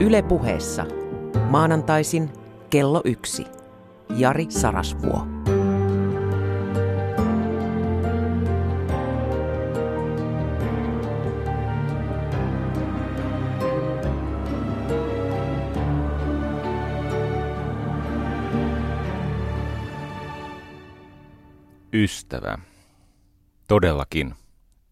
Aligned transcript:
Yle 0.00 0.22
puheessa. 0.22 0.86
Maanantaisin 1.48 2.30
kello 2.70 3.02
yksi. 3.04 3.44
Jari 4.16 4.46
Sarasvuo. 4.48 5.26
Ystävä. 21.94 22.58
Todellakin. 23.68 24.34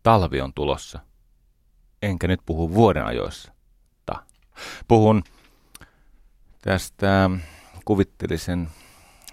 Talvi 0.02 0.40
on 0.40 0.54
tulossa. 0.54 0.98
Enkä 2.02 2.28
nyt 2.28 2.40
puhu 2.46 2.74
vuoden 2.74 3.04
ajoissa. 3.04 3.59
Puhun 4.88 5.22
tästä 6.62 7.30
kuvittelisen 7.84 8.68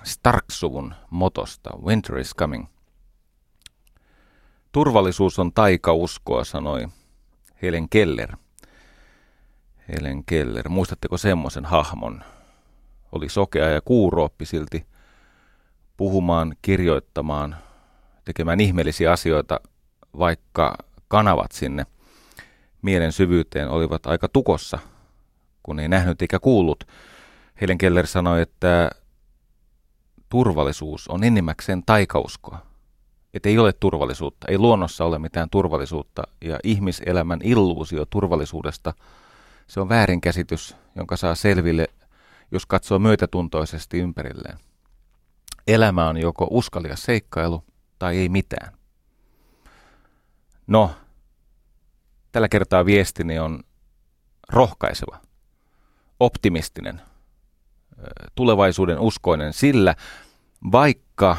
Stark-suvun 0.04 0.94
motosta 1.10 1.70
Winter 1.86 2.18
is 2.18 2.36
coming. 2.36 2.66
Turvallisuus 4.72 5.40
on 5.40 5.54
taikauskoa, 5.54 6.44
sanoi 6.44 6.88
Helen 7.62 7.90
Keller. 7.90 8.38
Helen 9.90 10.24
Keller, 10.26 10.70
muistatteko 10.70 11.18
semmoisen 11.18 11.66
hahmon? 11.66 12.24
Oli 13.12 13.30
sokea 13.30 13.70
ja 13.70 13.82
kuurooppi 13.82 14.46
silti 14.46 14.86
puhumaan, 15.98 16.56
kirjoittamaan, 16.62 17.56
tekemään 18.26 18.60
ihmeellisiä 18.60 19.12
asioita, 19.12 19.60
vaikka 20.18 20.78
kanavat 21.08 21.52
sinne 21.52 21.86
mielen 22.82 23.12
syvyyteen 23.12 23.70
olivat 23.70 24.06
aika 24.08 24.28
tukossa, 24.28 24.80
kun 25.68 25.80
ei 25.80 25.88
nähnyt 25.88 26.22
eikä 26.22 26.40
kuullut. 26.40 26.84
Helen 27.62 27.78
Keller 27.78 28.08
sanoi, 28.08 28.42
että 28.42 28.90
turvallisuus 30.30 31.08
on 31.08 31.24
enimmäkseen 31.24 31.84
taikauskoa. 31.86 32.60
Että 33.34 33.50
ei 33.50 33.58
ole 33.58 33.74
turvallisuutta, 33.74 34.48
ei 34.50 34.58
luonnossa 34.58 35.06
ole 35.06 35.20
mitään 35.20 35.50
turvallisuutta 35.50 36.24
ja 36.42 36.60
ihmiselämän 36.64 37.40
illuusio 37.44 38.06
turvallisuudesta, 38.06 38.94
se 39.68 39.80
on 39.80 39.90
väärinkäsitys, 39.90 40.76
jonka 40.96 41.18
saa 41.18 41.36
selville, 41.36 41.88
jos 42.52 42.66
katsoo 42.66 43.00
myötätuntoisesti 43.00 44.00
ympärilleen. 44.00 44.58
Elämä 45.68 46.10
on 46.10 46.18
joko 46.18 46.48
uskalias 46.52 47.04
seikkailu 47.04 47.64
tai 48.00 48.18
ei 48.18 48.30
mitään. 48.30 48.74
No, 50.68 50.92
tällä 52.32 52.50
kertaa 52.50 52.86
viestini 52.86 53.40
on 53.40 53.64
rohkaiseva, 54.50 55.27
optimistinen, 56.20 57.02
tulevaisuuden 58.36 59.00
uskoinen, 59.00 59.54
sillä 59.54 59.96
vaikka 60.72 61.38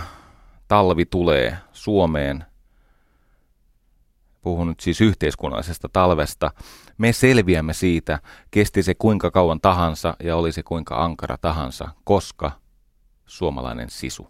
talvi 0.69 1.07
tulee 1.07 1.59
Suomeen, 1.73 2.45
puhun 4.43 4.69
nyt 4.69 4.81
siis 4.81 5.01
yhteiskunnallisesta 5.01 5.89
talvesta, 5.93 6.51
me 6.99 7.13
selviämme 7.13 7.73
siitä, 7.73 8.19
kesti 8.51 8.83
se 8.83 8.95
kuinka 8.95 9.31
kauan 9.31 9.61
tahansa 9.61 10.17
ja 10.23 10.37
oli 10.37 10.53
se 10.53 10.63
kuinka 10.63 11.05
ankara 11.05 11.39
tahansa, 11.39 11.89
koska 12.05 12.53
suomalainen 13.27 13.91
sisu. 13.91 14.29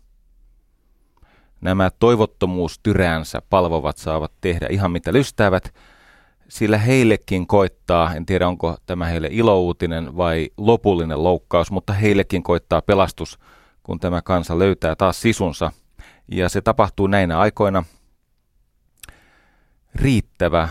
Nämä 1.61 1.91
toivottomuustyräänsä 1.91 3.43
palvovat 3.51 3.97
saavat 3.97 4.33
tehdä 4.41 4.67
ihan 4.71 4.91
mitä 4.91 5.13
lystäävät, 5.13 5.75
sillä 6.49 6.79
heillekin 6.79 7.47
koittaa, 7.47 8.15
en 8.15 8.27
tiedä 8.27 8.49
onko 8.49 8.77
tämä 8.87 9.07
heille 9.07 9.29
ilouutinen 9.31 10.17
vai 10.17 10.51
lopullinen 10.57 11.25
loukkaus, 11.25 11.71
mutta 11.71 11.93
heillekin 11.93 12.43
koittaa 12.43 12.83
pelastus, 12.83 13.39
kun 13.83 14.01
tämä 14.01 14.23
kansa 14.23 14.59
löytää 14.59 14.97
taas 14.97 15.21
sisunsa. 15.21 15.73
Ja 16.29 16.49
se 16.49 16.61
tapahtuu 16.61 17.07
näinä 17.07 17.39
aikoina. 17.39 17.85
Riittävä 19.95 20.69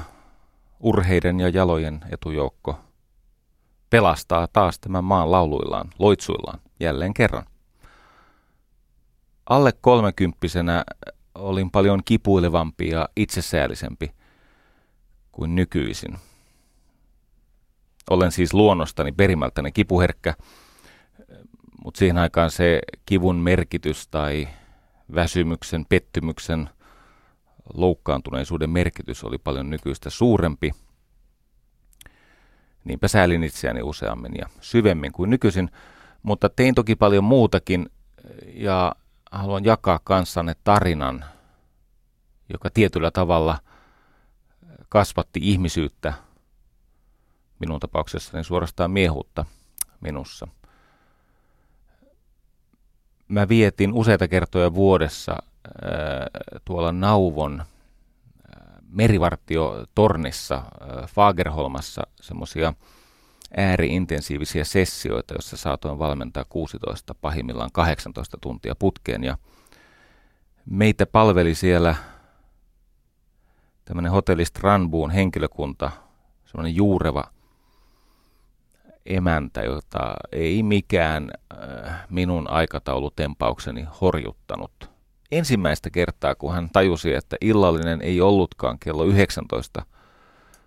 urheiden 0.79 1.39
ja 1.39 1.49
jalojen 1.49 1.99
etujoukko 2.11 2.79
pelastaa 3.89 4.47
taas 4.47 4.79
tämän 4.79 5.03
maan 5.03 5.31
lauluillaan, 5.31 5.89
loitsuillaan 5.99 6.59
jälleen 6.79 7.13
kerran. 7.13 7.45
Alle 9.49 9.71
kolmekymppisenä 9.81 10.83
olin 11.35 11.71
paljon 11.71 12.01
kipuilevampi 12.05 12.89
ja 12.89 13.09
itsesäällisempi 13.15 14.11
kuin 15.37 15.55
nykyisin. 15.55 16.17
Olen 18.09 18.31
siis 18.31 18.53
luonnostani 18.53 19.11
perimältäni 19.11 19.71
kipuherkkä, 19.71 20.33
mutta 21.83 21.97
siihen 21.97 22.17
aikaan 22.17 22.51
se 22.51 22.79
kivun 23.05 23.35
merkitys 23.35 24.07
tai 24.07 24.47
väsymyksen, 25.15 25.85
pettymyksen, 25.89 26.69
loukkaantuneisuuden 27.73 28.69
merkitys 28.69 29.23
oli 29.23 29.37
paljon 29.37 29.69
nykyistä 29.69 30.09
suurempi. 30.09 30.71
Niinpä 32.83 33.07
säälin 33.07 33.43
itseäni 33.43 33.81
useammin 33.81 34.31
ja 34.37 34.45
syvemmin 34.61 35.11
kuin 35.11 35.29
nykyisin, 35.29 35.69
mutta 36.23 36.49
tein 36.49 36.75
toki 36.75 36.95
paljon 36.95 37.23
muutakin 37.23 37.89
ja 38.53 38.95
haluan 39.31 39.65
jakaa 39.65 39.99
kanssanne 40.03 40.55
tarinan, 40.63 41.25
joka 42.53 42.69
tietyllä 42.69 43.11
tavalla 43.11 43.57
kasvatti 44.89 45.39
ihmisyyttä, 45.43 46.13
minun 47.59 47.79
tapauksessani 47.79 48.43
suorastaan 48.43 48.91
miehuutta 48.91 49.45
minussa. 50.01 50.47
Mä 53.27 53.49
vietin 53.49 53.93
useita 53.93 54.27
kertoja 54.27 54.73
vuodessa 54.73 55.31
ää, 55.31 56.27
tuolla 56.65 56.91
Nauvon 56.91 57.63
merivartiotornissa 58.89 60.63
Fagerholmassa 61.07 62.01
semmoisia 62.21 62.73
ääriintensiivisiä 63.57 64.63
sessioita, 64.63 65.33
joissa 65.33 65.57
saatoin 65.57 65.99
valmentaa 65.99 66.45
16, 66.49 67.15
pahimmillaan 67.15 67.69
18 67.73 68.37
tuntia 68.41 68.75
putkeen. 68.79 69.23
Ja 69.23 69.37
meitä 70.65 71.05
palveli 71.05 71.55
siellä 71.55 71.95
tämmöinen 73.87 74.11
hotelli 74.11 74.45
Strandbuun 74.45 75.11
henkilökunta, 75.11 75.91
semmoinen 76.45 76.75
juureva 76.75 77.23
emäntä, 79.05 79.61
jota 79.61 80.15
ei 80.31 80.63
mikään 80.63 81.31
äh, 81.53 82.07
minun 82.09 82.49
aikataulutempaukseni 82.49 83.87
horjuttanut. 84.01 84.89
Ensimmäistä 85.31 85.89
kertaa, 85.89 86.35
kun 86.35 86.53
hän 86.53 86.69
tajusi, 86.73 87.13
että 87.13 87.35
illallinen 87.41 88.01
ei 88.01 88.21
ollutkaan 88.21 88.79
kello 88.79 89.03
19 89.03 89.85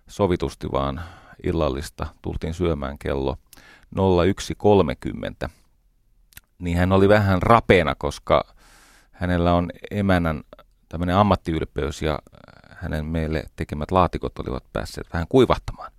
sovitusti, 0.07 0.71
vaan 0.71 1.01
illallista 1.43 2.07
tultiin 2.21 2.53
syömään 2.53 2.97
kello 2.97 3.37
01.30, 5.45 5.49
niin 6.59 6.77
hän 6.77 6.91
oli 6.91 7.09
vähän 7.09 7.41
rapeena, 7.41 7.95
koska 7.95 8.53
hänellä 9.11 9.53
on 9.53 9.69
emänän 9.91 10.41
tämmöinen 10.89 11.15
ammattiylpeys 11.15 12.01
ja 12.01 12.19
hänen 12.81 13.05
meille 13.05 13.43
tekemät 13.55 13.91
laatikot 13.91 14.39
olivat 14.39 14.63
päässeet 14.73 15.07
vähän 15.13 15.27
kuivahtamaan. 15.29 15.91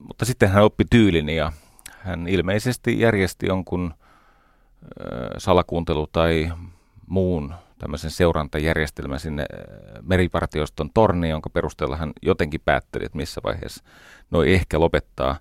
Mutta 0.00 0.24
sitten 0.24 0.50
hän 0.50 0.64
oppi 0.64 0.84
tyylin 0.90 1.28
ja 1.28 1.52
hän 1.98 2.28
ilmeisesti 2.28 3.00
järjesti 3.00 3.46
jonkun 3.46 3.94
salakuuntelu 5.38 6.06
tai 6.06 6.52
muun 7.06 7.54
tämmöisen 7.78 8.10
seurantajärjestelmän 8.10 9.20
sinne 9.20 9.46
meripartioston 10.02 10.90
torniin, 10.94 11.30
jonka 11.30 11.50
perusteella 11.50 11.96
hän 11.96 12.12
jotenkin 12.22 12.60
päätteli, 12.64 13.04
että 13.04 13.18
missä 13.18 13.40
vaiheessa 13.44 13.84
noi 14.30 14.54
ehkä 14.54 14.80
lopettaa 14.80 15.38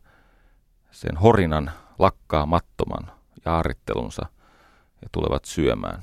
sen 0.92 1.18
horinan 1.18 1.72
lakkaamattoman 2.00 3.12
jaarittelunsa 3.46 4.26
ja 5.02 5.08
tulevat 5.12 5.46
syömään. 5.46 6.02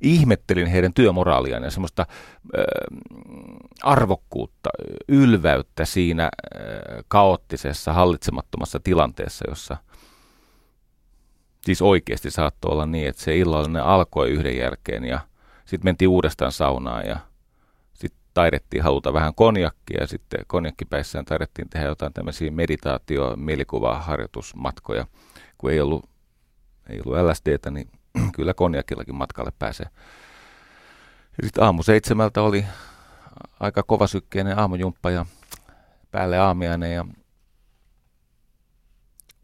Ihmettelin 0.00 0.66
heidän 0.66 0.94
työmoraaliaan 0.94 1.62
ja 1.62 1.70
semmoista 1.70 2.06
äh, 2.58 2.64
arvokkuutta, 3.82 4.70
ylväyttä 5.08 5.84
siinä 5.84 6.24
äh, 6.24 6.30
kaoottisessa, 7.08 7.92
hallitsemattomassa 7.92 8.80
tilanteessa, 8.80 9.44
jossa 9.48 9.76
siis 11.64 11.82
oikeasti 11.82 12.30
saattoi 12.30 12.72
olla 12.72 12.86
niin, 12.86 13.08
että 13.08 13.22
se 13.22 13.36
illallinen 13.36 13.82
alkoi 13.82 14.30
yhden 14.30 14.56
jälkeen 14.56 15.04
ja 15.04 15.20
sitten 15.64 15.88
mentiin 15.88 16.08
uudestaan 16.08 16.52
saunaan 16.52 17.06
ja 17.06 17.18
taidettiin 18.36 18.82
haluta 18.82 19.12
vähän 19.12 19.34
konjakkia 19.34 20.00
ja 20.00 20.06
sitten 20.06 20.40
konjakkipäissään 20.46 21.24
taidettiin 21.24 21.68
tehdä 21.68 21.86
jotain 21.86 22.12
tämmöisiä 22.12 22.50
meditaatio- 22.50 23.36
mielikuvaharjoitusmatkoja. 23.36 25.06
Kun 25.58 25.70
ei 25.70 25.80
ollut, 25.80 26.08
ei 26.88 27.00
ollut 27.06 27.30
LSDtä, 27.30 27.70
niin 27.70 27.88
kyllä 28.36 28.54
konjakillakin 28.54 29.14
matkalle 29.14 29.52
pääsee. 29.58 29.86
sitten 31.42 31.64
aamu 31.64 31.82
seitsemältä 31.82 32.42
oli 32.42 32.64
aika 33.60 33.82
kovasykkeinen 33.82 34.58
aamujumppa 34.58 35.10
ja 35.10 35.26
päälle 36.10 36.38
aamiainen 36.38 36.94
ja 36.94 37.04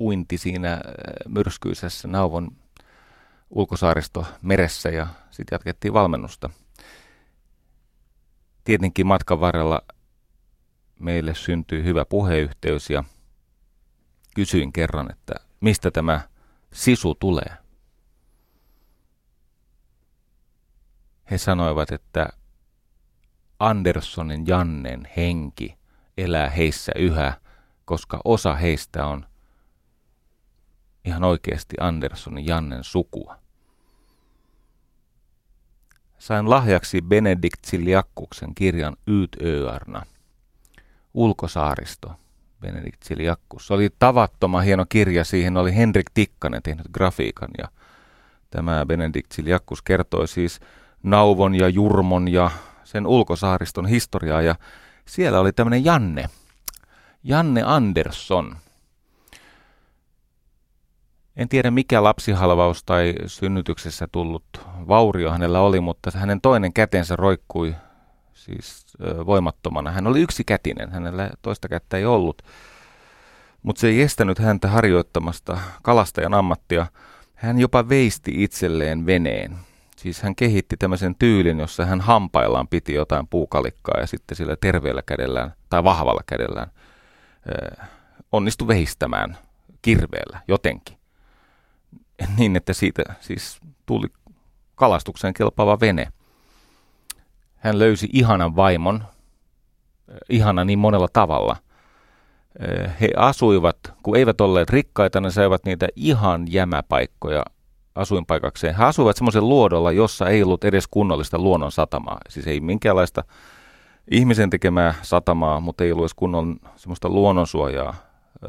uinti 0.00 0.38
siinä 0.38 0.80
myrskyisessä 1.28 2.08
Nauvon 2.08 2.56
ulkosaaristo 3.50 4.26
meressä 4.42 4.88
ja 4.88 5.06
sitten 5.30 5.54
jatkettiin 5.54 5.94
valmennusta. 5.94 6.50
Tietenkin 8.64 9.06
matkan 9.06 9.40
varrella 9.40 9.82
meille 10.98 11.34
syntyi 11.34 11.84
hyvä 11.84 12.04
puheyhteys 12.04 12.90
ja 12.90 13.04
kysyin 14.34 14.72
kerran, 14.72 15.12
että 15.12 15.34
mistä 15.60 15.90
tämä 15.90 16.20
sisu 16.72 17.14
tulee. 17.14 17.61
He 21.32 21.38
sanoivat, 21.38 21.92
että 21.92 22.28
Anderssonin 23.58 24.46
Jannen 24.46 25.08
henki 25.16 25.78
elää 26.18 26.50
heissä 26.50 26.92
yhä, 26.96 27.32
koska 27.84 28.20
osa 28.24 28.54
heistä 28.54 29.06
on 29.06 29.26
ihan 31.04 31.24
oikeasti 31.24 31.76
Anderssonin 31.80 32.46
Jannen 32.46 32.84
sukua. 32.84 33.38
Sain 36.18 36.50
lahjaksi 36.50 37.02
Benedikt 37.02 37.64
Siljakkuksen 37.64 38.54
kirjan 38.54 38.96
Yt 39.06 39.36
Öarna, 39.42 40.02
Ulkosaaristo, 41.14 42.12
Benedikt 42.60 43.02
Siljakkus. 43.02 43.66
Se 43.66 43.74
oli 43.74 43.90
tavattoman 43.98 44.64
hieno 44.64 44.86
kirja, 44.88 45.24
siihen 45.24 45.56
oli 45.56 45.76
Henrik 45.76 46.10
Tikkanen 46.14 46.62
tehnyt 46.62 46.86
grafiikan 46.92 47.50
ja 47.58 47.68
tämä 48.50 48.86
Benedikt 48.86 49.32
Siljakkus 49.32 49.82
kertoi 49.82 50.28
siis 50.28 50.60
Nauvon 51.02 51.54
ja 51.54 51.68
Jurmon 51.68 52.28
ja 52.28 52.50
sen 52.84 53.06
ulkosaariston 53.06 53.86
historiaa 53.86 54.42
ja 54.42 54.54
siellä 55.04 55.40
oli 55.40 55.52
tämmöinen 55.52 55.84
Janne, 55.84 56.24
Janne 57.24 57.62
Andersson. 57.66 58.56
En 61.36 61.48
tiedä 61.48 61.70
mikä 61.70 62.02
lapsihalvaus 62.02 62.84
tai 62.84 63.14
synnytyksessä 63.26 64.08
tullut 64.12 64.44
vaurio 64.88 65.30
hänellä 65.30 65.60
oli, 65.60 65.80
mutta 65.80 66.10
hänen 66.14 66.40
toinen 66.40 66.72
kätensä 66.72 67.16
roikkui 67.16 67.74
siis 68.34 68.86
voimattomana. 69.26 69.90
Hän 69.90 70.06
oli 70.06 70.20
yksi 70.20 70.44
kätinen, 70.44 70.90
hänellä 70.90 71.30
toista 71.42 71.68
kättä 71.68 71.96
ei 71.96 72.04
ollut. 72.04 72.42
Mutta 73.62 73.80
se 73.80 73.88
ei 73.88 74.02
estänyt 74.02 74.38
häntä 74.38 74.68
harjoittamasta 74.68 75.58
kalastajan 75.82 76.34
ammattia. 76.34 76.86
Hän 77.34 77.58
jopa 77.58 77.88
veisti 77.88 78.32
itselleen 78.34 79.06
veneen. 79.06 79.56
Siis 80.02 80.22
hän 80.22 80.36
kehitti 80.36 80.76
tämmöisen 80.76 81.14
tyylin, 81.14 81.60
jossa 81.60 81.86
hän 81.86 82.00
hampaillaan 82.00 82.68
piti 82.68 82.94
jotain 82.94 83.28
puukalikkaa 83.28 84.00
ja 84.00 84.06
sitten 84.06 84.36
sillä 84.36 84.56
terveellä 84.56 85.02
kädellään 85.06 85.52
tai 85.68 85.84
vahvalla 85.84 86.20
kädellään 86.26 86.70
onnistui 88.32 88.68
veistämään 88.68 89.38
kirveellä 89.82 90.40
jotenkin. 90.48 90.96
Niin, 92.38 92.56
että 92.56 92.72
siitä 92.72 93.02
siis 93.20 93.60
tuli 93.86 94.06
kalastukseen 94.74 95.34
kelpaava 95.34 95.80
vene. 95.80 96.12
Hän 97.56 97.78
löysi 97.78 98.08
ihanan 98.12 98.56
vaimon, 98.56 99.04
ihana 100.28 100.64
niin 100.64 100.78
monella 100.78 101.08
tavalla. 101.12 101.56
He 103.00 103.08
asuivat, 103.16 103.76
kun 104.02 104.16
eivät 104.16 104.40
olleet 104.40 104.70
rikkaita, 104.70 105.20
ne 105.20 105.30
saivat 105.30 105.64
niitä 105.64 105.88
ihan 105.96 106.52
jämäpaikkoja 106.52 107.44
asuinpaikakseen. 107.94 108.74
He 108.76 108.84
asuivat 108.84 109.16
semmoisen 109.16 109.48
luodolla, 109.48 109.92
jossa 109.92 110.28
ei 110.28 110.42
ollut 110.42 110.64
edes 110.64 110.86
kunnollista 110.90 111.38
luonnon 111.38 111.72
satamaa. 111.72 112.18
Siis 112.28 112.46
ei 112.46 112.60
minkäänlaista 112.60 113.24
ihmisen 114.10 114.50
tekemää 114.50 114.94
satamaa, 115.02 115.60
mutta 115.60 115.84
ei 115.84 115.92
ollut 115.92 116.04
edes 116.04 116.14
kunnon 116.14 116.56
semmoista 116.76 117.08
luonnonsuojaa 117.08 117.94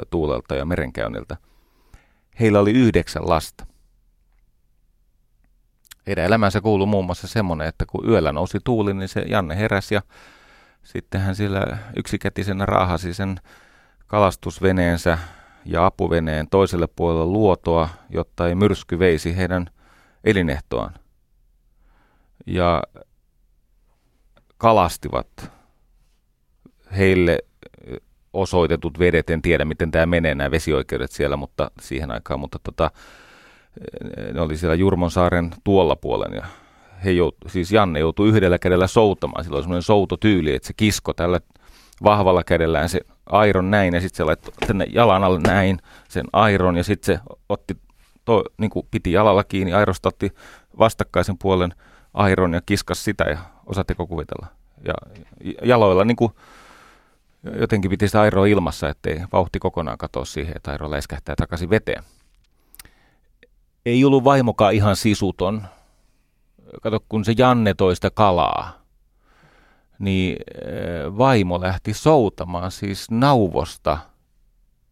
tuulelta 0.10 0.56
ja 0.56 0.66
merenkäynniltä. 0.66 1.38
Heillä 2.40 2.60
oli 2.60 2.72
yhdeksän 2.72 3.30
lasta. 3.30 3.66
Heidän 6.08 6.26
elämänsä 6.26 6.62
kuuluu 6.62 6.88
muun 6.88 7.06
muassa 7.06 7.28
semmoinen, 7.28 7.68
että 7.68 7.86
kun 7.86 8.10
yöllä 8.10 8.32
nousi 8.32 8.60
tuuli, 8.64 8.94
niin 8.94 9.10
se 9.10 9.22
Janne 9.22 9.58
heräsi 9.58 9.96
ja 9.96 10.02
sitten 10.84 11.22
hän 11.22 11.36
sillä 11.36 11.78
yksikätisenä 11.96 12.66
raahasi 12.66 13.14
sen 13.14 13.40
kalastusveneensä 14.08 15.18
ja 15.66 15.86
apuveneen 15.86 16.48
toiselle 16.50 16.88
puolelle 16.88 17.26
luotoa, 17.26 17.90
jotta 18.10 18.48
ei 18.48 18.56
myrsky 18.56 19.00
veisi 19.00 19.38
heidän 19.38 19.70
elinehtoaan. 20.24 20.94
Ja 22.48 22.84
kalastivat 24.58 25.52
heille 26.98 27.40
osoitetut 28.34 29.00
vedet, 29.00 29.30
en 29.30 29.42
tiedä 29.42 29.66
miten 29.66 29.92
tämä 29.92 30.06
menee, 30.06 30.36
nämä 30.36 30.52
vesioikeudet 30.52 31.12
siellä, 31.12 31.38
mutta 31.38 31.72
siihen 31.82 32.12
aikaan, 32.12 32.40
mutta 32.40 32.60
tota, 32.64 32.92
ne 34.34 34.42
oli 34.42 34.58
siellä 34.58 34.76
Jurmonsaaren 34.76 35.52
tuolla 35.64 35.96
puolen 35.96 36.34
ja 36.34 36.46
he 37.06 37.12
jout, 37.12 37.36
siis 37.48 37.72
Janne 37.72 38.00
joutui 38.00 38.30
yhdellä 38.30 38.60
kädellä 38.60 38.88
soutamaan, 38.88 39.44
sillä 39.44 39.56
oli 39.56 39.64
semmoinen 39.64 39.82
soutotyyli, 39.82 40.56
että 40.56 40.68
se 40.68 40.74
kisko 40.78 41.14
tällä 41.14 41.40
vahvalla 42.04 42.44
kädellään 42.44 42.90
se 42.90 43.02
airon 43.26 43.72
näin 43.72 43.94
ja 43.94 44.02
sitten 44.02 44.18
se 44.18 44.24
laittoi 44.24 44.54
tänne 44.68 44.86
jalan 44.90 45.24
alle 45.24 45.40
näin 45.40 45.80
sen 46.10 46.26
airon 46.34 46.78
ja 46.78 46.84
sitten 46.84 47.16
se 47.16 47.22
otti, 47.50 47.78
to, 48.26 48.44
niin 48.58 48.70
kuin 48.70 48.88
piti 48.92 49.12
jalalla 49.12 49.44
kiinni, 49.44 49.74
airosta 49.74 50.10
otti 50.10 50.34
vastakkaisen 50.80 51.38
puolen 51.38 51.74
airon 52.14 52.54
ja 52.54 52.62
kiskas 52.66 53.04
sitä 53.04 53.24
ja 53.24 53.38
osaatteko 53.66 54.08
kuvitella. 54.08 54.48
Ja 54.86 54.94
jaloilla 55.64 56.06
niin 56.06 56.16
kuin, 56.16 56.34
jotenkin 57.60 57.92
piti 57.92 58.08
sitä 58.08 58.22
airoa 58.22 58.46
ilmassa, 58.46 58.90
ettei 58.90 59.22
vauhti 59.32 59.60
kokonaan 59.60 59.98
katoa 59.98 60.26
siihen, 60.26 60.56
että 60.56 60.72
airo 60.72 60.92
läiskähtää 60.92 61.36
takaisin 61.36 61.70
veteen. 61.70 62.04
Ei 63.86 64.06
ollut 64.06 64.24
vaimokaan 64.24 64.74
ihan 64.74 64.96
sisuton. 64.96 65.64
Kato, 66.82 67.00
kun 67.10 67.26
se 67.26 67.34
Janne 67.38 67.74
toista 67.74 68.12
kalaa, 68.12 68.83
niin 70.00 70.38
eh, 70.66 71.18
vaimo 71.18 71.62
lähti 71.62 71.94
soutamaan 71.94 72.72
siis 72.72 73.12
Nauvosta 73.12 73.98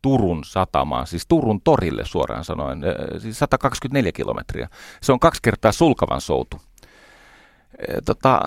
Turun 0.02 0.44
satamaan, 0.44 1.08
siis 1.08 1.28
Turun 1.28 1.62
torille 1.62 2.06
suoraan 2.06 2.44
sanoen, 2.44 2.84
eh, 2.84 3.22
siis 3.22 3.40
124 3.40 4.12
kilometriä. 4.12 4.70
Se 5.02 5.12
on 5.12 5.20
kaksi 5.20 5.42
kertaa 5.42 5.72
sulkavan 5.72 6.22
soutu. 6.22 6.62
Eh, 7.88 7.96
tota, 8.06 8.42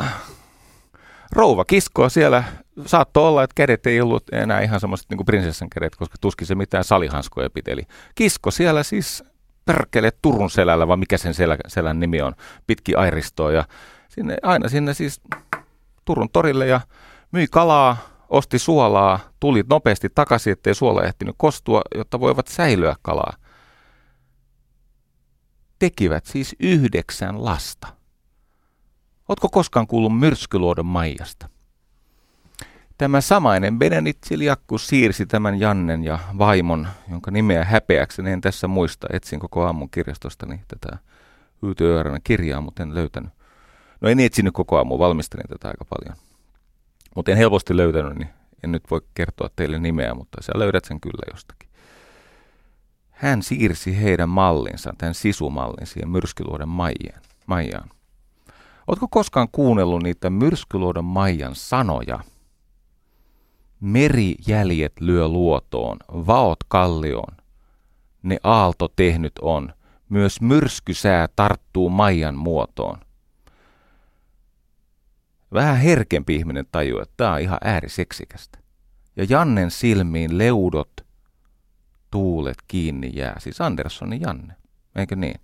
rouva 1.32 1.64
kiskoa 1.64 2.08
siellä. 2.08 2.44
Saattoi 2.86 3.28
olla, 3.28 3.42
että 3.42 3.54
kädet 3.54 3.86
ei 3.86 4.00
ollut 4.00 4.24
enää 4.32 4.60
ihan 4.60 4.80
semmoiset 4.80 5.06
niin 5.10 5.18
kuin 5.18 5.26
prinsessan 5.26 5.70
kädet, 5.70 5.96
koska 5.96 6.14
tuskin 6.20 6.46
se 6.46 6.54
mitään 6.54 6.84
salihanskoja 6.84 7.50
piteli. 7.50 7.82
Kisko 8.14 8.50
siellä 8.50 8.82
siis 8.82 9.24
perkele 9.64 10.10
Turun 10.22 10.50
selällä, 10.50 10.88
vai 10.88 10.96
mikä 10.96 11.18
sen 11.18 11.34
selän, 11.34 11.58
selän 11.66 12.00
nimi 12.00 12.22
on, 12.22 12.32
pitki 12.66 12.94
airistoa 12.94 13.52
ja 13.52 13.64
sinne, 14.08 14.36
aina 14.42 14.68
sinne 14.68 14.94
siis 14.94 15.20
Turun 16.04 16.28
torille 16.32 16.66
ja 16.66 16.80
myi 17.32 17.46
kalaa, 17.50 17.96
osti 18.28 18.58
suolaa, 18.58 19.20
tuli 19.40 19.64
nopeasti 19.70 20.08
takaisin, 20.14 20.52
ettei 20.52 20.74
suola 20.74 21.02
ehtinyt 21.02 21.34
kostua, 21.38 21.82
jotta 21.94 22.20
voivat 22.20 22.46
säilyä 22.46 22.96
kalaa. 23.02 23.32
Tekivät 25.78 26.26
siis 26.26 26.56
yhdeksän 26.60 27.44
lasta. 27.44 27.86
Oletko 29.28 29.48
koskaan 29.48 29.86
kuullut 29.86 30.18
myrskyluodon 30.18 30.86
Maijasta? 30.86 31.48
Tämä 32.98 33.20
samainen 33.20 33.78
Beneditsiljakku 33.78 34.78
siirsi 34.78 35.26
tämän 35.26 35.60
Jannen 35.60 36.04
ja 36.04 36.18
vaimon, 36.38 36.88
jonka 37.10 37.30
nimeä 37.30 37.64
häpeäkseni 37.64 38.30
en 38.30 38.40
tässä 38.40 38.68
muista. 38.68 39.06
Etsin 39.12 39.40
koko 39.40 39.64
aamun 39.64 39.90
kirjastostani 39.90 40.60
tätä 40.68 40.98
Yytööärän 41.62 42.20
kirjaa, 42.24 42.60
mutta 42.60 42.82
en 42.82 42.94
löytänyt. 42.94 43.32
No 44.00 44.08
en 44.08 44.20
etsinyt 44.20 44.54
koko 44.54 44.76
aamu, 44.76 44.98
valmistelin 44.98 45.48
tätä 45.48 45.68
aika 45.68 45.84
paljon. 45.84 46.16
Mutta 47.16 47.30
en 47.30 47.36
helposti 47.36 47.76
löytänyt, 47.76 48.14
niin 48.14 48.28
en 48.64 48.72
nyt 48.72 48.82
voi 48.90 49.00
kertoa 49.14 49.48
teille 49.56 49.78
nimeä, 49.78 50.14
mutta 50.14 50.42
sä 50.42 50.52
löydät 50.54 50.84
sen 50.84 51.00
kyllä 51.00 51.32
jostakin. 51.32 51.68
Hän 53.10 53.42
siirsi 53.42 54.02
heidän 54.02 54.28
mallinsa, 54.28 54.94
tämän 54.98 55.14
sisumallin 55.14 55.86
siihen 55.86 56.08
myrskyluoden 56.08 56.68
Maijaan. 56.68 57.22
Maijaan. 57.46 57.90
Oletko 58.86 59.08
koskaan 59.10 59.48
kuunnellut 59.52 60.02
niitä 60.02 60.30
myrskyluodon 60.30 61.04
Maijan 61.04 61.54
sanoja? 61.54 62.18
Merijäljet 63.80 65.00
lyö 65.00 65.28
luotoon, 65.28 65.96
vaot 66.08 66.58
kallioon. 66.68 67.36
Ne 68.22 68.38
aalto 68.42 68.88
tehnyt 68.96 69.32
on, 69.40 69.72
myös 70.08 70.40
myrskysää 70.40 71.28
tarttuu 71.36 71.90
Maijan 71.90 72.34
muotoon 72.34 72.98
vähän 75.54 75.76
herkempi 75.76 76.36
ihminen 76.36 76.66
tajuu, 76.72 77.00
että 77.00 77.14
tämä 77.16 77.32
on 77.32 77.40
ihan 77.40 77.58
ääriseksikästä. 77.64 78.58
Ja 79.16 79.26
Jannen 79.28 79.70
silmiin 79.70 80.38
leudot, 80.38 81.06
tuulet 82.10 82.56
kiinni 82.68 83.10
jää. 83.14 83.36
Siis 83.38 83.60
Anderssonin 83.60 84.20
Janne, 84.20 84.54
eikö 84.96 85.16
niin? 85.16 85.40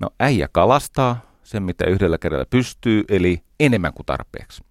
No 0.00 0.10
äijä 0.20 0.48
kalastaa 0.52 1.20
sen, 1.42 1.62
mitä 1.62 1.84
yhdellä 1.84 2.18
kädellä 2.18 2.44
pystyy, 2.50 3.04
eli 3.08 3.42
enemmän 3.60 3.92
kuin 3.92 4.06
tarpeeksi. 4.06 4.64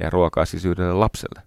Ja 0.00 0.10
ruokaa 0.10 0.44
siis 0.44 0.64
yhdelle 0.64 0.94
lapselle. 0.94 1.42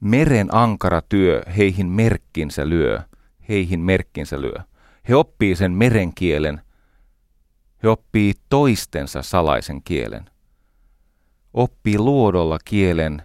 Meren 0.00 0.54
ankara 0.54 1.02
työ 1.08 1.42
heihin 1.56 1.86
merkkinsä 1.86 2.68
lyö, 2.68 3.00
heihin 3.48 3.80
merkkinsä 3.80 4.40
lyö. 4.40 4.56
He 5.08 5.14
oppii 5.14 5.56
sen 5.56 5.72
merenkielen. 5.72 6.60
He 7.82 7.88
oppii 7.88 8.34
toistensa 8.48 9.22
salaisen 9.22 9.82
kielen. 9.82 10.31
Oppii 11.54 11.98
luodolla 11.98 12.58
kielen. 12.64 13.22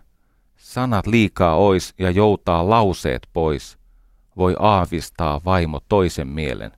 Sanat 0.58 1.08
liikaa 1.08 1.56
ois 1.56 1.94
ja 2.00 2.12
joutaa 2.12 2.70
lauseet 2.70 3.28
pois. 3.34 3.78
Voi 4.38 4.56
aavistaa 4.60 5.42
vaimo 5.46 5.80
toisen 5.90 6.28
mielen. 6.28 6.72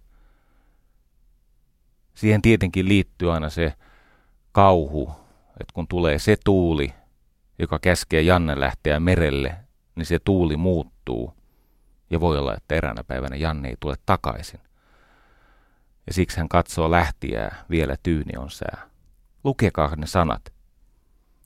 Siihen 2.13 2.41
tietenkin 2.41 2.87
liittyy 2.87 3.33
aina 3.33 3.49
se 3.49 3.73
kauhu, 4.51 5.11
että 5.59 5.73
kun 5.73 5.87
tulee 5.87 6.19
se 6.19 6.37
tuuli, 6.45 6.93
joka 7.59 7.79
käskee 7.79 8.21
Janne 8.21 8.59
lähteä 8.59 8.99
merelle, 8.99 9.55
niin 9.95 10.05
se 10.05 10.19
tuuli 10.25 10.57
muuttuu. 10.57 11.33
Ja 12.09 12.19
voi 12.19 12.37
olla, 12.37 12.55
että 12.55 12.75
eräänä 12.75 13.03
päivänä 13.03 13.35
Janne 13.35 13.69
ei 13.69 13.75
tule 13.79 13.95
takaisin. 14.05 14.59
Ja 16.07 16.13
siksi 16.13 16.37
hän 16.37 16.49
katsoo 16.49 16.91
lähtiää, 16.91 17.65
vielä 17.69 17.95
tyyni 18.03 18.37
on 18.37 18.49
sää. 18.49 18.89
Lukekaa 19.43 19.95
ne 19.95 20.07
sanat. 20.07 20.58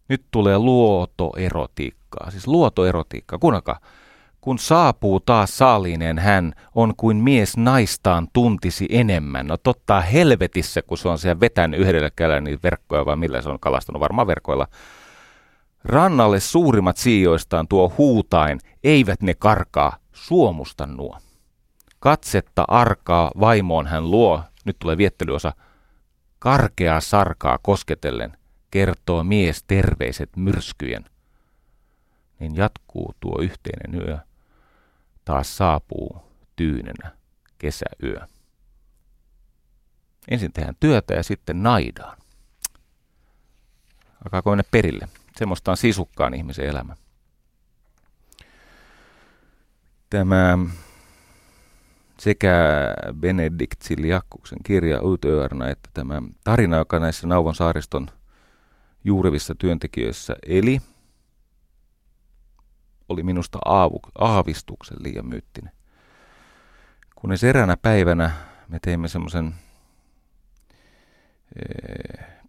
Nyt 0.10 0.26
tulee 0.32 0.58
luotoerotiikkaa, 0.58 2.32
siis 2.32 2.48
luotoerotiikkaa. 2.48 3.40
Kuunnelkaa, 3.40 3.80
kun 4.42 4.60
saapuu 4.60 5.20
taas 5.20 5.58
saaliineen 5.58 6.20
hän, 6.20 6.54
on 6.76 6.94
kuin 6.98 7.18
mies 7.18 7.58
naistaan 7.58 8.28
tuntisi 8.34 8.88
enemmän. 8.90 9.48
No 9.48 9.58
totta 9.58 10.02
helvetissä, 10.02 10.82
kun 10.82 10.98
se 10.98 11.10
on 11.10 11.18
siellä 11.18 11.40
vetänyt 11.40 11.80
yhdellä 11.80 12.10
kädellä 12.16 12.42
niitä 12.42 12.64
verkkoja, 12.64 13.06
vai 13.06 13.16
millä 13.16 13.42
se 13.42 13.50
on 13.50 13.60
kalastanut, 13.60 14.00
varmaan 14.00 14.28
verkoilla. 14.28 14.68
Rannalle 15.84 16.40
suurimmat 16.40 16.98
siijoistaan 16.98 17.68
tuo 17.68 17.94
huutain, 17.98 18.60
eivät 18.84 19.22
ne 19.22 19.34
karkaa, 19.34 19.98
suomusta 20.14 20.86
nuo. 20.86 21.18
Katsetta 22.00 22.66
arkaa 22.68 23.32
vaimoon 23.40 23.88
hän 23.88 24.12
luo, 24.12 24.42
nyt 24.66 24.76
tulee 24.80 24.98
viettelyosa, 24.98 25.54
karkeaa 26.40 27.00
sarkaa 27.00 27.58
kosketellen, 27.62 28.38
kertoo 28.74 29.24
mies 29.24 29.64
terveiset 29.64 30.30
myrskyjen. 30.36 31.06
Niin 32.40 32.56
jatkuu 32.56 33.16
tuo 33.20 33.42
yhteinen 33.42 34.02
yö 34.02 34.18
taas 35.26 35.58
saapuu 35.58 36.24
tyynenä 36.56 37.12
kesäyö. 37.58 38.28
Ensin 40.32 40.54
tehdään 40.54 40.76
työtä 40.80 41.14
ja 41.14 41.24
sitten 41.24 41.64
naidaan. 41.64 42.18
Alkaako 44.26 44.50
mennä 44.50 44.64
perille? 44.72 45.08
Semmoista 45.36 45.72
on 45.72 45.78
sisukkaan 45.78 46.34
ihmisen 46.34 46.66
elämä. 46.66 46.96
Tämä 50.10 50.58
sekä 52.20 52.56
Benedikt 53.20 53.82
Siljakkuksen 53.82 54.60
kirja 54.64 55.02
Utöörnä 55.02 55.70
että 55.70 55.90
tämä 55.94 56.22
tarina, 56.44 56.78
joka 56.78 57.00
näissä 57.00 57.28
Nauvon 57.28 57.56
saariston 57.56 58.08
juurevissa 59.04 59.56
työntekijöissä 59.56 60.36
eli– 60.48 60.82
oli 63.10 63.24
minusta 63.24 63.60
aavu, 63.66 64.00
aavistuksen 64.18 64.98
liian 65.00 65.26
myyttinen. 65.26 65.72
Kunnes 67.16 67.44
eräänä 67.44 67.78
päivänä 67.78 68.32
me 68.68 68.80
teimme 68.80 69.08
semmoisen 69.08 69.56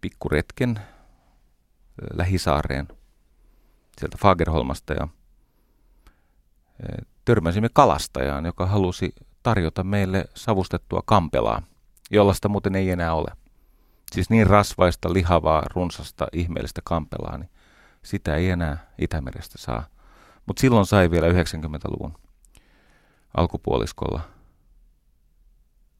pikkuretken 0.01 0.79
lähisaareen 2.13 2.87
sieltä 3.99 4.17
Fagerholmasta 4.21 4.93
ja 4.93 5.07
e, 6.79 6.85
törmäsimme 7.25 7.69
kalastajaan, 7.73 8.45
joka 8.45 8.65
halusi 8.65 9.15
tarjota 9.43 9.83
meille 9.83 10.25
savustettua 10.35 11.01
kampelaa, 11.05 11.61
jollaista 12.11 12.49
muuten 12.49 12.75
ei 12.75 12.89
enää 12.89 13.13
ole. 13.13 13.31
Siis 14.11 14.29
niin 14.29 14.47
rasvaista, 14.47 15.13
lihavaa, 15.13 15.63
runsasta, 15.73 16.27
ihmeellistä 16.33 16.81
kampelaa, 16.83 17.37
niin 17.37 17.49
sitä 18.03 18.35
ei 18.35 18.49
enää 18.49 18.91
Itämerestä 18.97 19.57
saa. 19.57 19.87
Mutta 20.45 20.61
silloin 20.61 20.85
sai 20.85 21.11
vielä 21.11 21.27
90-luvun 21.27 22.17
alkupuoliskolla. 23.37 24.21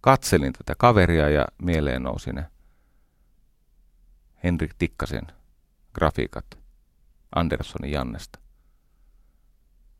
Katselin 0.01 0.53
tätä 0.53 0.73
kaveria 0.77 1.29
ja 1.29 1.45
mieleen 1.61 2.03
nousi 2.03 2.33
ne 2.33 2.45
Henrik 4.43 4.73
Tikkasen 4.77 5.27
grafiikat 5.93 6.45
Anderssonin 7.35 7.91
Jannesta. 7.91 8.39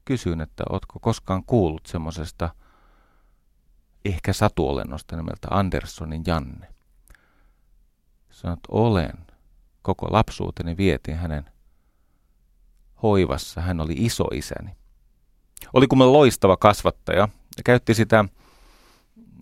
Kysyin, 0.05 0.41
että 0.41 0.63
ootko 0.69 1.00
koskaan 1.00 1.43
kuullut 1.43 1.85
semmoisesta 1.85 2.50
ehkä 4.05 4.33
satuolennosta 4.33 5.15
nimeltä 5.15 5.47
Anderssonin 5.51 6.24
Janne. 6.27 6.75
Sanoit, 8.35 8.59
olen. 8.69 9.13
Koko 9.81 10.07
lapsuuteni 10.11 10.77
vietin 10.77 11.15
hänen 11.15 11.45
hoivassa. 13.03 13.61
Hän 13.61 13.81
oli 13.81 13.93
isoisäni. 13.97 14.71
Oli 15.73 15.87
kuin 15.87 16.13
loistava 16.13 16.57
kasvattaja 16.57 17.27
ja 17.57 17.63
käytti 17.65 17.93
sitä, 17.93 18.25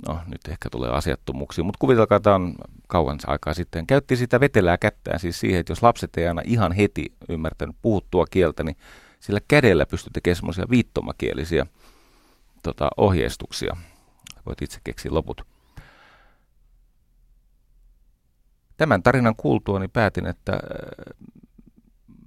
no 0.07 0.19
nyt 0.27 0.47
ehkä 0.49 0.69
tulee 0.69 0.89
asiattomuuksia, 0.89 1.63
mutta 1.63 1.77
kuvitelkaa, 1.79 2.19
tämä 2.19 2.35
on 2.35 2.55
kauan 2.87 3.19
aikaa 3.27 3.53
sitten, 3.53 3.87
käytti 3.87 4.15
sitä 4.15 4.39
vetelää 4.39 4.77
kättään 4.77 5.19
siis 5.19 5.39
siihen, 5.39 5.59
että 5.59 5.71
jos 5.71 5.83
lapset 5.83 6.17
ei 6.17 6.27
aina 6.27 6.41
ihan 6.45 6.71
heti 6.71 7.05
ymmärtänyt 7.29 7.75
puhuttua 7.81 8.25
kieltä, 8.31 8.63
niin 8.63 8.77
sillä 9.19 9.39
kädellä 9.47 9.85
pystyi 9.85 10.11
tekemään 10.13 10.35
semmoisia 10.35 10.65
viittomakielisiä 10.69 11.65
tota, 12.63 12.89
ohjeistuksia. 12.97 13.77
Voit 14.45 14.61
itse 14.61 14.79
keksiä 14.83 15.13
loput. 15.13 15.52
Tämän 18.77 19.03
tarinan 19.03 19.35
kuultuani 19.35 19.87
päätin, 19.87 20.25
että 20.25 20.59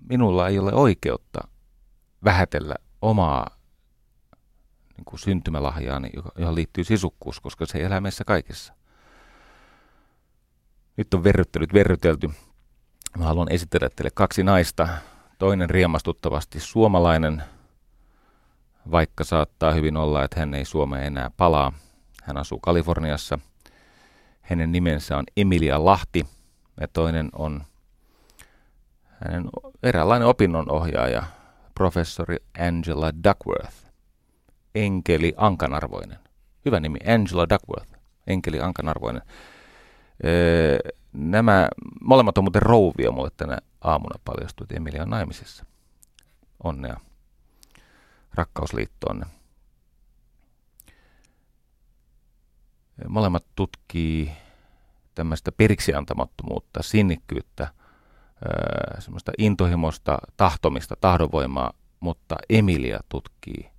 minulla 0.09 0.49
ei 0.49 0.59
ole 0.59 0.73
oikeutta 0.73 1.41
vähätellä 2.25 2.75
omaa 3.03 3.57
niin 4.97 5.05
kuin 5.05 5.21
syntymälahjaani, 5.21 6.11
johon 6.39 6.55
liittyy 6.55 6.85
sisukkuus, 6.85 7.41
koska 7.41 7.67
se 7.67 7.79
elää 7.79 8.01
meissä 8.01 8.25
kaikissa. 8.25 8.75
Nyt 10.97 11.15
on 11.15 11.25
verryttelyt 11.25 11.73
verrytelty. 11.75 12.31
Mä 13.19 13.25
haluan 13.25 13.53
esitellä 13.53 13.89
teille 13.97 14.11
kaksi 14.15 14.43
naista. 14.43 14.89
Toinen 15.39 15.71
riemastuttavasti 15.71 16.61
suomalainen, 16.61 17.43
vaikka 18.91 19.25
saattaa 19.25 19.73
hyvin 19.73 19.97
olla, 19.97 20.25
että 20.25 20.41
hän 20.41 20.55
ei 20.55 20.65
Suomeen 20.65 21.05
enää 21.05 21.31
palaa. 21.37 21.73
Hän 22.23 22.37
asuu 22.37 22.59
Kaliforniassa. 22.59 23.39
Hänen 24.41 24.73
nimensä 24.73 25.17
on 25.19 25.25
Emilia 25.37 25.85
Lahti 25.85 26.27
ja 26.81 26.89
toinen 26.89 27.29
on 27.33 27.63
hänen 29.25 29.49
eräänlainen 29.83 30.29
opinnonohjaaja, 30.29 31.23
professori 31.75 32.37
Angela 32.59 33.13
Duckworth. 33.25 33.75
Enkeli 34.75 35.35
Ankanarvoinen. 35.37 36.19
Hyvä 36.65 36.81
nimi, 36.81 36.99
Angela 37.15 37.49
Duckworth. 37.49 37.93
Enkeli 38.27 38.61
Ankanarvoinen. 38.61 39.23
Öö, 40.25 40.79
nämä 41.13 41.69
molemmat 42.01 42.39
on 42.39 42.45
muuten 42.45 42.63
rouvia 42.63 43.11
mulle 43.11 43.31
tänä 43.37 43.59
aamuna 43.81 44.21
paljastui, 44.25 44.67
Emilia 44.75 45.03
on 45.03 45.11
naimisissa. 45.11 45.67
Onnea 46.65 47.01
rakkausliittoonne. 48.35 49.27
Molemmat 53.09 53.45
tutkii 53.57 54.33
tämmöistä 55.17 55.53
periksiantamattomuutta, 55.53 56.83
sinnikkyyttä– 56.83 57.69
semmoista 58.99 59.33
intohimosta, 59.39 60.19
tahtomista, 60.37 60.97
tahdonvoimaa, 61.01 61.73
mutta 62.01 62.37
Emilia 62.49 63.01
tutkii 63.09 63.71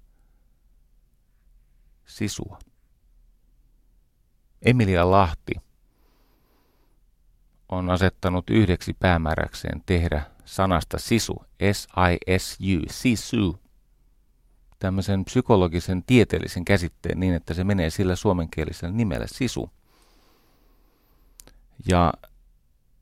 sisua. 2.06 2.60
Emilia 4.62 5.12
Lahti 5.12 5.54
on 7.70 7.90
asettanut 7.90 8.50
yhdeksi 8.50 8.94
päämääräkseen 8.94 9.84
tehdä 9.86 10.24
sanasta 10.46 10.98
sisu, 10.98 11.44
S-I-S-U, 11.74 12.82
sisu, 12.90 13.60
tämmöisen 14.80 15.26
psykologisen 15.26 16.04
tieteellisen 16.04 16.66
käsitteen 16.66 17.20
niin, 17.20 17.34
että 17.34 17.54
se 17.54 17.64
menee 17.64 17.90
sillä 17.90 18.16
suomenkielisellä 18.16 18.96
nimellä 18.96 19.28
sisu. 19.28 19.70
Ja 21.88 22.14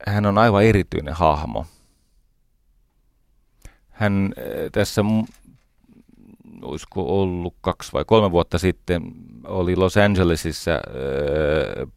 hän 0.08 0.26
on 0.26 0.38
aivan 0.38 0.64
erityinen 0.64 1.14
hahmo. 1.14 1.66
Hän 3.90 4.34
eh, 4.38 4.72
tässä, 4.72 5.02
olisiko 6.62 7.22
ollut 7.22 7.56
kaksi 7.62 7.94
vai 7.94 8.06
kolme 8.06 8.32
vuotta 8.32 8.58
sitten, 8.58 9.02
oli 9.44 9.76
Los 9.76 9.98
Angelesissa 9.98 10.72
eh, 10.72 11.88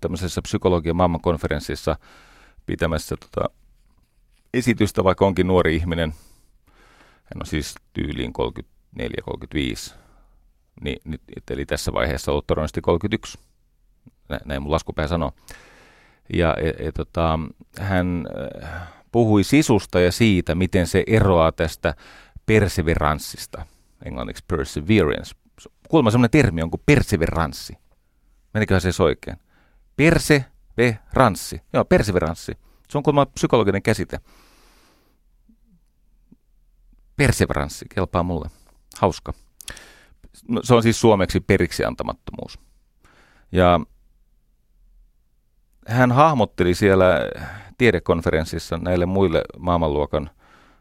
tämmöisessä 0.00 0.42
psykologian 0.42 0.96
maailmankonferenssissa 0.96 1.96
pitämässä 2.66 3.16
tota, 3.16 3.50
esitystä, 4.54 5.04
vaikka 5.04 5.26
onkin 5.26 5.46
nuori 5.46 5.76
ihminen. 5.76 6.14
Hän 7.06 7.40
on 7.40 7.46
siis 7.46 7.74
tyyliin 7.92 8.32
34-35, 9.92 9.94
Niin, 10.80 11.20
eli 11.50 11.66
tässä 11.66 11.92
vaiheessa 11.92 12.32
ollut 12.32 12.46
todennäköisesti 12.46 12.80
31. 12.80 13.38
Näin 14.44 14.62
mun 14.62 14.72
laskupää 14.72 15.08
sanoo. 15.08 15.32
Ja 16.34 16.56
ja, 16.60 16.84
ja 16.84 16.92
tota, 16.92 17.38
hän 17.78 18.26
äh, 18.64 18.88
puhui 19.12 19.44
sisusta 19.44 20.00
ja 20.00 20.12
siitä, 20.12 20.54
miten 20.54 20.86
se 20.86 21.04
eroaa 21.06 21.52
tästä 21.52 21.94
perseveranssista, 22.46 23.66
englanniksi 24.04 24.44
perseverance. 24.48 25.34
Kuulemma 25.88 26.10
sellainen 26.10 26.30
termi 26.30 26.62
on 26.62 26.70
kuin 26.70 26.82
perseveranssi. 26.86 27.74
Meniköhän 28.54 28.80
se 28.80 29.02
oikein? 29.02 29.36
Perseveranssi. 29.96 31.60
Joo, 31.72 31.84
perseveranssi. 31.84 32.52
Se 32.90 32.98
on 32.98 33.02
kuulemma 33.04 33.26
psykologinen 33.26 33.82
käsite. 33.82 34.20
Perseveranssi 37.16 37.86
kelpaa 37.94 38.22
mulle. 38.22 38.50
Hauska. 38.98 39.32
No, 40.48 40.60
se 40.64 40.74
on 40.74 40.82
siis 40.82 41.00
suomeksi 41.00 41.40
periksi 41.40 41.84
antamattomuus. 41.84 42.58
Ja 43.52 43.80
hän 45.88 46.12
hahmotteli 46.12 46.74
siellä 46.74 47.20
tiedekonferenssissa 47.78 48.78
näille 48.78 49.06
muille 49.06 49.42
maailmanluokan 49.58 50.30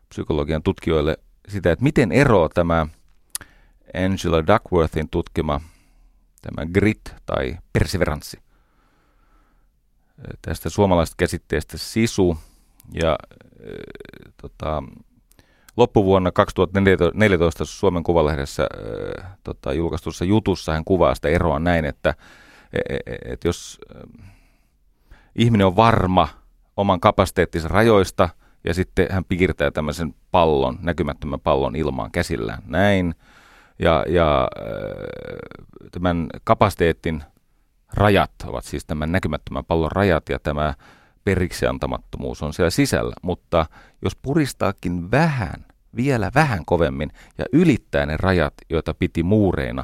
psykologian 0.09 0.63
tutkijoille 0.63 1.17
sitä, 1.47 1.71
että 1.71 1.83
miten 1.83 2.11
eroaa 2.11 2.49
tämä 2.49 2.87
Angela 4.05 4.47
Duckworthin 4.47 5.09
tutkima 5.09 5.61
tämä 6.41 6.65
grit 6.73 7.15
tai 7.25 7.57
perseveranssi. 7.73 8.39
Tästä 10.41 10.69
suomalaisesta 10.69 11.15
käsitteestä 11.17 11.77
sisu 11.77 12.37
ja 12.93 13.11
äh, 13.11 14.33
tota, 14.41 14.83
loppuvuonna 15.77 16.31
2014 16.31 17.65
Suomen 17.65 18.03
Kuvalehdessä 18.03 18.67
äh, 19.23 19.31
tota, 19.43 19.73
julkaistussa 19.73 20.25
jutussa 20.25 20.73
hän 20.73 20.85
kuvaa 20.85 21.15
sitä 21.15 21.27
eroa 21.27 21.59
näin, 21.59 21.85
että 21.85 22.13
et, 22.73 22.81
e, 22.89 23.13
e, 23.13 23.33
et 23.33 23.43
jos 23.43 23.79
äh, 23.95 24.36
ihminen 25.37 25.67
on 25.67 25.75
varma 25.75 26.27
oman 26.77 26.99
kapasiteettinsa 26.99 27.67
rajoista 27.67 28.29
ja 28.63 28.73
sitten 28.73 29.07
hän 29.11 29.25
piirtää 29.25 29.71
tämmöisen 29.71 30.15
pallon, 30.31 30.77
näkymättömän 30.81 31.39
pallon 31.39 31.75
ilmaan 31.75 32.11
käsillään. 32.11 32.63
Näin. 32.65 33.15
Ja, 33.79 34.05
ja 34.09 34.47
äh, 34.59 35.89
tämän 35.91 36.27
kapasiteetin 36.43 37.23
rajat 37.93 38.31
ovat 38.45 38.65
siis 38.65 38.85
tämän 38.85 39.11
näkymättömän 39.11 39.65
pallon 39.65 39.91
rajat 39.91 40.29
ja 40.29 40.39
tämä 40.39 40.73
periksi 41.23 41.67
antamattomuus 41.67 42.43
on 42.43 42.53
siellä 42.53 42.69
sisällä, 42.69 43.13
mutta 43.21 43.65
jos 44.01 44.15
puristaakin 44.15 45.11
vähän, 45.11 45.65
vielä 45.95 46.31
vähän 46.35 46.65
kovemmin 46.65 47.11
ja 47.37 47.45
ylittää 47.53 48.05
ne 48.05 48.17
rajat, 48.17 48.53
joita 48.69 48.93
piti 48.93 49.23
muureina, 49.23 49.83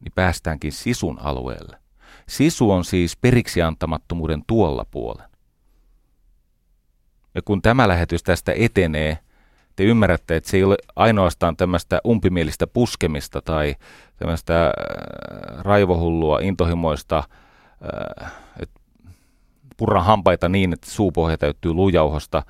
niin 0.00 0.12
päästäänkin 0.14 0.72
sisun 0.72 1.18
alueelle. 1.20 1.78
Sisu 2.28 2.70
on 2.70 2.84
siis 2.84 3.16
periksi 3.16 3.62
antamattomuuden 3.62 4.42
tuolla 4.46 4.84
puolen. 4.90 5.28
Ja 7.34 7.42
kun 7.42 7.62
tämä 7.62 7.88
lähetys 7.88 8.22
tästä 8.22 8.52
etenee, 8.56 9.18
te 9.76 9.84
ymmärrätte, 9.84 10.36
että 10.36 10.50
se 10.50 10.56
ei 10.56 10.64
ole 10.64 10.76
ainoastaan 10.96 11.56
tämmöistä 11.56 12.00
umpimielistä 12.06 12.66
puskemista 12.66 13.42
tai 13.42 13.74
tämmöistä 14.16 14.66
äh, 14.66 14.72
raivohullua, 15.58 16.38
intohimoista, 16.38 17.18
äh, 17.18 18.32
että 18.60 18.80
purran 19.76 20.04
hampaita 20.04 20.48
niin, 20.48 20.72
että 20.72 20.90
suupohja 20.90 21.38
täyttyy 21.38 21.72
lujauhosta 21.72 22.42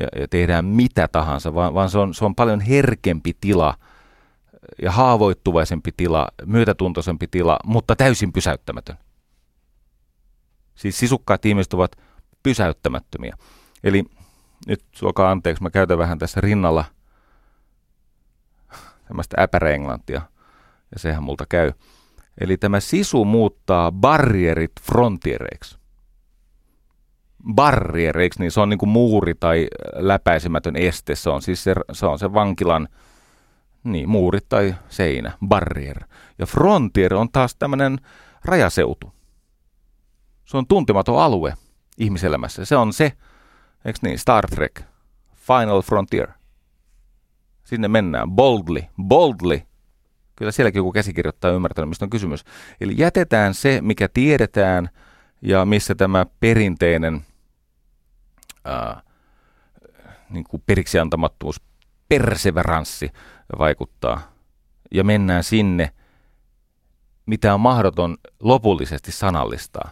ja, 0.00 0.08
ja 0.20 0.28
tehdään 0.28 0.64
mitä 0.64 1.08
tahansa, 1.08 1.54
vaan, 1.54 1.74
vaan 1.74 1.90
se, 1.90 1.98
on, 1.98 2.14
se 2.14 2.24
on 2.24 2.34
paljon 2.34 2.60
herkempi 2.60 3.36
tila 3.40 3.74
ja 4.82 4.90
haavoittuvaisempi 4.90 5.90
tila, 5.96 6.28
myötätuntoisempi 6.46 7.26
tila, 7.26 7.58
mutta 7.64 7.96
täysin 7.96 8.32
pysäyttämätön. 8.32 8.96
Siis 10.74 10.98
sisukkaat 10.98 11.46
ihmiset 11.46 11.74
ovat 11.74 11.96
pysäyttämättömiä. 12.42 13.36
Eli 13.84 14.04
nyt 14.66 14.84
suokaa 14.92 15.30
anteeksi, 15.30 15.62
mä 15.62 15.70
käytän 15.70 15.98
vähän 15.98 16.18
tässä 16.18 16.40
rinnalla 16.40 16.84
tämmöistä 19.08 19.36
äpäreenglantia, 19.42 20.22
ja 20.92 20.98
sehän 20.98 21.22
multa 21.22 21.44
käy. 21.48 21.72
Eli 22.40 22.56
tämä 22.56 22.80
sisu 22.80 23.24
muuttaa 23.24 23.92
barrierit 23.92 24.72
frontiereiksi. 24.82 25.78
Barriereiksi, 27.54 28.40
niin 28.40 28.50
se 28.50 28.60
on 28.60 28.68
niin 28.68 28.78
kuin 28.78 28.90
muuri 28.90 29.34
tai 29.34 29.68
läpäisemätön 29.94 30.76
este. 30.76 31.14
Se 31.14 31.30
on 31.30 31.42
siis 31.42 31.64
se, 31.64 31.74
se, 31.92 32.06
on 32.06 32.18
se 32.18 32.32
vankilan 32.32 32.88
niin, 33.84 34.08
muuri 34.08 34.38
tai 34.48 34.74
seinä, 34.88 35.32
barrier. 35.46 36.04
Ja 36.38 36.46
frontier 36.46 37.14
on 37.14 37.28
taas 37.32 37.56
tämmöinen 37.56 37.98
rajaseutu. 38.44 39.12
Se 40.52 40.56
on 40.58 40.66
tuntematon 40.66 41.22
alue 41.22 41.54
ihmiselämässä. 41.98 42.64
Se 42.64 42.76
on 42.76 42.92
se, 42.92 43.12
Eikö 43.84 43.98
niin? 44.02 44.18
Star 44.18 44.46
Trek. 44.50 44.80
Final 45.34 45.82
Frontier. 45.82 46.28
Sinne 47.64 47.88
mennään. 47.88 48.30
Boldly. 48.30 48.82
Boldly. 49.02 49.62
Kyllä 50.36 50.52
sielläkin 50.52 50.78
joku 50.78 50.92
käsikirjoittaa 50.92 51.50
ymmärtänyt, 51.50 51.88
mistä 51.88 52.04
on 52.04 52.10
kysymys. 52.10 52.44
Eli 52.80 52.94
jätetään 52.96 53.54
se, 53.54 53.80
mikä 53.82 54.08
tiedetään 54.08 54.88
ja 55.42 55.64
missä 55.64 55.94
tämä 55.94 56.26
perinteinen 56.40 57.24
ää, 58.64 59.02
niin 60.30 60.44
kuin 60.44 60.62
periksi 60.66 60.98
antamattomuus, 60.98 61.60
perseveranssi 62.08 63.10
vaikuttaa. 63.58 64.20
Ja 64.90 65.04
mennään 65.04 65.44
sinne, 65.44 65.92
mitä 67.26 67.54
on 67.54 67.60
mahdoton 67.60 68.16
lopullisesti 68.40 69.12
sanallistaa. 69.12 69.90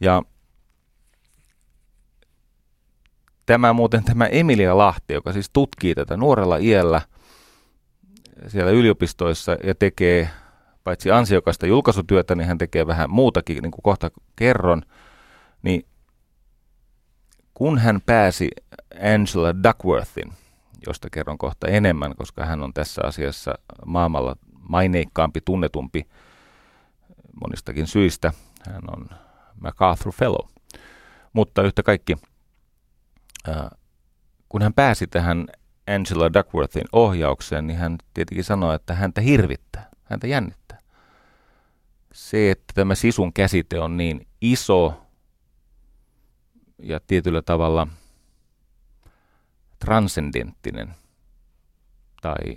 Ja 0.00 0.22
Tämä 3.46 3.72
muuten 3.72 4.04
tämä 4.04 4.26
Emilia 4.26 4.78
Lahti, 4.78 5.14
joka 5.14 5.32
siis 5.32 5.50
tutkii 5.52 5.94
tätä 5.94 6.16
nuorella 6.16 6.56
iällä 6.56 7.00
siellä 8.48 8.70
yliopistoissa 8.70 9.56
ja 9.64 9.74
tekee 9.74 10.30
paitsi 10.84 11.10
ansiokasta 11.10 11.66
julkaisutyötä, 11.66 12.34
niin 12.34 12.48
hän 12.48 12.58
tekee 12.58 12.86
vähän 12.86 13.10
muutakin, 13.10 13.62
niin 13.62 13.70
kuin 13.70 13.82
kohta 13.82 14.10
kerron, 14.36 14.82
niin 15.62 15.86
kun 17.54 17.78
hän 17.78 18.00
pääsi 18.06 18.48
Angela 19.14 19.62
Duckworthin, 19.62 20.32
josta 20.86 21.08
kerron 21.10 21.38
kohta 21.38 21.68
enemmän, 21.68 22.16
koska 22.16 22.44
hän 22.44 22.62
on 22.62 22.72
tässä 22.74 23.02
asiassa 23.04 23.54
maailmalla 23.86 24.36
maineikkaampi, 24.68 25.40
tunnetumpi 25.44 26.06
monistakin 27.40 27.86
syistä. 27.86 28.32
Hän 28.70 28.82
on 28.96 29.08
MacArthur 29.60 30.12
Fellow. 30.12 30.48
Mutta 31.32 31.62
yhtä 31.62 31.82
kaikki 31.82 32.16
kun 34.48 34.62
hän 34.62 34.74
pääsi 34.74 35.06
tähän 35.06 35.46
Angela 35.86 36.32
Duckworthin 36.32 36.84
ohjaukseen, 36.92 37.66
niin 37.66 37.78
hän 37.78 37.98
tietenkin 38.14 38.44
sanoi, 38.44 38.74
että 38.74 38.94
häntä 38.94 39.20
hirvittää, 39.20 39.90
häntä 40.04 40.26
jännittää. 40.26 40.80
Se, 42.12 42.50
että 42.50 42.72
tämä 42.74 42.94
sisun 42.94 43.32
käsite 43.32 43.80
on 43.80 43.96
niin 43.96 44.26
iso 44.40 45.02
ja 46.78 47.00
tietyllä 47.06 47.42
tavalla 47.42 47.86
transcendenttinen, 49.78 50.94
tai 52.22 52.56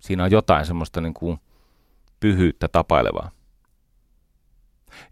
siinä 0.00 0.24
on 0.24 0.30
jotain 0.30 0.66
semmoista 0.66 1.00
niin 1.00 1.14
kuin 1.14 1.38
pyhyyttä 2.20 2.68
tapailevaa, 2.68 3.30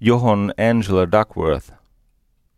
johon 0.01 0.53
Angela 0.71 1.13
Duckworth, 1.13 1.73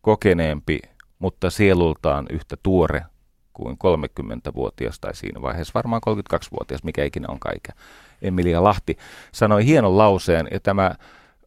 kokeneempi 0.00 0.78
mutta 1.22 1.50
sielultaan 1.50 2.26
yhtä 2.30 2.56
tuore 2.62 3.04
kuin 3.52 3.76
30-vuotias 3.76 5.00
tai 5.00 5.14
siinä 5.14 5.42
vaiheessa 5.42 5.72
varmaan 5.74 6.02
32-vuotias, 6.10 6.84
mikä 6.84 7.04
ikinä 7.04 7.26
on 7.28 7.40
kaiken. 7.40 7.74
Emilia 8.22 8.64
Lahti 8.64 8.96
sanoi 9.32 9.64
hienon 9.66 9.98
lauseen, 9.98 10.48
ja 10.50 10.60
tämä 10.60 10.94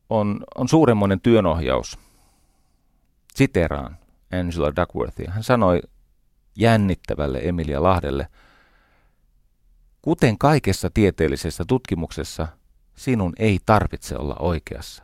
on, 0.09 0.43
on 0.55 0.67
suuremmoinen 0.67 1.21
työnohjaus. 1.21 1.99
Siteraan 3.35 3.97
Angela 4.39 4.75
Duckworthia. 4.75 5.31
Hän 5.31 5.43
sanoi 5.43 5.81
jännittävälle 6.57 7.39
Emilia 7.43 7.83
Lahdelle, 7.83 8.27
kuten 10.01 10.37
kaikessa 10.37 10.89
tieteellisessä 10.93 11.63
tutkimuksessa, 11.67 12.47
sinun 12.95 13.33
ei 13.39 13.59
tarvitse 13.65 14.17
olla 14.17 14.35
oikeassa. 14.39 15.03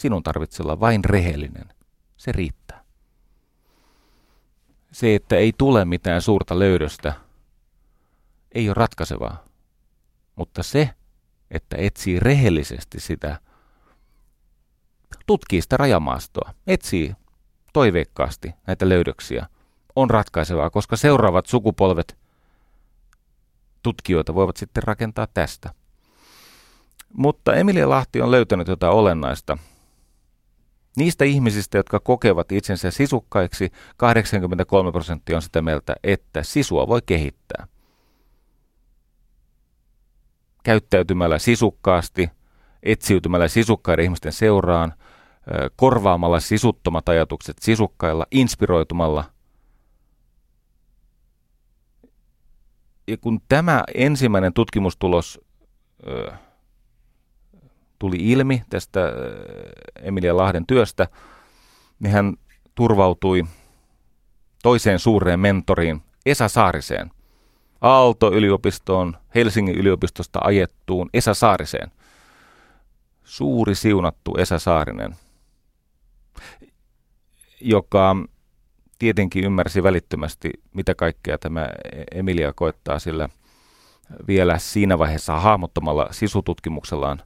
Sinun 0.00 0.22
tarvitsee 0.22 0.64
olla 0.64 0.80
vain 0.80 1.04
rehellinen. 1.04 1.68
Se 2.16 2.32
riittää 2.32 2.70
se, 4.92 5.14
että 5.14 5.36
ei 5.36 5.52
tule 5.58 5.84
mitään 5.84 6.22
suurta 6.22 6.58
löydöstä, 6.58 7.12
ei 8.52 8.68
ole 8.68 8.74
ratkaisevaa. 8.74 9.44
Mutta 10.36 10.62
se, 10.62 10.90
että 11.50 11.76
etsii 11.76 12.20
rehellisesti 12.20 13.00
sitä, 13.00 13.40
tutkii 15.26 15.62
sitä 15.62 15.76
rajamaastoa, 15.76 16.54
etsii 16.66 17.14
toiveikkaasti 17.72 18.54
näitä 18.66 18.88
löydöksiä, 18.88 19.46
on 19.96 20.10
ratkaisevaa, 20.10 20.70
koska 20.70 20.96
seuraavat 20.96 21.46
sukupolvet 21.46 22.18
tutkijoita 23.82 24.34
voivat 24.34 24.56
sitten 24.56 24.82
rakentaa 24.82 25.26
tästä. 25.26 25.74
Mutta 27.12 27.54
Emilia 27.54 27.88
Lahti 27.88 28.20
on 28.20 28.30
löytänyt 28.30 28.68
jotain 28.68 28.92
olennaista. 28.92 29.58
Niistä 30.96 31.24
ihmisistä, 31.24 31.78
jotka 31.78 32.00
kokevat 32.00 32.52
itsensä 32.52 32.90
sisukkaiksi, 32.90 33.72
83 33.96 34.92
prosenttia 34.92 35.36
on 35.36 35.42
sitä 35.42 35.62
mieltä, 35.62 35.96
että 36.02 36.42
sisua 36.42 36.88
voi 36.88 37.00
kehittää. 37.06 37.66
Käyttäytymällä 40.64 41.38
sisukkaasti, 41.38 42.30
etsiytymällä 42.82 43.48
sisukkaiden 43.48 44.04
ihmisten 44.04 44.32
seuraan, 44.32 44.94
korvaamalla 45.76 46.40
sisuttomat 46.40 47.08
ajatukset 47.08 47.56
sisukkailla, 47.60 48.26
inspiroitumalla. 48.30 49.24
Ja 53.08 53.16
kun 53.16 53.40
tämä 53.48 53.84
ensimmäinen 53.94 54.52
tutkimustulos 54.52 55.40
tuli 58.00 58.16
ilmi 58.16 58.62
tästä 58.70 59.06
äh, 59.06 59.12
Emilia 60.02 60.36
Lahden 60.36 60.66
työstä, 60.66 61.08
niin 62.00 62.12
hän 62.12 62.36
turvautui 62.74 63.44
toiseen 64.62 64.98
suureen 64.98 65.40
mentoriin, 65.40 66.02
Esa 66.26 66.48
Saariseen, 66.48 67.10
Aalto-yliopistoon, 67.80 69.16
Helsingin 69.34 69.74
yliopistosta 69.74 70.38
ajettuun 70.42 71.10
Esa 71.14 71.34
Saariseen. 71.34 71.90
Suuri 73.24 73.74
siunattu 73.74 74.34
Esa 74.38 74.58
Saarinen, 74.58 75.16
joka 77.60 78.16
tietenkin 78.98 79.44
ymmärsi 79.44 79.82
välittömästi, 79.82 80.50
mitä 80.74 80.94
kaikkea 80.94 81.38
tämä 81.38 81.68
Emilia 82.14 82.52
koettaa, 82.52 82.98
sillä 82.98 83.28
vielä 84.28 84.58
siinä 84.58 84.98
vaiheessa 84.98 85.40
hahmottamalla 85.40 86.08
sisututkimuksellaan 86.10 87.22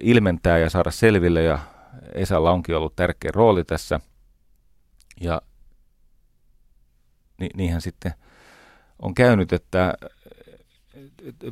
ilmentää 0.00 0.58
ja 0.58 0.70
saada 0.70 0.90
selville 0.90 1.42
ja 1.42 1.58
Esalla 2.14 2.50
onkin 2.50 2.76
ollut 2.76 2.96
tärkeä 2.96 3.30
rooli 3.34 3.64
tässä. 3.64 4.00
Ja 5.20 5.42
ni, 7.40 7.48
niinhän 7.56 7.80
sitten 7.80 8.14
on 9.02 9.14
käynyt, 9.14 9.52
että 9.52 9.94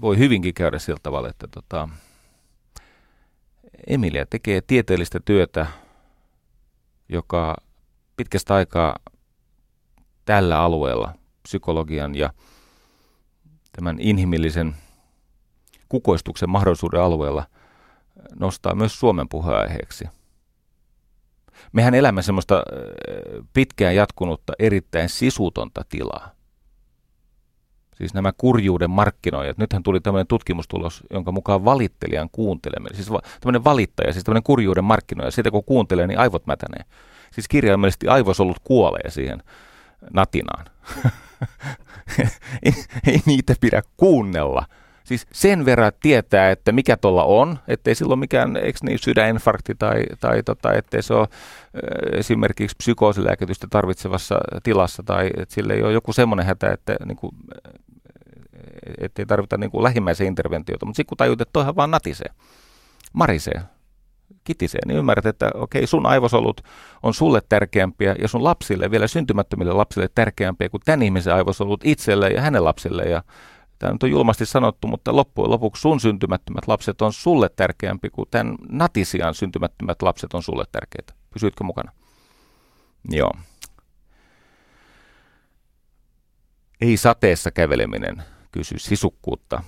voi 0.01 0.19
hyvinkin 0.19 0.55
käydä 0.55 0.79
sillä 0.79 1.01
tavalla, 1.03 1.29
että 1.29 1.49
tota, 1.51 1.89
Emilia 3.87 4.27
tekee 4.27 4.61
tieteellistä 4.61 5.21
työtä, 5.25 5.67
joka 7.09 7.57
pitkästä 8.17 8.55
aikaa 8.55 8.97
tällä 10.25 10.61
alueella, 10.61 11.15
psykologian 11.43 12.15
ja 12.15 12.33
tämän 13.73 13.97
inhimillisen 14.01 14.77
kukoistuksen 15.89 16.51
mahdollisuuden 16.51 17.01
alueella 17.01 17.45
nostaa 18.39 18.75
myös 18.75 19.01
Suomen 19.01 19.29
puheenaiheeksi. 19.29 20.05
Mehän 21.73 21.95
elämme 21.95 22.23
semmoista 22.23 22.63
pitkään 23.53 23.97
jatkunutta, 23.97 24.53
erittäin 24.59 25.09
sisutonta 25.09 25.83
tilaa. 25.89 26.31
Siis 27.95 28.15
nämä 28.15 28.33
kurjuuden 28.37 28.91
markkinoijat. 28.91 29.59
Nythän 29.59 29.83
tuli 29.83 30.01
tämmöinen 30.01 30.27
tutkimustulos, 30.27 31.03
jonka 31.11 31.33
mukaan 31.33 31.65
valittelijan 31.65 32.29
kuunteleminen, 32.33 32.97
siis 32.97 33.09
tämmöinen 33.41 33.65
valittaja, 33.65 34.13
siis 34.13 34.25
tämmöinen 34.25 34.43
kurjuuden 34.43 34.85
markkinoija, 34.85 35.31
siitä 35.31 35.51
kun 35.51 35.65
kuuntelee, 35.65 36.07
niin 36.07 36.19
aivot 36.19 36.47
mätänee. 36.47 36.85
Siis 37.31 37.49
kirjaimellisesti 37.49 38.09
aivosolut 38.09 38.57
kuolee 38.65 39.11
siihen 39.11 39.43
natinaan. 40.13 40.65
ei, 42.63 42.73
ei 43.07 43.21
niitä 43.27 43.55
pidä 43.61 43.83
kuunnella. 43.97 44.67
Siis 45.05 45.27
sen 45.33 45.65
verran 45.65 45.93
tietää, 46.03 46.51
että 46.51 46.73
mikä 46.73 46.97
tuolla 46.97 47.25
on, 47.25 47.59
ettei 47.69 47.95
silloin 47.95 48.21
mikään 48.21 48.57
eikö 48.57 48.79
niin, 48.83 48.99
sydäninfarkti 48.99 49.75
tai, 49.75 50.05
tai 50.21 50.43
tota, 50.43 50.73
ettei 50.73 51.03
se 51.03 51.15
ole 51.15 51.29
esimerkiksi 52.13 52.77
psykoosilääkitystä 52.77 53.67
tarvitsevassa 53.71 54.39
tilassa 54.63 55.03
tai 55.03 55.31
että 55.37 55.55
sille 55.55 55.73
ei 55.75 55.83
ole 55.83 55.93
joku 55.93 56.13
semmoinen 56.13 56.47
hätä, 56.47 56.73
että 56.73 56.97
niin 57.05 57.17
kuin, 57.17 57.33
ettei 58.99 59.27
tarvita 59.27 59.57
niin 59.57 59.71
kuin 59.71 59.85
lähimmäisen 59.85 60.27
interventiota. 60.27 60.87
Mutta 60.87 60.97
sitten 60.97 61.09
kun 61.09 61.17
tajut, 61.17 61.41
että 61.41 61.53
toihan 61.53 61.77
vaan 61.77 61.91
natisee, 61.91 62.31
marisee, 63.13 63.63
kitisee, 64.45 64.81
niin 64.87 64.99
ymmärrät, 64.99 65.27
että 65.27 65.51
okei, 65.55 65.87
sun 65.87 66.07
aivosolut 66.07 66.61
on 67.03 67.15
sulle 67.15 67.41
tärkeämpiä 67.49 68.17
ja 68.19 68.29
sun 68.29 68.45
lapsille, 68.45 68.91
vielä 68.91 69.07
syntymättömille 69.07 69.73
lapsille 69.73 70.09
tärkeämpiä 70.15 70.69
kuin 70.69 70.81
tämän 70.85 71.03
ihmisen 71.03 71.35
aivosolut 71.35 71.81
itselle 71.85 72.29
ja 72.29 72.41
hänen 72.41 72.65
lapsille. 72.65 73.03
Ja 73.03 73.23
tämä 73.79 73.93
nyt 73.93 74.03
on 74.03 74.11
julmasti 74.11 74.47
sanottu, 74.47 74.89
mutta 74.89 75.17
loppujen 75.17 75.51
lopuksi 75.51 75.81
sun 75.81 76.01
syntymättömät 76.01 76.69
lapset 76.69 77.03
on 77.03 77.13
sulle 77.13 77.49
tärkeämpi 77.49 78.11
kuin 78.11 78.29
tämän 78.31 78.57
natisian 78.69 79.35
syntymättömät 79.35 80.03
lapset 80.03 80.35
on 80.35 80.43
sulle 80.43 80.65
tärkeitä. 80.73 81.15
Pysyitkö 81.33 81.65
mukana? 81.65 81.93
Joo. 83.11 83.33
Ei 86.81 86.97
sateessa 86.97 87.51
käveleminen 87.51 88.23
kysy 88.53 88.79
sisukkuutta, 88.79 89.63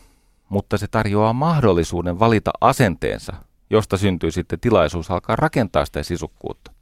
mutta 0.49 0.79
se 0.79 0.87
tarjoaa 0.89 1.33
mahdollisuuden 1.33 2.19
valita 2.19 2.51
asenteensa, 2.61 3.33
josta 3.71 3.97
syntyy 3.97 4.31
sitten 4.31 4.61
tilaisuus 4.61 5.11
alkaa 5.11 5.37
rakentaa 5.37 5.85
sitä 5.85 6.03
sisukkuutta. 6.03 6.73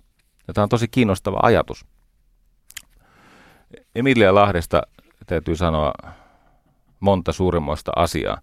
Ja 0.48 0.54
tämä 0.54 0.62
on 0.62 0.68
tosi 0.68 0.88
kiinnostava 0.88 1.38
ajatus. 1.42 1.86
Emilia 3.94 4.34
Lahdesta 4.34 4.82
täytyy 5.26 5.56
sanoa 5.56 5.92
monta 7.04 7.32
suurimmoista 7.32 7.92
asiaa. 7.96 8.40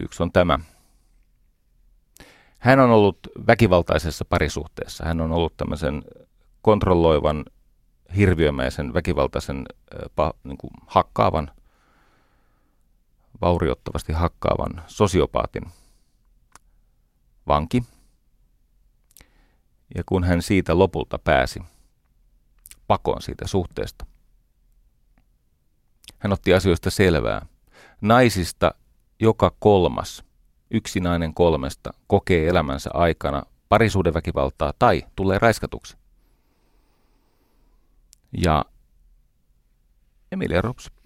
Yksi 0.00 0.22
on 0.22 0.32
tämä. 0.32 0.58
Hän 2.58 2.80
on 2.80 2.90
ollut 2.90 3.18
väkivaltaisessa 3.46 4.24
parisuhteessa. 4.24 5.04
Hän 5.04 5.20
on 5.20 5.32
ollut 5.32 5.56
tämmöisen 5.56 6.04
kontrolloivan, 6.62 7.44
hirviömäisen, 8.16 8.94
väkivaltaisen, 8.94 9.64
niin 10.44 10.58
kuin 10.58 10.70
hakkaavan, 10.86 11.50
vaurioittavasti 13.40 14.12
hakkaavan 14.12 14.82
sosiopaatin 14.86 15.62
vanki. 17.48 17.84
Ja 19.94 20.02
kun 20.06 20.24
hän 20.24 20.42
siitä 20.42 20.78
lopulta 20.78 21.18
pääsi 21.18 21.60
pakoon 22.86 23.22
siitä 23.22 23.46
suhteesta, 23.46 24.06
hän 26.24 26.32
otti 26.32 26.54
asioista 26.54 26.90
selvää. 26.90 27.46
Naisista 28.00 28.74
joka 29.20 29.52
kolmas, 29.58 30.24
yksi 30.70 31.00
nainen 31.00 31.34
kolmesta, 31.34 31.90
kokee 32.06 32.48
elämänsä 32.48 32.90
aikana 32.94 33.42
parisuudenväkivaltaa 33.68 34.72
tai 34.78 35.02
tulee 35.16 35.38
raiskatuksi. 35.38 35.96
Ja 38.38 38.64
Emilia 40.32 40.62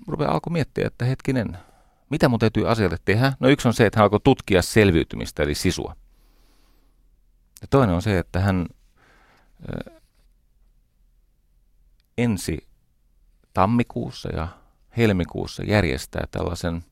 rupeaa 0.07 0.33
alkoi 0.33 0.53
miettiä, 0.53 0.87
että 0.87 1.05
hetkinen, 1.05 1.59
mitä 2.11 2.29
mun 2.29 2.39
täytyy 2.39 2.71
asialle 2.71 2.97
tehdä? 3.05 3.33
No 3.41 3.49
yksi 3.49 3.69
on 3.69 3.75
se, 3.75 3.87
että 3.87 3.99
hän 3.99 4.05
alkoi 4.05 4.21
tutkia 4.25 4.63
selviytymistä, 4.63 5.43
eli 5.43 5.55
sisua. 5.55 5.97
Ja 7.61 7.67
toinen 7.71 7.95
on 7.95 8.03
se, 8.03 8.19
että 8.19 8.41
hän 8.41 8.67
ensi 12.19 12.67
tammikuussa 13.55 14.29
ja 14.29 14.49
helmikuussa 14.99 15.63
järjestää 15.63 16.25
tällaisen 16.31 16.85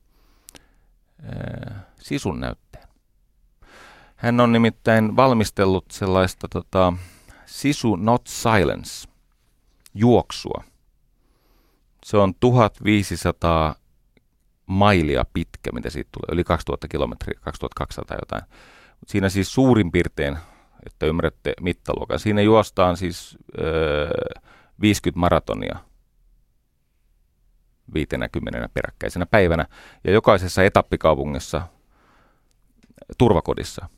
ö, 1.19 1.73
sisun 1.99 2.39
näytteen. 2.39 2.87
Hän 4.15 4.39
on 4.39 4.51
nimittäin 4.51 5.15
valmistellut 5.15 5.85
sellaista 5.91 6.47
tota, 6.47 6.93
Sisu 7.45 7.95
Not 7.95 8.27
Silence 8.27 9.09
juoksua. 9.93 10.63
Se 12.05 12.17
on 12.17 12.33
1500 12.39 13.75
mailia 14.65 15.25
pitkä, 15.33 15.71
mitä 15.71 15.89
siitä 15.89 16.09
tulee, 16.11 16.33
yli 16.35 16.43
2000 16.43 16.87
kilometriä, 16.87 17.39
2200 17.43 18.17
jotain. 18.21 18.43
Siinä 19.07 19.29
siis 19.29 19.53
suurin 19.53 19.91
piirtein, 19.91 20.37
että 20.85 21.05
ymmärrätte 21.05 21.53
mittaluokan, 21.61 22.19
siinä 22.19 22.41
juostaan 22.41 22.97
siis 22.97 23.37
öö, 23.59 24.09
50 24.81 25.19
maratonia 25.19 25.79
50 27.93 28.69
peräkkäisenä 28.73 29.25
päivänä. 29.25 29.65
Ja 30.03 30.11
jokaisessa 30.11 30.63
etappikaupungissa, 30.63 31.61
turvakodissa, 33.17 33.89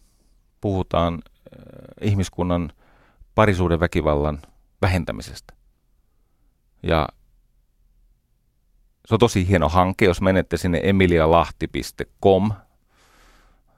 puhutaan 0.61 1.13
äh, 1.13 1.19
ihmiskunnan 2.01 2.71
parisuuden 3.35 3.79
väkivallan 3.79 4.41
vähentämisestä. 4.81 5.53
Ja 6.83 7.07
se 9.05 9.15
on 9.15 9.19
tosi 9.19 9.47
hieno 9.47 9.69
hanke, 9.69 10.05
jos 10.05 10.21
menette 10.21 10.57
sinne 10.57 10.81
emilialahti.com 10.83 12.51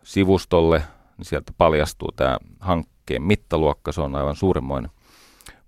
sivustolle, 0.03 0.83
niin 1.17 1.25
sieltä 1.25 1.53
paljastuu 1.57 2.11
tämä 2.11 2.37
hankkeen 2.59 3.23
mittaluokka, 3.23 3.91
se 3.91 4.01
on 4.01 4.15
aivan 4.15 4.35
suuremmoinen. 4.35 4.91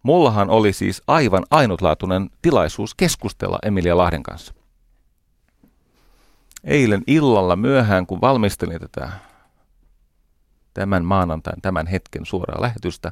Mullahan 0.03 0.49
oli 0.49 0.73
siis 0.73 1.01
aivan 1.07 1.43
ainutlaatuinen 1.51 2.29
tilaisuus 2.41 2.95
keskustella 2.95 3.59
Emilia 3.63 3.97
Lahden 3.97 4.23
kanssa. 4.23 4.53
eilen 6.63 7.03
illalla 7.07 7.55
myöhään, 7.55 8.07
kun 8.07 8.21
valmistelin 8.21 8.79
tätä 8.79 9.09
tämän 10.73 11.05
maanantain, 11.05 11.61
tämän 11.61 11.87
hetken 11.87 12.25
suoraa 12.25 12.61
lähetystä, 12.61 13.11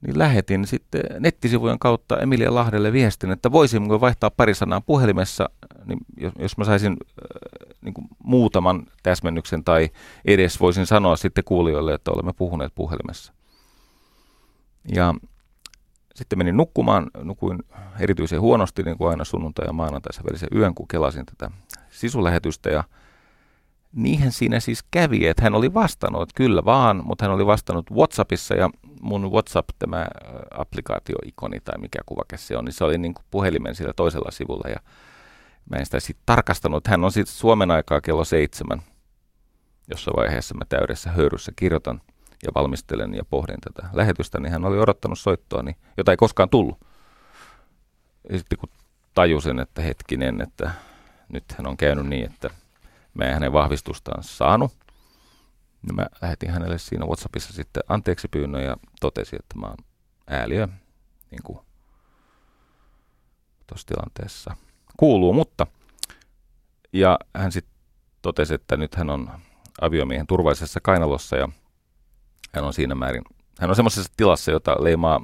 niin 0.00 0.18
lähetin 0.18 0.66
sitten 0.66 1.02
nettisivujen 1.20 1.78
kautta 1.78 2.20
Emilia 2.20 2.54
Lahdelle 2.54 2.92
viestin, 2.92 3.30
että 3.30 3.52
voisimmeko 3.52 4.00
vaihtaa 4.00 4.30
pari 4.30 4.54
sanaa 4.54 4.80
puhelimessa, 4.80 5.48
niin 5.84 5.98
jos, 6.16 6.32
jos 6.38 6.58
mä 6.58 6.64
saisin 6.64 6.92
äh, 6.92 7.76
niin 7.80 7.94
kuin 7.94 8.08
muutaman 8.24 8.86
täsmennyksen 9.02 9.64
tai 9.64 9.90
edes 10.24 10.60
voisin 10.60 10.86
sanoa 10.86 11.16
sitten 11.16 11.44
kuulijoille, 11.44 11.94
että 11.94 12.10
olemme 12.10 12.32
puhuneet 12.32 12.72
puhelimessa. 12.74 13.32
Ja 14.94 15.14
sitten 16.18 16.38
menin 16.38 16.56
nukkumaan, 16.56 17.10
nukuin 17.22 17.58
erityisen 18.00 18.40
huonosti, 18.40 18.82
niin 18.82 18.98
kuin 18.98 19.10
aina 19.10 19.24
sunnuntai- 19.24 19.66
ja 19.66 19.72
maanantaisen 19.72 20.24
välisen 20.24 20.48
yön, 20.54 20.74
kun 20.74 20.88
kelasin 20.88 21.26
tätä 21.26 21.50
sisulähetystä. 21.90 22.70
Ja 22.70 22.84
niihin 23.92 24.32
siinä 24.32 24.60
siis 24.60 24.84
kävi, 24.90 25.26
että 25.26 25.42
hän 25.42 25.54
oli 25.54 25.74
vastannut, 25.74 26.22
että 26.22 26.34
kyllä 26.36 26.64
vaan, 26.64 27.02
mutta 27.04 27.24
hän 27.24 27.34
oli 27.34 27.46
vastannut 27.46 27.90
WhatsAppissa 27.90 28.54
ja 28.54 28.70
mun 29.00 29.32
WhatsApp, 29.32 29.68
tämä 29.78 30.06
applikaatioikoni 30.50 31.60
tai 31.60 31.78
mikä 31.78 31.98
kuvake 32.06 32.36
se 32.36 32.56
on, 32.56 32.64
niin 32.64 32.72
se 32.72 32.84
oli 32.84 32.98
niin 32.98 33.14
kuin 33.14 33.24
puhelimen 33.30 33.74
sillä 33.74 33.92
toisella 33.92 34.30
sivulla. 34.30 34.70
Ja 34.70 34.76
mä 35.70 35.76
en 35.76 35.84
sitä 35.84 36.00
sitten 36.00 36.22
tarkastanut. 36.26 36.86
Hän 36.86 37.04
on 37.04 37.12
sitten 37.12 37.34
Suomen 37.34 37.70
aikaa 37.70 38.00
kello 38.00 38.24
seitsemän, 38.24 38.82
jossa 39.90 40.10
vaiheessa 40.16 40.54
mä 40.54 40.64
täydessä 40.68 41.10
höyryssä 41.10 41.52
kirjoitan 41.56 42.00
ja 42.46 42.50
valmistelen 42.54 43.14
ja 43.14 43.22
pohdin 43.30 43.60
tätä 43.60 43.88
lähetystä, 43.92 44.40
niin 44.40 44.52
hän 44.52 44.64
oli 44.64 44.78
odottanut 44.78 45.18
soittoa, 45.18 45.62
niin, 45.62 45.76
jota 45.96 46.10
ei 46.10 46.16
koskaan 46.16 46.50
tullut. 46.50 46.78
Ja 48.30 48.38
sitten 48.38 48.58
kun 48.58 48.68
tajusin, 49.14 49.60
että 49.60 49.82
hetkinen, 49.82 50.40
että 50.40 50.70
nyt 51.32 51.44
hän 51.52 51.66
on 51.66 51.76
käynyt 51.76 52.06
niin, 52.06 52.24
että 52.24 52.50
mä 53.14 53.24
en 53.24 53.34
hänen 53.34 53.52
vahvistustaan 53.52 54.22
saanut, 54.22 54.72
niin 55.82 55.94
mä 55.94 56.06
lähetin 56.22 56.50
hänelle 56.50 56.78
siinä 56.78 57.06
Whatsappissa 57.06 57.52
sitten 57.52 57.82
anteeksi 57.88 58.28
pyynnön 58.28 58.64
ja 58.64 58.76
totesi, 59.00 59.36
että 59.36 59.58
mä 59.58 59.66
oon 59.66 59.76
ääliö 60.26 60.68
niin 61.30 61.42
kuin 61.44 61.58
tuossa 63.66 63.86
tilanteessa 63.86 64.56
kuuluu, 64.96 65.32
mutta 65.32 65.66
ja 66.92 67.18
hän 67.36 67.52
sitten 67.52 67.74
totesi, 68.22 68.54
että 68.54 68.76
nyt 68.76 68.94
hän 68.94 69.10
on 69.10 69.30
aviomiehen 69.80 70.26
turvallisessa 70.26 70.80
kainalossa 70.80 71.36
ja 71.36 71.48
hän 72.54 72.64
on 72.64 72.72
siinä 72.72 72.94
määrin, 72.94 73.24
hän 73.60 73.70
on 73.70 73.76
semmoisessa 73.76 74.12
tilassa, 74.16 74.50
jota 74.50 74.76
leimaa 74.80 75.20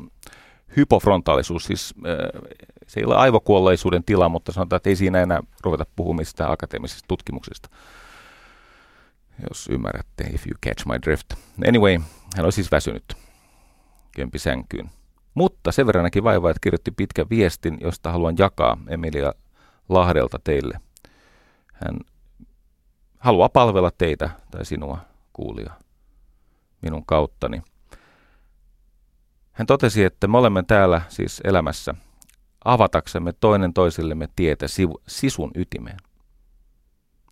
hypofrontaalisuus, 0.76 1.64
siis 1.64 1.94
äh, 2.06 2.42
se 2.86 3.00
ei 3.00 3.06
ole 3.06 3.16
aivokuolleisuuden 3.16 4.04
tila, 4.04 4.28
mutta 4.28 4.52
sanotaan, 4.52 4.76
että 4.76 4.90
ei 4.90 4.96
siinä 4.96 5.22
enää 5.22 5.42
ruveta 5.62 5.86
puhumista 5.96 6.52
akateemisista 6.52 7.08
tutkimuksista, 7.08 7.68
jos 9.48 9.68
ymmärrätte, 9.68 10.24
if 10.24 10.46
you 10.46 10.54
catch 10.66 10.86
my 10.86 10.94
drift. 11.06 11.26
Anyway, 11.68 11.98
hän 12.36 12.46
on 12.46 12.52
siis 12.52 12.72
väsynyt 12.72 13.04
kömpi 14.16 14.38
sänkyyn. 14.38 14.90
Mutta 15.34 15.72
sen 15.72 15.86
verran 15.86 16.04
näki 16.04 16.24
vaivaa, 16.24 16.50
että 16.50 16.60
kirjoitti 16.60 16.90
pitkän 16.90 17.26
viestin, 17.30 17.78
josta 17.80 18.12
haluan 18.12 18.34
jakaa 18.38 18.78
Emilia 18.88 19.32
Lahdelta 19.88 20.38
teille. 20.44 20.80
Hän 21.72 21.98
haluaa 23.18 23.48
palvella 23.48 23.90
teitä 23.98 24.30
tai 24.50 24.64
sinua 24.64 24.98
kuulia 25.32 25.72
minun 26.84 27.06
kauttani. 27.06 27.62
Hän 29.52 29.66
totesi, 29.66 30.04
että 30.04 30.28
me 30.28 30.38
olemme 30.38 30.62
täällä 30.62 31.02
siis 31.08 31.40
elämässä 31.44 31.94
avataksemme 32.64 33.32
toinen 33.32 33.72
toisillemme 33.72 34.28
tietä 34.36 34.66
sisun 35.06 35.50
ytimeen. 35.54 35.98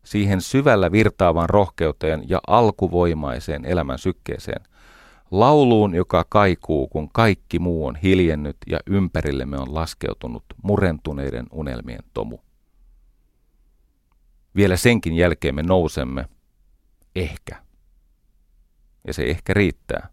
Siihen 0.04 0.40
syvällä 0.40 0.92
virtaavaan 0.92 1.50
rohkeuteen 1.50 2.24
ja 2.28 2.40
alkuvoimaiseen 2.46 3.64
elämän 3.64 3.98
sykkeeseen. 3.98 4.62
Lauluun, 5.30 5.94
joka 5.94 6.24
kaikuu, 6.28 6.88
kun 6.88 7.08
kaikki 7.12 7.58
muu 7.58 7.86
on 7.86 7.96
hiljennyt 7.96 8.56
ja 8.66 8.80
ympärillemme 8.86 9.58
on 9.58 9.74
laskeutunut 9.74 10.44
murentuneiden 10.62 11.46
unelmien 11.52 12.04
tomu. 12.14 12.38
Vielä 14.56 14.76
senkin 14.76 15.14
jälkeen 15.14 15.54
me 15.54 15.62
nousemme, 15.62 16.28
ehkä. 17.16 17.62
Ja 19.06 19.14
se 19.14 19.22
ehkä 19.22 19.54
riittää. 19.54 20.08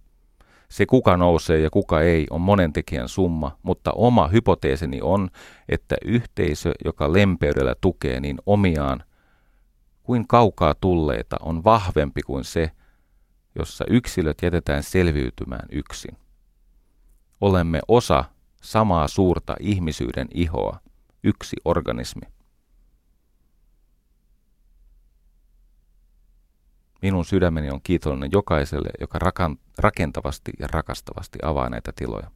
Se 0.70 0.86
kuka 0.86 1.18
nousee 1.18 1.60
ja 1.60 1.70
kuka 1.70 2.02
ei 2.02 2.28
on 2.30 2.42
monen 2.42 2.74
tekijän 2.74 3.10
summa, 3.10 3.58
mutta 3.64 3.92
oma 3.92 4.28
hypoteesini 4.28 5.00
on, 5.02 5.30
että 5.70 5.96
yhteisö, 6.06 6.72
joka 6.86 7.14
lempeydellä 7.14 7.76
tukee 7.82 8.20
niin 8.20 8.38
omiaan 8.46 9.04
kuin 10.04 10.28
kaukaa 10.28 10.76
tulleita, 10.82 11.38
on 11.42 11.64
vahvempi 11.64 12.22
kuin 12.22 12.44
se, 12.44 12.72
jossa 13.56 13.86
yksilöt 13.90 14.38
jätetään 14.42 14.84
selviytymään 14.84 15.68
yksin. 15.72 16.18
Olemme 17.42 17.80
osa 17.88 18.24
samaa 18.62 19.08
suurta 19.08 19.56
ihmisyyden 19.60 20.28
ihoa, 20.34 20.80
yksi 21.24 21.56
organismi. 21.66 22.39
Minun 27.02 27.26
sydämeni 27.26 27.70
on 27.70 27.82
kiitollinen 27.84 28.30
jokaiselle, 28.34 28.90
joka 29.00 29.20
rakentavasti 29.78 30.52
ja 30.60 30.68
rakastavasti 30.68 31.40
avaa 31.44 31.70
näitä 31.70 31.92
tiloja. 31.96 32.32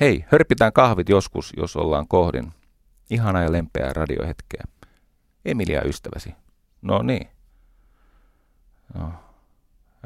Hei, 0.00 0.24
hörpitään 0.32 0.72
kahvit 0.72 1.08
joskus, 1.08 1.52
jos 1.56 1.76
ollaan 1.76 2.08
kohdin. 2.08 2.52
Ihana 3.10 3.42
ja 3.42 3.52
lempeää 3.52 3.92
radiohetkeä. 3.92 4.64
Emilia 5.44 5.82
ystäväsi. 5.82 6.34
No 6.82 7.02
niin. 7.02 7.28
No, 8.94 9.12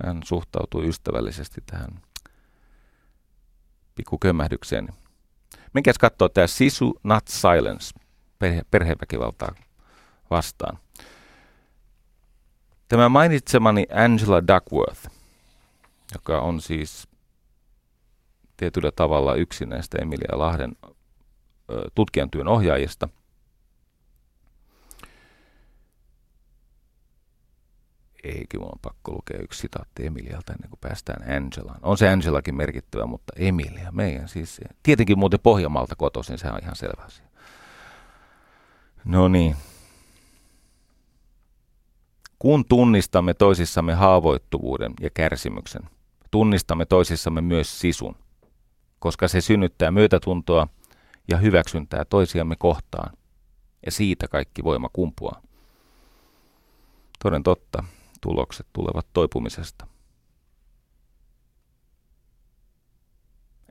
hän 0.06 0.20
suhtautui 0.24 0.88
ystävällisesti 0.88 1.60
tähän 1.66 1.88
pikkukömmähdykseen. 3.94 4.88
Menkääs 5.72 5.98
katsoa 5.98 6.28
tämä 6.28 6.46
Sisu 6.46 7.00
Not 7.04 7.28
Silence 7.28 8.00
perhe- 8.38 8.64
perheväkivaltaa 8.70 9.54
vastaan. 10.30 10.78
Tämä 12.88 13.08
mainitsemani 13.08 13.86
Angela 13.92 14.42
Duckworth, 14.46 15.10
joka 16.14 16.40
on 16.40 16.60
siis 16.60 17.08
tietyllä 18.56 18.92
tavalla 18.96 19.34
yksi 19.34 19.66
näistä 19.66 19.98
Emilia 20.02 20.38
Lahden 20.38 20.76
tutkijan 21.94 22.30
työn 22.30 22.48
ohjaajista. 22.48 23.08
Eikä 28.24 28.58
mun 28.58 28.68
on 28.72 28.78
pakko 28.82 29.12
lukea 29.12 29.38
yksi 29.42 29.60
sitaatti 29.60 30.06
Emilialta 30.06 30.52
ennen 30.52 30.70
kuin 30.70 30.80
päästään 30.80 31.36
Angelaan. 31.36 31.80
On 31.82 31.98
se 31.98 32.08
Angelakin 32.08 32.54
merkittävä, 32.54 33.06
mutta 33.06 33.32
Emilia, 33.36 33.92
meidän 33.92 34.28
siis, 34.28 34.60
tietenkin 34.82 35.18
muuten 35.18 35.40
Pohjanmaalta 35.40 35.96
kotoisin, 35.96 36.38
se 36.38 36.50
on 36.50 36.58
ihan 36.62 36.76
selvä 36.76 37.02
asia. 37.02 37.26
No 39.04 39.28
niin, 39.28 39.56
kun 42.38 42.64
tunnistamme 42.64 43.34
toisissamme 43.34 43.94
haavoittuvuuden 43.94 44.94
ja 45.00 45.10
kärsimyksen, 45.14 45.82
tunnistamme 46.30 46.84
toisissamme 46.84 47.40
myös 47.40 47.80
sisun, 47.80 48.16
koska 48.98 49.28
se 49.28 49.40
synnyttää 49.40 49.90
myötätuntoa 49.90 50.68
ja 51.28 51.36
hyväksyntää 51.36 52.04
toisiamme 52.04 52.56
kohtaan, 52.56 53.16
ja 53.86 53.92
siitä 53.92 54.28
kaikki 54.28 54.64
voima 54.64 54.88
kumpuaa. 54.92 55.42
Toden 57.22 57.42
totta, 57.42 57.84
tulokset 58.20 58.66
tulevat 58.72 59.06
toipumisesta. 59.12 59.86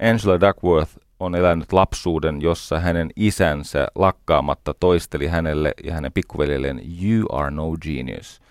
Angela 0.02 0.40
Duckworth 0.40 0.98
on 1.20 1.36
elänyt 1.36 1.74
lapsuuden, 1.74 2.42
jossa 2.42 2.80
hänen 2.80 3.10
isänsä 3.16 3.88
lakkaamatta 3.96 4.74
toisteli 4.74 5.28
hänelle 5.28 5.74
ja 5.84 5.94
hänen 5.94 6.14
pikkuveljelleen 6.14 6.82
You 7.04 7.26
are 7.32 7.52
no 7.52 7.72
genius– 7.82 8.42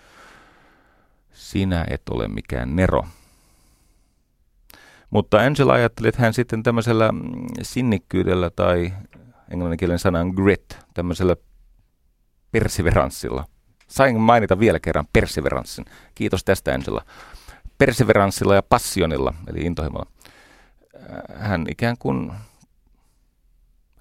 sinä 1.37 1.85
et 1.89 2.01
ole 2.09 2.27
mikään 2.27 2.75
nero. 2.75 3.05
Mutta 5.09 5.37
Angela 5.37 5.73
ajatteli, 5.73 6.07
että 6.07 6.21
hän 6.21 6.33
sitten 6.33 6.63
tämmöisellä 6.63 7.11
mm, 7.11 7.21
sinnikkyydellä 7.61 8.49
tai 8.49 8.93
englanninkielen 9.51 9.99
sanan 9.99 10.29
grit, 10.29 10.77
tämmöisellä 10.93 11.35
perseveranssilla. 12.51 13.45
Sain 13.87 14.19
mainita 14.19 14.59
vielä 14.59 14.79
kerran 14.79 15.07
perseveranssin. 15.13 15.85
Kiitos 16.15 16.43
tästä 16.43 16.73
Angela. 16.73 17.01
Perseveranssilla 17.77 18.55
ja 18.55 18.63
passionilla, 18.63 19.33
eli 19.47 19.59
intohimolla. 19.59 20.11
Hän 21.35 21.65
ikään 21.69 21.95
kuin 21.99 22.31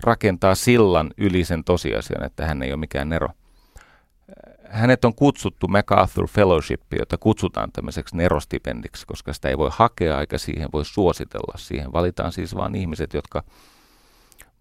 rakentaa 0.02 0.54
sillan 0.54 1.10
yli 1.18 1.44
sen 1.44 1.64
tosiasian, 1.64 2.24
että 2.24 2.46
hän 2.46 2.62
ei 2.62 2.72
ole 2.72 2.80
mikään 2.80 3.08
nero 3.08 3.28
hänet 4.70 5.04
on 5.04 5.14
kutsuttu 5.14 5.68
MacArthur 5.68 6.28
Fellowship, 6.28 6.82
jota 6.98 7.18
kutsutaan 7.18 7.72
tämmöiseksi 7.72 8.16
nerostipendiksi, 8.16 9.06
koska 9.06 9.32
sitä 9.32 9.48
ei 9.48 9.58
voi 9.58 9.70
hakea 9.72 10.20
eikä 10.20 10.38
siihen 10.38 10.68
voi 10.72 10.84
suositella. 10.84 11.58
Siihen 11.58 11.92
valitaan 11.92 12.32
siis 12.32 12.54
vain 12.54 12.74
ihmiset, 12.74 13.14
jotka 13.14 13.42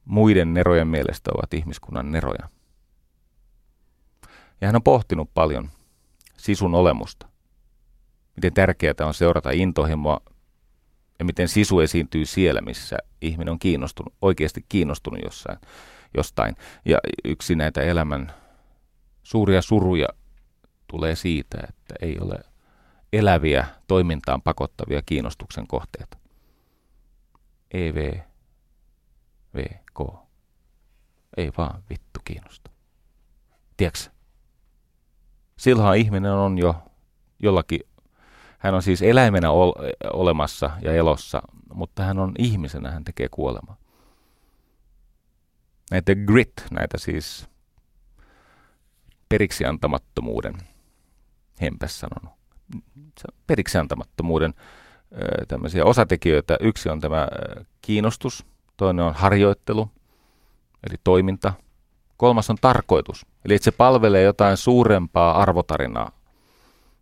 muiden 0.05 0.53
nerojen 0.53 0.87
mielestä 0.87 1.31
ovat 1.37 1.53
ihmiskunnan 1.53 2.11
neroja. 2.11 2.49
Ja 4.61 4.67
hän 4.67 4.75
on 4.75 4.83
pohtinut 4.83 5.29
paljon 5.33 5.69
sisun 6.37 6.75
olemusta. 6.75 7.27
Miten 8.35 8.53
tärkeää 8.53 8.93
on 9.05 9.13
seurata 9.13 9.51
intohimoa 9.51 10.21
ja 11.19 11.25
miten 11.25 11.47
sisu 11.47 11.79
esiintyy 11.79 12.25
siellä, 12.25 12.61
missä 12.61 12.97
ihminen 13.21 13.51
on 13.51 13.59
kiinnostunut, 13.59 14.13
oikeasti 14.21 14.65
kiinnostunut 14.69 15.19
jossain, 15.23 15.57
jostain. 16.17 16.55
Ja 16.85 16.99
yksi 17.25 17.55
näitä 17.55 17.81
elämän 17.81 18.33
suuria 19.25 19.61
suruja 19.61 20.07
tulee 20.87 21.15
siitä, 21.15 21.57
että 21.69 21.95
ei 22.01 22.19
ole 22.19 22.39
eläviä 23.13 23.67
toimintaan 23.87 24.41
pakottavia 24.41 25.01
kiinnostuksen 25.05 25.67
kohteita. 25.67 26.17
EV, 27.73 28.19
VK. 29.55 30.15
Ei 31.37 31.51
vaan 31.57 31.83
vittu 31.89 32.19
kiinnosta. 32.23 32.71
Tiedätkö? 33.77 33.99
Silloin 35.57 35.99
ihminen 35.99 36.31
on 36.31 36.57
jo 36.57 36.75
jollakin, 37.39 37.79
hän 38.57 38.73
on 38.73 38.81
siis 38.83 39.01
eläimenä 39.01 39.51
ol, 39.51 39.71
olemassa 40.13 40.71
ja 40.81 40.93
elossa, 40.93 41.41
mutta 41.73 42.03
hän 42.03 42.19
on 42.19 42.31
ihmisenä, 42.39 42.91
hän 42.91 43.03
tekee 43.03 43.27
kuolemaa. 43.31 43.77
Näitä 45.91 46.15
grit, 46.15 46.53
näitä 46.71 46.97
siis 46.97 47.49
periksi 49.29 49.65
antamattomuuden, 49.65 50.55
Hempes 51.61 51.99
sanonut, 51.99 52.39
periksi 53.47 53.77
antamattomuuden 53.77 54.53
tämmöisiä 55.47 55.85
osatekijöitä. 55.85 56.57
Yksi 56.59 56.89
on 56.89 57.01
tämä 57.01 57.27
kiinnostus, 57.81 58.45
toinen 58.77 59.05
on 59.05 59.13
harjoittelu, 59.13 59.89
eli 60.89 60.95
toiminta. 61.03 61.53
Kolmas 62.17 62.49
on 62.49 62.57
tarkoitus, 62.61 63.25
eli 63.45 63.53
että 63.55 63.63
se 63.63 63.71
palvelee 63.71 64.23
jotain 64.23 64.57
suurempaa 64.57 65.41
arvotarinaa, 65.41 66.11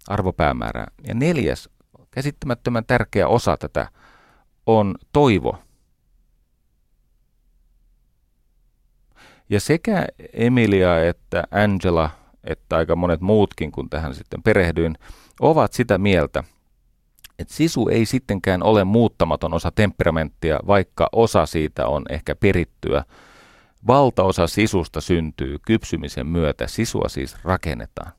arvopäämäärää. 0.07 0.87
Ja 1.07 1.13
neljäs, 1.13 1.69
käsittämättömän 2.11 2.85
tärkeä 2.85 3.27
osa 3.27 3.57
tätä, 3.57 3.87
on 4.65 4.95
toivo. 5.13 5.57
Ja 9.53 9.59
sekä 9.59 10.07
Emilia 10.33 11.03
että 11.03 11.43
Angela, 11.51 12.09
että 12.43 12.77
aika 12.77 12.95
monet 12.95 13.21
muutkin, 13.21 13.71
kun 13.71 13.89
tähän 13.89 14.15
sitten 14.15 14.43
perehdyin, 14.43 14.97
ovat 15.39 15.73
sitä 15.73 15.97
mieltä, 15.97 16.43
että 17.39 17.53
sisu 17.53 17.87
ei 17.87 18.05
sittenkään 18.05 18.63
ole 18.63 18.83
muuttamaton 18.83 19.53
osa 19.53 19.71
temperamenttia, 19.71 20.59
vaikka 20.67 21.09
osa 21.11 21.45
siitä 21.45 21.87
on 21.87 22.03
ehkä 22.09 22.35
perittyä. 22.35 23.05
Valtaosa 23.87 24.47
sisusta 24.47 25.01
syntyy 25.01 25.57
kypsymisen 25.65 26.27
myötä, 26.27 26.67
sisua 26.67 27.09
siis 27.09 27.37
rakennetaan. 27.43 28.11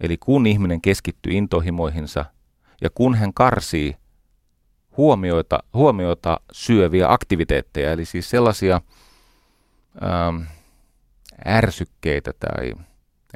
Eli 0.00 0.16
kun 0.16 0.46
ihminen 0.46 0.80
keskittyy 0.80 1.32
intohimoihinsa 1.32 2.24
ja 2.80 2.90
kun 2.90 3.14
hän 3.14 3.34
karsii 3.34 3.96
huomioita, 4.96 5.58
huomioita 5.72 6.40
syöviä 6.52 7.12
aktiviteetteja, 7.12 7.92
eli 7.92 8.04
siis 8.04 8.30
sellaisia 8.30 8.80
ähm, 10.02 10.42
ärsykkeitä 11.46 12.32
tai 12.32 12.72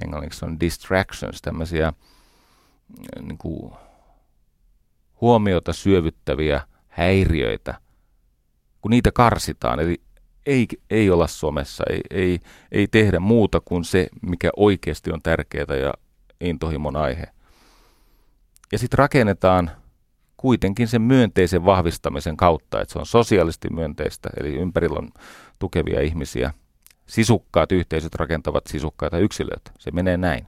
englanniksi 0.02 0.44
on 0.44 0.60
distractions, 0.60 1.42
tämmöisiä 1.42 1.86
äh, 1.86 1.94
niin 3.22 3.38
kuin, 3.38 3.72
huomiota 5.20 5.72
syövyttäviä 5.72 6.60
häiriöitä, 6.88 7.74
kun 8.80 8.90
niitä 8.90 9.12
karsitaan, 9.12 9.80
eli 9.80 10.00
ei, 10.46 10.66
ei 10.90 11.10
olla 11.10 11.26
somessa, 11.26 11.84
ei, 11.90 12.00
ei, 12.10 12.40
ei 12.72 12.86
tehdä 12.86 13.20
muuta 13.20 13.60
kuin 13.64 13.84
se, 13.84 14.08
mikä 14.22 14.50
oikeasti 14.56 15.12
on 15.12 15.22
tärkeää 15.22 15.76
ja 15.82 15.94
intohimon 16.40 16.96
aihe. 16.96 17.24
Ja 18.72 18.78
sitten 18.78 18.98
rakennetaan 18.98 19.70
kuitenkin 20.38 20.88
sen 20.88 21.02
myönteisen 21.02 21.64
vahvistamisen 21.64 22.36
kautta, 22.36 22.80
että 22.80 22.92
se 22.92 22.98
on 22.98 23.06
sosiaalisesti 23.06 23.68
myönteistä, 23.70 24.30
eli 24.40 24.54
ympärillä 24.54 24.98
on 24.98 25.08
tukevia 25.58 26.00
ihmisiä. 26.00 26.54
Sisukkaat 27.06 27.72
yhteisöt 27.72 28.14
rakentavat 28.14 28.66
sisukkaita 28.66 29.18
yksilöitä. 29.18 29.70
Se 29.78 29.90
menee 29.90 30.16
näin. 30.16 30.46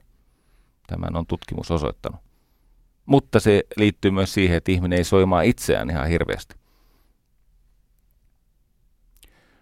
Tämän 0.87 1.15
on 1.15 1.25
tutkimus 1.27 1.71
osoittanut. 1.71 2.19
Mutta 3.05 3.39
se 3.39 3.63
liittyy 3.77 4.11
myös 4.11 4.33
siihen, 4.33 4.57
että 4.57 4.71
ihminen 4.71 4.97
ei 4.97 5.03
soimaa 5.03 5.41
itseään 5.41 5.89
ihan 5.89 6.07
hirveästi. 6.07 6.55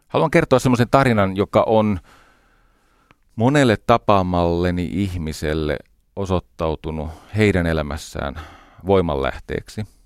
Haluan 0.08 0.32
kertoa 0.32 0.60
semmoisen 0.60 0.90
tarinan, 0.92 1.38
joka 1.38 1.64
on 1.68 2.00
monelle 3.36 3.78
tapaamalleni 3.88 4.90
ihmiselle 4.92 5.78
osoittautunut 6.16 7.10
heidän 7.38 7.66
elämässään 7.66 8.36
voimanlähteeksi. 8.86 9.99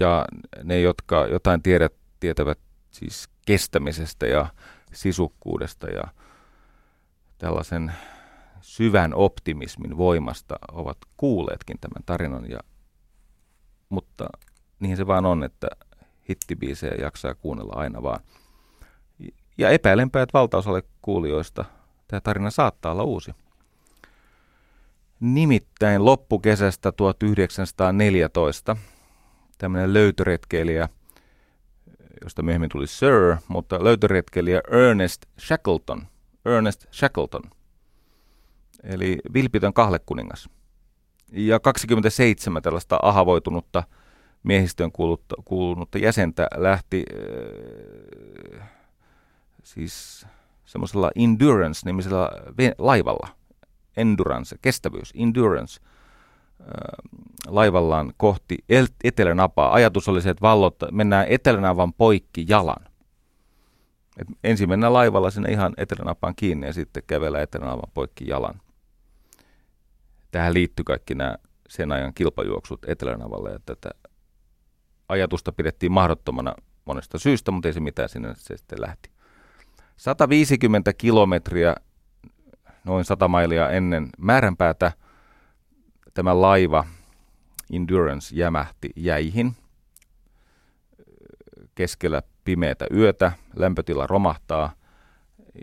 Ja 0.00 0.24
ne, 0.64 0.80
jotka 0.80 1.26
jotain 1.26 1.62
tiedät, 1.62 1.92
tietävät 2.20 2.58
siis 2.90 3.28
kestämisestä 3.46 4.26
ja 4.26 4.46
sisukkuudesta 4.92 5.86
ja 5.86 6.04
tällaisen 7.38 7.92
syvän 8.60 9.14
optimismin 9.14 9.96
voimasta 9.96 10.56
ovat 10.72 10.98
kuulleetkin 11.16 11.76
tämän 11.80 12.02
tarinan, 12.06 12.50
ja, 12.50 12.60
mutta 13.88 14.26
niin 14.80 14.96
se 14.96 15.06
vaan 15.06 15.26
on, 15.26 15.44
että 15.44 15.68
hittibiisejä 16.28 16.94
jaksaa 17.00 17.34
kuunnella 17.34 17.72
aina 17.76 18.02
vaan. 18.02 18.20
Ja 19.58 19.70
epäilenpä, 19.70 20.22
että 20.22 20.38
valtaosalle 20.38 20.82
kuulijoista 21.02 21.64
tämä 22.08 22.20
tarina 22.20 22.50
saattaa 22.50 22.92
olla 22.92 23.02
uusi. 23.02 23.34
Nimittäin 25.20 26.04
loppukesästä 26.04 26.92
1914 26.92 28.76
tämmöinen 29.58 29.92
löytöretkeilijä, 29.92 30.88
josta 32.24 32.42
myöhemmin 32.42 32.70
tuli 32.70 32.86
Sir, 32.86 33.36
mutta 33.48 33.84
löytöretkeilijä 33.84 34.60
Ernest 34.70 35.26
Shackleton, 35.40 36.06
Ernest 36.44 36.86
Shackleton, 36.92 37.42
eli 38.82 39.18
vilpitön 39.34 39.72
kahlekuningas. 39.72 40.48
Ja 41.32 41.60
27 41.60 42.62
tällaista 42.62 42.98
ahavoitunutta 43.02 43.82
miehistöön 44.42 44.92
kuulunutta 45.44 45.98
jäsentä 45.98 46.46
lähti 46.54 47.04
äh, 48.60 48.68
siis 49.62 50.26
semmoisella 50.64 51.10
Endurance-nimisellä 51.16 52.30
laivalla– 52.78 53.28
endurance, 53.96 54.56
kestävyys, 54.62 55.12
endurance, 55.14 55.80
laivallaan 57.46 58.12
kohti 58.16 58.58
etelänapaa. 59.04 59.72
Ajatus 59.72 60.08
oli 60.08 60.22
se, 60.22 60.30
että 60.30 60.42
vallot, 60.42 60.76
mennään 60.92 61.26
etelänavan 61.28 61.92
poikki 61.92 62.44
jalan. 62.48 62.86
Et 64.18 64.28
ensin 64.44 64.68
mennään 64.68 64.92
laivalla 64.92 65.30
sinne 65.30 65.50
ihan 65.52 65.74
etelänapaan 65.76 66.34
kiinni 66.36 66.66
ja 66.66 66.72
sitten 66.72 67.02
kävellä 67.06 67.42
etelänavan 67.42 67.90
poikki 67.94 68.28
jalan. 68.28 68.60
Tähän 70.30 70.54
liittyy 70.54 70.84
kaikki 70.84 71.14
nämä 71.14 71.36
sen 71.68 71.92
ajan 71.92 72.14
kilpajuoksut 72.14 72.84
etelänavalle 72.86 73.52
ja 73.52 73.58
tätä 73.66 73.90
ajatusta 75.08 75.52
pidettiin 75.52 75.92
mahdottomana 75.92 76.54
monesta 76.84 77.18
syystä, 77.18 77.50
mutta 77.50 77.68
ei 77.68 77.72
se 77.72 77.80
mitään 77.80 78.08
sinne 78.08 78.34
se 78.34 78.56
sitten 78.56 78.80
lähti. 78.80 79.10
150 79.96 80.92
kilometriä 80.92 81.74
noin 82.84 83.04
100 83.04 83.28
mailia 83.28 83.70
ennen 83.70 84.08
määränpäätä 84.18 84.92
tämä 86.16 86.40
laiva 86.40 86.84
Endurance 87.72 88.36
jämähti 88.36 88.90
jäihin 88.96 89.56
keskellä 91.74 92.22
pimeätä 92.44 92.86
yötä, 92.94 93.32
lämpötila 93.56 94.06
romahtaa 94.06 94.72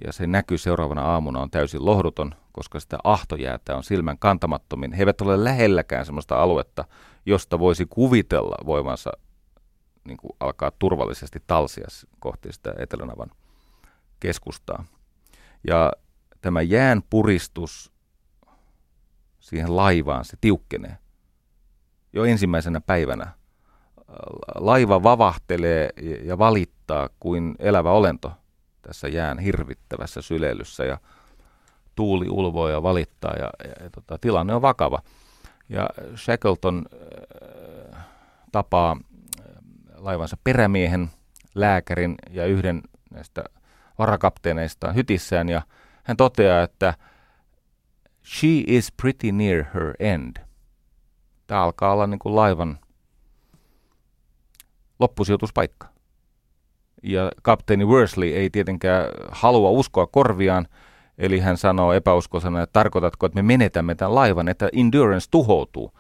ja 0.06 0.14
se 0.14 0.28
näky 0.28 0.58
seuraavana 0.58 1.02
aamuna 1.02 1.40
on 1.40 1.50
täysin 1.50 1.86
lohduton, 1.86 2.36
koska 2.52 2.80
sitä 2.80 2.98
ahtojäätä 3.04 3.76
on 3.76 3.84
silmän 3.84 4.18
kantamattomin. 4.18 4.94
He 4.94 5.02
eivät 5.02 5.22
ole 5.22 5.44
lähelläkään 5.44 6.06
sellaista 6.06 6.36
aluetta, 6.36 6.86
josta 7.26 7.60
voisi 7.60 7.86
kuvitella 7.90 8.56
voimansa 8.66 9.12
niin 10.04 10.18
kuin 10.18 10.32
alkaa 10.40 10.72
turvallisesti 10.80 11.44
talsia 11.48 11.88
kohti 12.20 12.54
sitä 12.54 12.74
Etelänavan 12.78 13.32
keskustaa. 14.20 14.86
Ja 15.68 15.92
tämä 16.42 16.62
jään 16.62 17.04
puristus 17.10 17.93
siihen 19.44 19.76
laivaan, 19.76 20.26
se 20.26 20.38
tiukkenee. 20.42 20.98
Jo 22.14 22.26
ensimmäisenä 22.26 22.82
päivänä 22.82 23.28
laiva 24.56 25.04
vavahtelee 25.04 25.90
ja 26.24 26.38
valittaa 26.38 27.10
kuin 27.20 27.56
elävä 27.60 27.92
olento 27.92 28.32
tässä 28.82 29.08
jään 29.08 29.40
hirvittävässä 29.40 30.22
syleilyssä 30.22 30.86
ja 30.86 30.98
tuuli 31.96 32.30
ulvoo 32.30 32.70
ja 32.70 32.84
valittaa 32.84 33.34
ja, 33.34 33.50
ja, 33.64 33.84
ja 33.84 33.90
tota, 33.90 34.18
tilanne 34.22 34.56
on 34.56 34.62
vakava. 34.62 35.02
Ja 35.70 35.90
Shackleton 36.16 36.86
äh, 37.96 38.06
tapaa 38.52 38.98
laivansa 39.96 40.38
perämiehen, 40.44 41.10
lääkärin 41.56 42.16
ja 42.30 42.46
yhden 42.46 42.82
näistä 43.12 43.44
varakapteeneistaan 44.00 44.96
hytissään 44.96 45.50
ja 45.50 45.62
hän 46.04 46.18
toteaa, 46.18 46.64
että 46.64 46.94
she 48.26 48.64
is 48.68 48.92
pretty 49.02 49.32
near 49.32 49.64
her 49.74 49.94
end. 50.00 50.38
Tämä 51.48 51.64
alkaa 51.64 51.94
olla 51.94 52.08
niin 52.08 52.20
kuin 52.20 52.36
laivan 52.36 52.80
loppusijoituspaikka. 55.00 55.88
Ja 57.04 57.32
kapteeni 57.42 57.86
Worsley 57.86 58.30
ei 58.30 58.50
tietenkään 58.50 59.06
halua 59.32 59.70
uskoa 59.70 60.08
korviaan, 60.08 60.68
eli 61.18 61.40
hän 61.40 61.58
sanoo 61.58 61.94
epäuskosena, 61.94 62.62
että 62.62 62.74
tarkoitatko, 62.74 63.26
että 63.26 63.36
me 63.36 63.42
menetämme 63.42 63.96
tämän 63.96 64.16
laivan, 64.16 64.48
että 64.48 64.70
Endurance 64.74 65.28
tuhoutuu. 65.32 65.92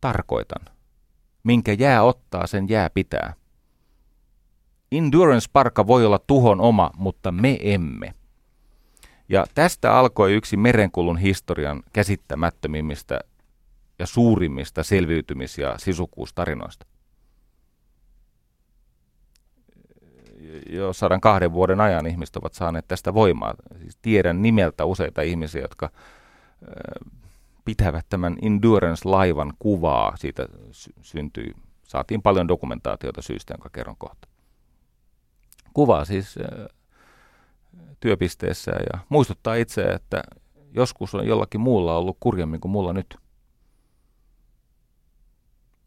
Tarkoitan. 0.00 0.64
Minkä 1.42 1.72
jää 1.72 2.02
ottaa, 2.02 2.46
sen 2.46 2.68
jää 2.68 2.90
pitää. 2.90 3.34
Endurance-parka 4.92 5.86
voi 5.86 6.06
olla 6.06 6.18
tuhon 6.18 6.60
oma, 6.60 6.90
mutta 6.96 7.32
me 7.32 7.58
emme. 7.60 8.14
Ja 9.30 9.44
tästä 9.54 9.98
alkoi 9.98 10.34
yksi 10.34 10.56
merenkulun 10.56 11.18
historian 11.18 11.82
käsittämättömimmistä 11.92 13.20
ja 13.98 14.06
suurimmista 14.06 14.82
selviytymis- 14.82 15.58
ja 15.60 15.78
sisukuustarinoista. 15.78 16.86
jo 20.70 20.92
sadan 20.92 21.20
kahden 21.20 21.52
vuoden 21.52 21.80
ajan 21.80 22.06
ihmiset 22.06 22.36
ovat 22.36 22.54
saaneet 22.54 22.88
tästä 22.88 23.14
voimaa. 23.14 23.54
Siis 23.80 23.98
tiedän 24.02 24.42
nimeltä 24.42 24.84
useita 24.84 25.22
ihmisiä, 25.22 25.60
jotka 25.60 25.90
pitävät 27.64 28.06
tämän 28.08 28.36
Endurance-laivan 28.42 29.52
kuvaa. 29.58 30.16
Siitä 30.16 30.46
sy- 30.70 30.92
syntyi, 31.02 31.54
saatiin 31.82 32.22
paljon 32.22 32.48
dokumentaatiota 32.48 33.22
syystä, 33.22 33.54
jonka 33.54 33.68
kerron 33.72 33.96
kohta. 33.98 34.28
Kuvaa 35.74 36.04
siis 36.04 36.38
työpisteessä 38.00 38.70
ja 38.70 39.00
muistuttaa 39.08 39.54
itse, 39.54 39.82
että 39.82 40.22
joskus 40.74 41.14
on 41.14 41.26
jollakin 41.26 41.60
muulla 41.60 41.96
ollut 41.96 42.16
kurjemmin 42.20 42.60
kuin 42.60 42.72
mulla 42.72 42.92
nyt. 42.92 43.16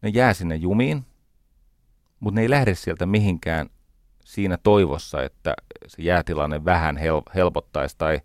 Ne 0.02 0.08
jää 0.08 0.34
sinne 0.34 0.56
jumiin, 0.56 1.06
mutta 2.20 2.34
ne 2.34 2.42
ei 2.42 2.50
lähde 2.50 2.74
sieltä 2.74 3.06
mihinkään 3.06 3.70
siinä 4.24 4.58
toivossa, 4.62 5.22
että 5.22 5.54
se 5.86 6.02
jäätilanne 6.02 6.64
vähän 6.64 6.96
hel- 6.96 7.32
helpottaisi 7.34 7.98
tai, 7.98 8.20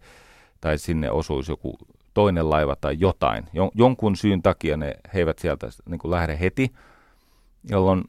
tai 0.61 0.77
sinne 0.77 1.11
osuisi 1.11 1.51
joku 1.51 1.77
toinen 2.13 2.49
laiva 2.49 2.75
tai 2.75 2.95
jotain. 2.99 3.43
Jon- 3.43 3.71
jonkun 3.75 4.15
syyn 4.15 4.41
takia 4.41 4.77
ne, 4.77 4.95
he 5.13 5.19
eivät 5.19 5.39
sieltä 5.39 5.67
niin 5.89 5.99
kuin 5.99 6.11
lähde 6.11 6.39
heti, 6.39 6.73
jolloin 7.69 8.03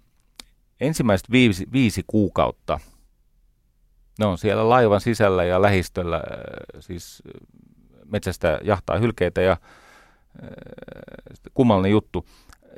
ensimmäiset 0.80 1.30
viisi, 1.30 1.66
viisi 1.72 2.04
kuukautta 2.06 2.80
ne 4.20 4.26
on 4.26 4.38
siellä 4.38 4.68
laivan 4.68 5.00
sisällä 5.00 5.44
ja 5.44 5.62
lähistöllä, 5.62 6.16
äh, 6.16 6.22
siis 6.80 7.22
metsästä 8.04 8.58
jahtaa 8.62 8.98
hylkeitä 8.98 9.40
ja 9.40 9.52
äh, 9.52 9.58
kummallinen 11.54 11.90
juttu. 11.90 12.26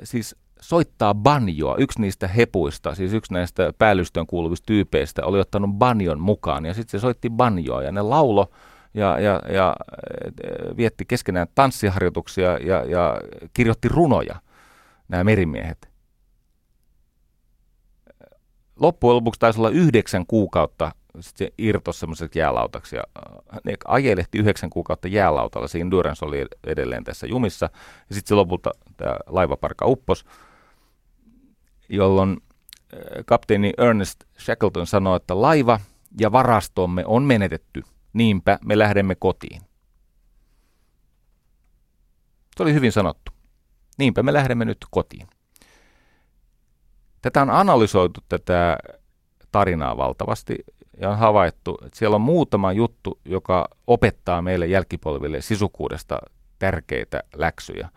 Siis 0.03 0.35
soittaa 0.61 1.13
banjoa. 1.13 1.75
Yksi 1.77 2.01
niistä 2.01 2.27
hepuista, 2.27 2.95
siis 2.95 3.13
yksi 3.13 3.33
näistä 3.33 3.73
päällystön 3.77 4.27
kuuluvista 4.27 4.65
tyypeistä, 4.65 5.25
oli 5.25 5.39
ottanut 5.39 5.69
banjon 5.77 6.19
mukaan 6.19 6.65
ja 6.65 6.73
sitten 6.73 6.91
se 6.91 7.01
soitti 7.01 7.29
banjoa 7.29 7.83
ja 7.83 7.91
ne 7.91 8.01
laulo 8.01 8.51
ja, 8.93 9.19
ja, 9.19 9.41
ja 9.49 9.75
äh, 9.79 10.77
vietti 10.77 11.05
keskenään 11.05 11.47
tanssiharjoituksia 11.55 12.57
ja, 12.57 12.83
ja 12.85 13.21
kirjoitti 13.53 13.87
runoja, 13.87 14.35
nämä 15.07 15.23
merimiehet. 15.23 15.93
Loppujen 18.79 19.15
lopuksi 19.15 19.39
taisi 19.39 19.59
olla 19.59 19.69
yhdeksän 19.69 20.25
kuukautta 20.25 20.91
sitten 21.19 21.47
se 21.47 21.53
irtosi 21.57 21.99
semmoiseksi 21.99 22.39
jäälautaksi 22.39 22.95
ja 22.95 23.03
äh, 23.17 23.59
ne 23.63 23.73
ajelehti 23.87 24.37
yhdeksän 24.37 24.69
kuukautta 24.69 25.07
jäälautalla. 25.07 25.67
Se 25.67 25.79
Endurance 25.79 26.25
oli 26.25 26.45
edelleen 26.63 27.03
tässä 27.03 27.27
jumissa 27.27 27.69
ja 28.09 28.15
sitten 28.15 28.29
se 28.29 28.35
lopulta 28.35 28.71
tämä 28.97 29.17
laivaparka 29.27 29.85
uppos 29.85 30.25
jolloin 31.89 32.37
kapteeni 33.25 33.73
Ernest 33.77 34.23
Shackleton 34.39 34.87
sanoi, 34.87 35.17
että 35.17 35.41
laiva 35.41 35.79
ja 36.19 36.31
varastomme 36.31 37.03
on 37.05 37.23
menetetty, 37.23 37.83
niinpä 38.13 38.59
me 38.65 38.77
lähdemme 38.77 39.15
kotiin. 39.15 39.61
Se 42.57 42.63
oli 42.63 42.73
hyvin 42.73 42.91
sanottu. 42.91 43.31
Niinpä 43.97 44.23
me 44.23 44.33
lähdemme 44.33 44.65
nyt 44.65 44.77
kotiin. 44.91 45.27
Tätä 47.21 47.41
on 47.41 47.49
analysoitu 47.49 48.19
tätä 48.29 48.77
tarinaa 49.51 49.97
valtavasti 49.97 50.55
ja 51.03 51.09
on 51.09 51.17
havaittu, 51.17 51.77
että 51.85 51.99
siellä 51.99 52.15
on 52.15 52.21
muutama 52.21 52.71
juttu, 52.71 53.19
joka 53.25 53.67
opettaa 53.87 54.41
meille 54.41 54.67
jälkipolville 54.67 55.41
sisukuudesta 55.41 56.19
tärkeitä 56.59 57.23
läksyjä. 57.35 57.89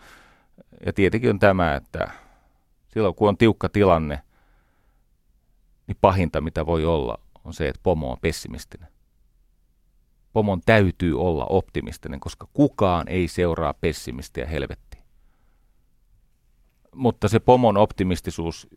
Ja 0.86 0.92
tietenkin 0.92 1.30
on 1.30 1.38
tämä, 1.38 1.74
että 1.74 2.10
silloin 2.88 3.14
kun 3.14 3.28
on 3.28 3.36
tiukka 3.36 3.68
tilanne, 3.68 4.20
niin 5.86 5.96
pahinta 6.00 6.40
mitä 6.40 6.66
voi 6.66 6.84
olla 6.84 7.18
on 7.44 7.54
se, 7.54 7.68
että 7.68 7.80
pomo 7.82 8.10
on 8.10 8.18
pessimistinen. 8.20 8.88
Pomon 10.32 10.60
täytyy 10.66 11.20
olla 11.20 11.46
optimistinen, 11.46 12.20
koska 12.20 12.48
kukaan 12.52 13.08
ei 13.08 13.28
seuraa 13.28 13.74
pessimistiä 13.74 14.46
helvettiin. 14.46 15.02
Mutta 16.94 17.28
se 17.28 17.38
pomon 17.38 17.76
optimistisuus 17.76 18.68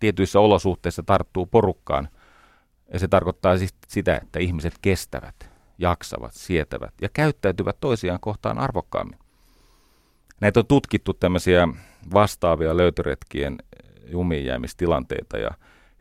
tietyissä 0.00 0.40
olosuhteissa 0.40 1.02
tarttuu 1.02 1.46
porukkaan, 1.46 2.08
ja 2.92 2.98
se 2.98 3.08
tarkoittaa 3.08 3.58
siis 3.58 3.74
sitä, 3.88 4.16
että 4.16 4.38
ihmiset 4.38 4.74
kestävät, 4.82 5.50
jaksavat, 5.78 6.32
sietävät 6.32 6.94
ja 7.00 7.08
käyttäytyvät 7.12 7.76
toisiaan 7.80 8.20
kohtaan 8.20 8.58
arvokkaammin. 8.58 9.18
Näitä 10.40 10.60
on 10.60 10.66
tutkittu 10.66 11.14
tämmöisiä 11.14 11.68
vastaavia 12.14 12.76
löytöretkien 12.76 13.58
jumiin 14.06 14.44
jäämistilanteita 14.44 15.38
ja 15.38 15.50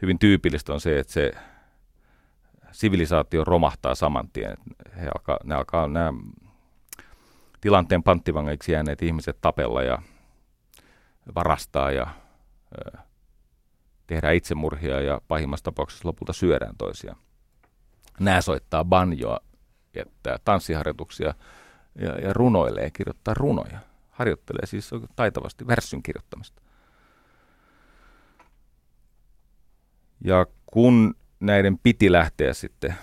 hyvin 0.02 0.20
tyypillistä 0.20 0.74
on 0.74 0.82
se, 0.82 1.00
että 1.00 1.14
se 1.14 1.32
sivilisaatio 2.72 3.44
romahtaa 3.44 3.96
saman 3.96 4.30
tien. 4.34 4.58
He 5.02 5.08
alkaa, 5.16 5.38
ne 5.44 5.56
alkaa 5.56 5.88
nämä 5.88 6.14
tilanteen 7.62 8.04
panttivangeiksi 8.04 8.72
jääneet 8.72 9.02
ihmiset 9.02 9.38
tapella 9.42 9.84
ja 9.84 10.02
varastaa 11.36 11.92
ja 11.92 12.08
ö, 12.88 12.98
tehdään 14.10 14.36
itsemurhia 14.36 15.02
ja 15.02 15.22
pahimmassa 15.28 15.64
tapauksessa 15.64 16.08
lopulta 16.08 16.34
syödään 16.34 16.78
toisiaan. 16.78 17.18
Nämä 18.20 18.42
soittaa 18.42 18.86
banjoa, 18.86 19.40
jättää 19.96 20.38
tanssiharjoituksia 20.46 21.34
ja, 21.96 22.20
ja 22.20 22.34
runoilee, 22.34 22.90
kirjoittaa 22.92 23.34
runoja 23.34 23.80
harjoittelee 24.10 24.66
siis 24.66 24.92
taitavasti 25.16 25.68
värssyn 25.68 26.04
kirjoittamista. 26.04 26.62
Ja 30.22 30.46
kun 30.66 31.16
näiden 31.40 31.78
piti 31.78 32.12
lähteä 32.12 32.54
sitten, 32.54 32.96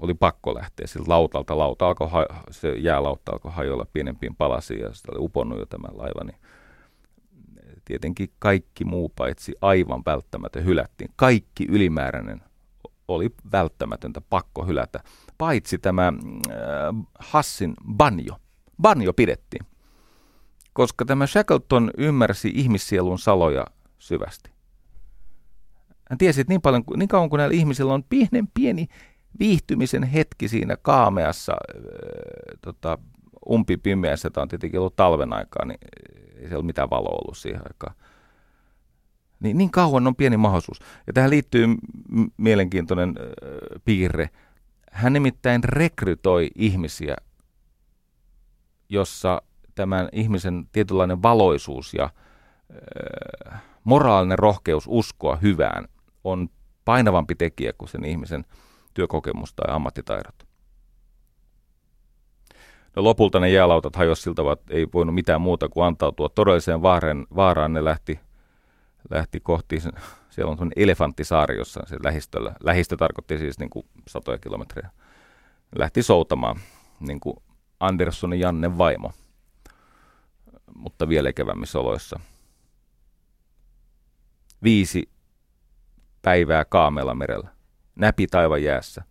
oli 0.00 0.14
pakko 0.14 0.54
lähteä 0.54 0.86
siltä 0.86 1.10
lautalta, 1.10 1.58
lauta 1.58 1.86
alkoi, 1.86 2.08
se 2.50 2.72
jäälauta 2.72 3.32
alkoi 3.32 3.52
hajoilla 3.52 3.86
pienempiin 3.92 4.36
palasiin 4.36 4.80
ja 4.80 4.94
sitä 4.94 5.12
oli 5.12 5.24
uponnut 5.24 5.58
jo 5.58 5.66
tämä 5.66 5.88
laiva, 5.92 6.24
niin 6.24 6.38
tietenkin 7.84 8.28
kaikki 8.38 8.84
muu 8.84 9.08
paitsi 9.08 9.54
aivan 9.60 10.02
välttämätön 10.06 10.64
hylättiin. 10.64 11.10
Kaikki 11.16 11.66
ylimääräinen 11.68 12.42
oli 13.08 13.30
välttämätöntä 13.52 14.20
pakko 14.20 14.66
hylätä, 14.66 15.00
paitsi 15.38 15.78
tämä 15.78 16.08
äh, 16.08 16.54
Hassin 17.18 17.74
banjo. 17.96 18.38
Banjo 18.82 19.12
pidettiin 19.12 19.66
koska 20.72 21.04
tämä 21.04 21.26
Shackleton 21.26 21.90
ymmärsi 21.98 22.52
ihmissielun 22.54 23.18
saloja 23.18 23.66
syvästi. 23.98 24.50
Hän 26.10 26.18
tiesi, 26.18 26.40
että 26.40 26.52
niin, 26.52 26.62
paljon, 26.62 26.84
niin 26.96 27.08
kauan 27.08 27.30
kuin 27.30 27.38
näillä 27.38 27.54
ihmisillä 27.56 27.94
on 27.94 28.04
pienen 28.04 28.48
pieni 28.54 28.86
viihtymisen 29.38 30.02
hetki 30.02 30.48
siinä 30.48 30.76
kaameassa, 30.76 31.52
äh, 31.52 31.80
tota, 32.60 32.98
umpipimeässä, 33.50 34.30
tämä 34.30 34.42
on 34.42 34.48
tietenkin 34.48 34.80
ollut 34.80 34.96
talven 34.96 35.32
aikaa, 35.32 35.64
niin 35.64 35.78
ei 36.36 36.48
se 36.48 36.56
ole 36.56 36.64
mitään 36.64 36.90
valoa 36.90 37.18
ollut 37.22 37.38
siihen 37.38 37.60
aikaan. 37.64 37.94
Niin, 39.40 39.58
niin 39.58 39.70
kauan 39.70 40.06
on 40.06 40.16
pieni 40.16 40.36
mahdollisuus. 40.36 40.78
Ja 41.06 41.12
tähän 41.12 41.30
liittyy 41.30 41.66
mielenkiintoinen 42.36 43.08
äh, 43.08 43.82
piirre. 43.84 44.30
Hän 44.92 45.12
nimittäin 45.12 45.64
rekrytoi 45.64 46.50
ihmisiä, 46.54 47.16
jossa 48.88 49.42
tämän 49.74 50.08
ihmisen 50.12 50.68
tietynlainen 50.72 51.22
valoisuus 51.22 51.94
ja 51.94 52.04
äh, 52.04 53.62
moraalinen 53.84 54.38
rohkeus 54.38 54.84
uskoa 54.88 55.36
hyvään 55.36 55.84
on 56.24 56.48
painavampi 56.84 57.34
tekijä 57.34 57.72
kuin 57.72 57.88
sen 57.88 58.04
ihmisen 58.04 58.44
työkokemus 58.94 59.54
tai 59.54 59.74
ammattitaidot. 59.74 60.51
No 62.96 63.04
lopulta 63.04 63.40
ne 63.40 63.50
jäälautat 63.50 63.96
hajosiltavat 63.96 64.60
ei 64.70 64.86
voinut 64.94 65.14
mitään 65.14 65.40
muuta 65.40 65.68
kuin 65.68 65.84
antautua 65.86 66.28
todelliseen 66.28 66.82
vaaraan. 66.82 67.26
vaaraan. 67.36 67.72
Ne 67.72 67.84
lähti, 67.84 68.20
lähti 69.10 69.40
kohti 69.40 69.80
Siellä 69.80 70.50
on 70.50 70.56
sellainen 70.56 70.72
elefanttisaari 70.76 71.56
jossain 71.56 71.88
se 71.88 71.96
lähistöllä. 72.04 72.54
Lähistö 72.62 72.96
tarkoitti 72.96 73.38
siis 73.38 73.58
niin 73.58 73.70
kuin 73.70 73.86
satoja 74.08 74.38
kilometrejä. 74.38 74.90
Lähti 75.78 76.02
soutamaan 76.02 76.56
niin 77.00 77.20
kuin 77.20 77.36
Anderssonin 77.80 78.40
Janne 78.40 78.78
vaimo, 78.78 79.12
mutta 80.74 81.08
vielä 81.08 81.28
ikävämmissä 81.28 81.78
oloissa. 81.78 82.20
Viisi 84.62 85.10
päivää 86.22 86.64
Kaamella 86.64 87.14
merellä. 87.14 87.48
Näpi 87.94 88.26
taivan 88.26 88.62
jäässä. 88.62 89.02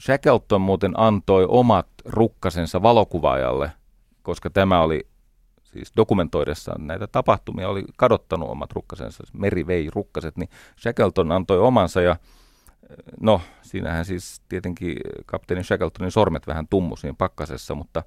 Shackleton 0.00 0.60
muuten 0.60 0.92
antoi 0.96 1.46
omat 1.48 1.86
rukkasensa 2.04 2.82
valokuvaajalle, 2.82 3.72
koska 4.22 4.50
tämä 4.50 4.82
oli 4.82 5.06
siis 5.64 5.92
dokumentoidessaan 5.96 6.86
näitä 6.86 7.06
tapahtumia 7.06 7.68
oli 7.68 7.84
kadottanut 7.96 8.50
omat 8.50 8.72
rukkasensa, 8.72 9.24
meri 9.32 9.66
vei 9.66 9.90
rukkaset, 9.94 10.36
niin 10.36 10.48
Shackleton 10.80 11.32
antoi 11.32 11.58
omansa 11.58 12.02
ja 12.02 12.16
no 13.20 13.40
siinähän 13.62 14.04
siis 14.04 14.42
tietenkin 14.48 14.96
kapteeni 15.26 15.64
Shackletonin 15.64 16.10
sormet 16.10 16.46
vähän 16.46 16.68
tummu 16.68 16.96
siinä 16.96 17.14
pakkasessa, 17.18 17.74
mutta 17.74 18.02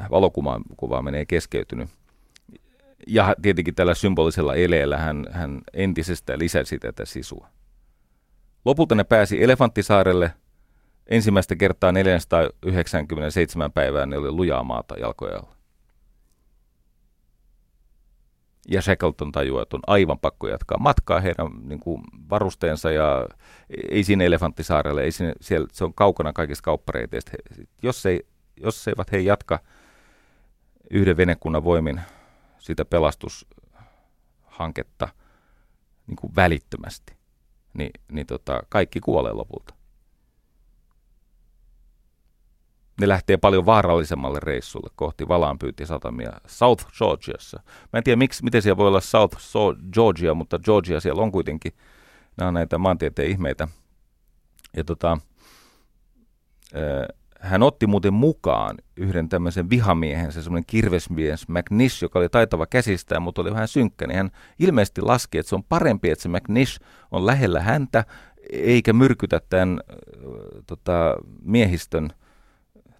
äh, 0.00 0.10
valokuva 0.10 1.02
menee 1.02 1.26
keskeytynyt. 1.26 1.90
Ja 3.06 3.34
tietenkin 3.42 3.74
tällä 3.74 3.94
symbolisella 3.94 4.54
eleellä 4.54 4.98
hän, 4.98 5.26
hän 5.30 5.60
entisestään 5.72 6.38
lisäsi 6.38 6.78
tätä 6.78 7.04
sisua. 7.04 7.48
Lopulta 8.64 8.94
ne 8.94 9.04
pääsi 9.04 9.42
Elefanttisaarelle. 9.42 10.32
Ensimmäistä 11.06 11.56
kertaa 11.56 11.92
497 11.92 13.72
päivää 13.72 14.06
ne 14.06 14.18
oli 14.18 14.30
lujaa 14.30 14.64
maata 14.64 14.94
jalkojen 14.94 15.36
alla. 15.36 15.60
Ja 18.68 18.82
Shackleton 18.82 19.32
tajuaa, 19.32 19.62
että 19.62 19.76
on 19.76 19.82
aivan 19.86 20.18
pakko 20.18 20.48
jatkaa 20.48 20.78
matkaa 20.78 21.20
heidän 21.20 21.46
niin 21.62 21.80
kuin, 21.80 22.02
varusteensa 22.30 22.90
ja 22.90 23.26
ei 23.90 24.04
sinne 24.04 24.26
Elefanttisaarelle, 24.26 25.02
ei 25.02 25.12
sinne, 25.12 25.32
siellä, 25.40 25.68
se 25.72 25.84
on 25.84 25.94
kaukana 25.94 26.32
kaikista 26.32 26.62
kauppareiteistä. 26.62 27.32
Jos, 27.82 28.06
ei, 28.06 28.26
jos 28.56 28.88
eivät 28.88 29.12
he 29.12 29.18
jatka 29.18 29.58
yhden 30.90 31.16
venekunnan 31.16 31.64
voimin 31.64 32.00
sitä 32.58 32.84
pelastushanketta 32.84 35.08
niin 36.06 36.16
kuin 36.16 36.36
välittömästi, 36.36 37.19
niin, 37.74 37.90
niin 38.12 38.26
tota, 38.26 38.62
kaikki 38.68 39.00
kuolee 39.00 39.32
lopulta. 39.32 39.74
ne 43.00 43.08
lähtee 43.08 43.36
paljon 43.36 43.66
vaarallisemmalle 43.66 44.38
reissulle 44.42 44.90
kohti 44.96 45.28
valaanpyyntisatamia 45.28 46.32
South 46.46 46.86
Georgiassa. 46.98 47.62
Mä 47.92 47.98
en 47.98 48.04
tiedä, 48.04 48.16
miksi, 48.16 48.44
miten 48.44 48.62
siellä 48.62 48.76
voi 48.76 48.88
olla 48.88 49.00
South 49.00 49.36
Georgia, 49.92 50.34
mutta 50.34 50.58
Georgia 50.58 51.00
siellä 51.00 51.22
on 51.22 51.32
kuitenkin. 51.32 51.72
Nämä 52.36 52.48
on 52.48 52.54
näitä 52.54 52.78
maantieteen 52.78 53.30
ihmeitä. 53.30 53.68
Ja 54.76 54.84
tota, 54.84 55.18
hän 57.40 57.62
otti 57.62 57.86
muuten 57.86 58.14
mukaan 58.14 58.76
yhden 58.96 59.28
tämmöisen 59.28 59.70
vihamiehen, 59.70 60.32
se 60.32 60.42
semmoinen 60.42 60.66
kirvesmies 60.66 61.48
McNish, 61.48 62.02
joka 62.02 62.18
oli 62.18 62.28
taitava 62.28 62.66
käsistään, 62.66 63.22
mutta 63.22 63.42
oli 63.42 63.52
vähän 63.52 63.68
synkkä, 63.68 64.06
niin 64.06 64.16
hän 64.16 64.30
ilmeisesti 64.58 65.00
laski, 65.00 65.38
että 65.38 65.50
se 65.50 65.54
on 65.54 65.64
parempi, 65.64 66.10
että 66.10 66.22
se 66.22 66.28
McNish 66.28 66.80
on 67.10 67.26
lähellä 67.26 67.60
häntä, 67.60 68.04
eikä 68.52 68.92
myrkytä 68.92 69.40
tämän 69.48 69.80
tota, 70.66 71.16
miehistön 71.42 72.10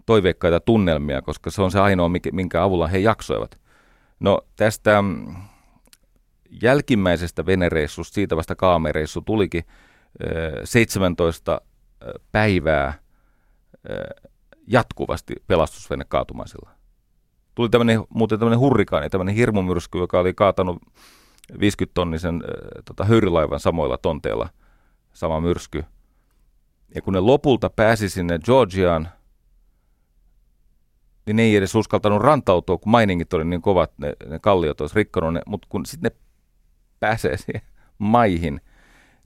toiveikkaita 0.07 0.61
tunnelmia, 0.61 1.22
koska 1.22 1.51
se 1.51 1.62
on 1.62 1.70
se 1.70 1.80
ainoa, 1.80 2.11
minkä 2.32 2.62
avulla 2.62 2.86
he 2.86 2.99
jaksoivat. 2.99 3.61
No 4.20 4.41
tästä 4.57 5.03
mm, 5.03 5.36
jälkimmäisestä 6.62 7.47
venereissusta, 7.47 8.14
siitä 8.14 8.36
vasta 8.36 8.55
kaamereissu 8.55 9.20
tulikin 9.20 9.64
17 10.64 11.61
päivää 12.32 12.95
jatkuvasti 14.66 15.35
pelastusvene 15.47 16.05
kaatumaisilla. 16.09 16.70
Tuli 17.55 17.68
tämmöinen, 17.68 18.05
muuten 18.09 18.39
tämmöinen 18.39 18.59
hurrikaani, 18.59 19.11
tämmöinen 19.11 19.35
hirmumyrsky, 19.35 19.99
joka 19.99 20.20
oli 20.20 20.35
kaatanut 20.35 20.83
50-tonnisen 21.53 22.43
tota, 22.85 23.05
höyrilaivan 23.05 23.61
samoilla 23.61 23.99
tonteilla, 23.99 24.49
sama 25.12 25.41
myrsky. 25.41 25.85
Ja 26.95 27.03
kun 27.03 27.14
ne 27.14 27.20
lopulta 27.20 27.70
pääsi 27.70 28.09
sinne 28.09 28.39
Georgiaan, 28.39 29.09
niin 31.26 31.37
ne 31.37 31.43
ei 31.43 31.57
edes 31.57 31.74
uskaltanut 31.74 32.22
rantautua, 32.22 32.78
kun 32.78 32.91
mainingit 32.91 33.33
oli 33.33 33.45
niin 33.45 33.62
kovat, 33.62 33.93
ne, 33.99 34.12
ne 34.26 34.39
kalliot 34.39 34.81
olisi 34.81 34.97
rikkonut 34.97 35.35
ne, 35.35 35.41
mutta 35.47 35.66
kun 35.70 35.87
sitten 35.87 36.11
ne 36.12 36.16
pääsee 37.01 37.37
siihen 37.37 37.62
maihin, 37.99 38.61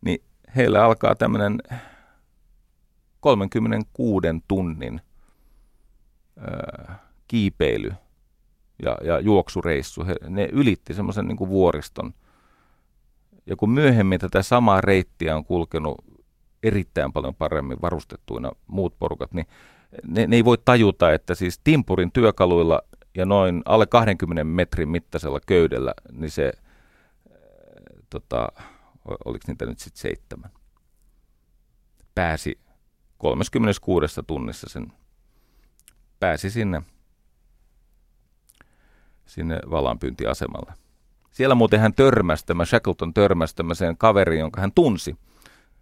niin 0.01 0.25
heillä 0.57 0.85
alkaa 0.85 1.15
tämmöinen 1.15 1.59
36 3.25 4.27
tunnin 4.49 5.01
ää, 6.39 6.99
kiipeily 7.29 7.93
ja, 8.83 8.99
ja 9.05 9.21
juoksureissu. 9.21 10.07
He, 10.07 10.15
ne 10.29 10.49
ylitti 10.53 10.95
semmoisen 10.95 11.29
niin 11.29 11.49
vuoriston. 11.49 12.15
Ja 13.47 13.57
kun 13.57 13.71
myöhemmin 13.71 14.21
tätä 14.21 14.43
samaa 14.43 14.81
reittiä 14.81 15.37
on 15.37 15.45
kulkenut 15.45 16.05
erittäin 16.63 17.13
paljon 17.13 17.35
paremmin 17.35 17.83
varustettuina 17.83 18.53
muut 18.67 18.99
porukat, 18.99 19.35
niin 19.35 19.47
ne, 20.07 20.27
ne 20.27 20.37
ei 20.37 20.45
voi 20.45 20.59
tajuta, 20.65 21.13
että 21.13 21.35
siis 21.35 21.61
timpurin 21.65 22.13
työkaluilla 22.13 22.83
ja 23.15 23.27
noin 23.27 23.63
alle 23.65 23.87
20 23.87 24.45
metrin 24.45 24.89
mittaisella 24.89 25.41
köydellä, 25.47 25.95
niin 26.13 26.31
se, 26.31 26.53
tota, 28.11 28.49
oliko 29.25 29.45
niitä 29.47 29.67
nyt 29.67 29.79
sitten 29.79 30.01
seitsemän, 30.01 30.51
pääsi 32.15 32.64
36 33.19 34.23
tunnissa 34.27 34.67
sen, 34.71 34.93
pääsi 36.21 36.51
sinne, 36.51 36.83
sinne 39.27 39.59
valanpyyntiasemalle. 39.71 40.73
Siellä 41.31 41.55
muuten 41.55 41.81
hän 41.81 41.95
törmäsi, 41.95 42.47
tämä 42.47 42.65
Shackleton 42.65 43.15
törmäsi 43.15 43.57
tämmöiseen 43.57 43.97
kaveriin, 43.97 44.41
jonka 44.41 44.61
hän 44.61 44.73
tunsi. 44.73 45.17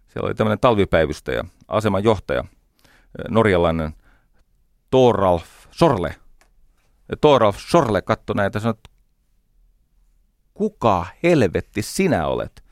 Siellä 0.07 0.27
oli 0.27 0.35
tämmöinen 0.35 0.59
talvipäivystäjä, 0.59 1.43
aseman 1.67 2.03
johtaja, 2.03 2.39
äh, 2.39 2.47
norjalainen 3.29 3.93
Toralf 4.89 5.45
Sorle. 5.71 6.15
Toralf 7.21 7.57
Sorle 7.59 8.01
katsoi 8.01 8.35
näitä 8.35 8.57
ja 8.57 8.61
sanoi, 8.61 8.75
kuka 10.53 11.05
helvetti 11.23 11.81
sinä 11.81 12.27
olet? 12.27 12.62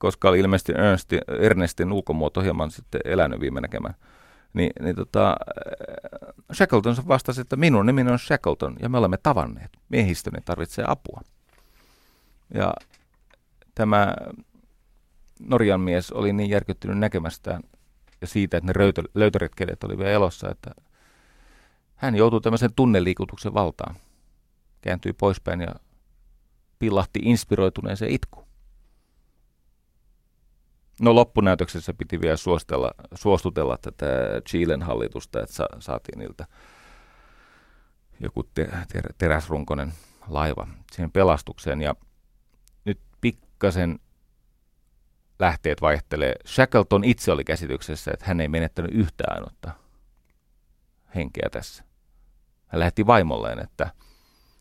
Koska 0.00 0.28
oli 0.28 0.38
ilmeisesti 0.38 0.72
Ernestin, 0.72 1.20
Ernestin 1.28 1.92
ulkomuoto 1.92 2.40
hieman 2.40 2.70
sitten 2.70 3.00
elänyt 3.04 3.40
viime 3.40 3.60
näkemään. 3.60 3.94
Niin, 4.52 4.70
niin 4.80 4.96
tota, 4.96 5.28
äh, 5.28 6.34
Shackleton 6.52 6.96
vastasi, 7.08 7.40
että 7.40 7.56
minun 7.56 7.86
nimeni 7.86 8.10
on 8.10 8.18
Shackleton 8.18 8.76
ja 8.82 8.88
me 8.88 8.98
olemme 8.98 9.16
tavanneet. 9.22 9.70
Miehistöni 9.88 10.40
tarvitsee 10.44 10.84
apua. 10.88 11.20
Ja 12.54 12.74
tämä 13.74 14.14
Norjan 15.40 15.80
mies 15.80 16.12
oli 16.12 16.32
niin 16.32 16.50
järkyttynyt 16.50 16.98
näkemästään 16.98 17.62
ja 18.20 18.26
siitä, 18.26 18.56
että 18.56 18.72
ne 18.72 18.92
löytöretkeilijät 19.14 19.84
oli 19.84 19.98
vielä 19.98 20.10
elossa, 20.10 20.50
että 20.50 20.70
hän 21.96 22.16
joutui 22.16 22.40
tämmöisen 22.40 22.74
tunneliikutuksen 22.76 23.54
valtaan. 23.54 23.96
Kääntyi 24.80 25.12
poispäin 25.12 25.60
ja 25.60 25.74
pillahti 26.78 27.20
inspiroituneeseen 27.22 28.10
itku. 28.10 28.49
No 31.00 31.14
loppunäytöksessä 31.14 31.94
piti 31.94 32.20
vielä 32.20 32.36
suostella, 32.36 32.90
suostutella 33.14 33.78
tätä 33.82 34.06
Chilen 34.48 34.82
hallitusta, 34.82 35.40
että 35.40 35.54
sa- 35.54 35.68
saatiin 35.78 36.18
niiltä 36.18 36.46
joku 38.20 38.42
te- 38.42 38.68
ter- 38.92 39.12
teräsrunkonen 39.18 39.92
laiva 40.28 40.66
siihen 40.92 41.12
pelastukseen. 41.12 41.82
Ja 41.82 41.94
nyt 42.84 43.00
pikkasen 43.20 43.98
lähteet 45.38 45.80
vaihtelee. 45.80 46.34
Shackleton 46.46 47.04
itse 47.04 47.32
oli 47.32 47.44
käsityksessä, 47.44 48.10
että 48.14 48.26
hän 48.26 48.40
ei 48.40 48.48
menettänyt 48.48 48.90
yhtään 48.94 49.36
ainutta 49.36 49.70
henkeä 51.14 51.48
tässä. 51.52 51.84
Hän 52.66 52.80
lähetti 52.80 53.06
vaimolleen, 53.06 53.58
että 53.58 53.90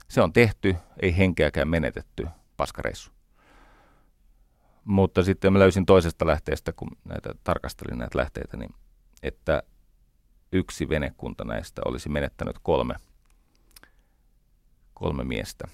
se 0.07 0.21
on 0.21 0.33
tehty, 0.33 0.75
ei 1.01 1.17
henkeäkään 1.17 1.67
menetetty, 1.67 2.27
paskareissu. 2.57 3.18
Mutta 4.85 5.23
sitten 5.23 5.53
mä 5.53 5.59
löysin 5.59 5.85
toisesta 5.85 6.27
lähteestä, 6.27 6.73
kun 6.73 6.89
näitä 7.05 7.33
tarkastelin 7.43 7.97
näitä 7.97 8.17
lähteitä, 8.17 8.57
niin 8.57 8.75
että 9.23 9.63
yksi 10.51 10.89
venekunta 10.89 11.43
näistä 11.43 11.81
olisi 11.85 12.09
menettänyt 12.09 12.55
kolme, 12.63 12.95
kolme 14.93 15.23
miestä. 15.23 15.67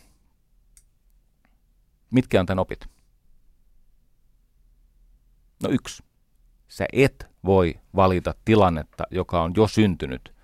Mitkä 2.12 2.40
on 2.40 2.46
tämän 2.46 2.62
opit? 2.62 2.86
No 5.64 5.70
yksi. 5.70 6.04
Sä 6.68 6.86
et 6.94 7.28
voi 7.46 7.80
valita 7.96 8.34
tilannetta, 8.46 9.04
joka 9.12 9.44
on 9.44 9.54
jo 9.56 9.68
syntynyt 9.68 10.36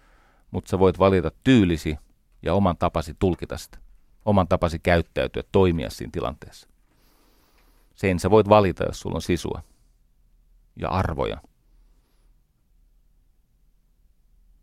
mutta 0.51 0.69
sä 0.69 0.79
voit 0.79 0.99
valita 0.99 1.31
tyylisi 1.43 1.97
ja 2.41 2.53
oman 2.53 2.77
tapasi 2.77 3.15
tulkita 3.19 3.57
sitä, 3.57 3.77
oman 4.25 4.47
tapasi 4.47 4.79
käyttäytyä, 4.79 5.43
toimia 5.51 5.89
siinä 5.89 6.09
tilanteessa. 6.13 6.67
Sen 8.01 8.19
sä 8.19 8.29
voit 8.29 8.49
valita, 8.49 8.83
jos 8.83 8.99
sulla 8.99 9.15
on 9.15 9.21
sisua 9.21 9.63
ja 10.75 10.89
arvoja. 10.89 11.41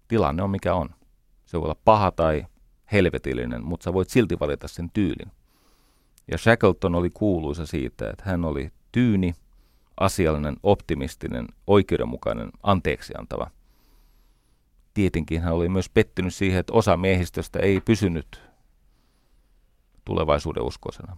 Tilanne 0.09 0.43
on 0.43 0.51
mikä 0.51 0.75
on. 0.75 0.91
Se 1.47 1.59
voi 1.59 1.65
olla 1.65 1.81
paha 1.85 2.11
tai 2.11 2.47
helvetillinen, 2.93 3.65
mutta 3.65 3.85
sä 3.85 3.93
voit 3.93 4.11
silti 4.11 4.41
valita 4.41 4.69
sen 4.69 4.91
tyylin. 4.91 5.33
Ja 6.31 6.39
Shackleton 6.39 6.95
oli 6.95 7.11
kuuluisa 7.11 7.67
siitä, 7.67 8.11
että 8.11 8.25
hän 8.27 8.45
oli 8.45 8.71
tyyni, 8.93 9.35
asiallinen, 10.01 10.57
optimistinen, 10.63 11.47
oikeudenmukainen, 11.67 12.51
anteeksiantava. 12.63 13.51
Tietenkin 14.95 15.43
hän 15.43 15.55
oli 15.55 15.69
myös 15.69 15.89
pettynyt 15.89 16.35
siihen, 16.35 16.61
että 16.61 16.73
osa 16.73 16.97
miehistöstä 16.97 17.59
ei 17.59 17.81
pysynyt 17.81 18.43
tulevaisuuden 20.05 20.63
uskoisena. 20.63 21.17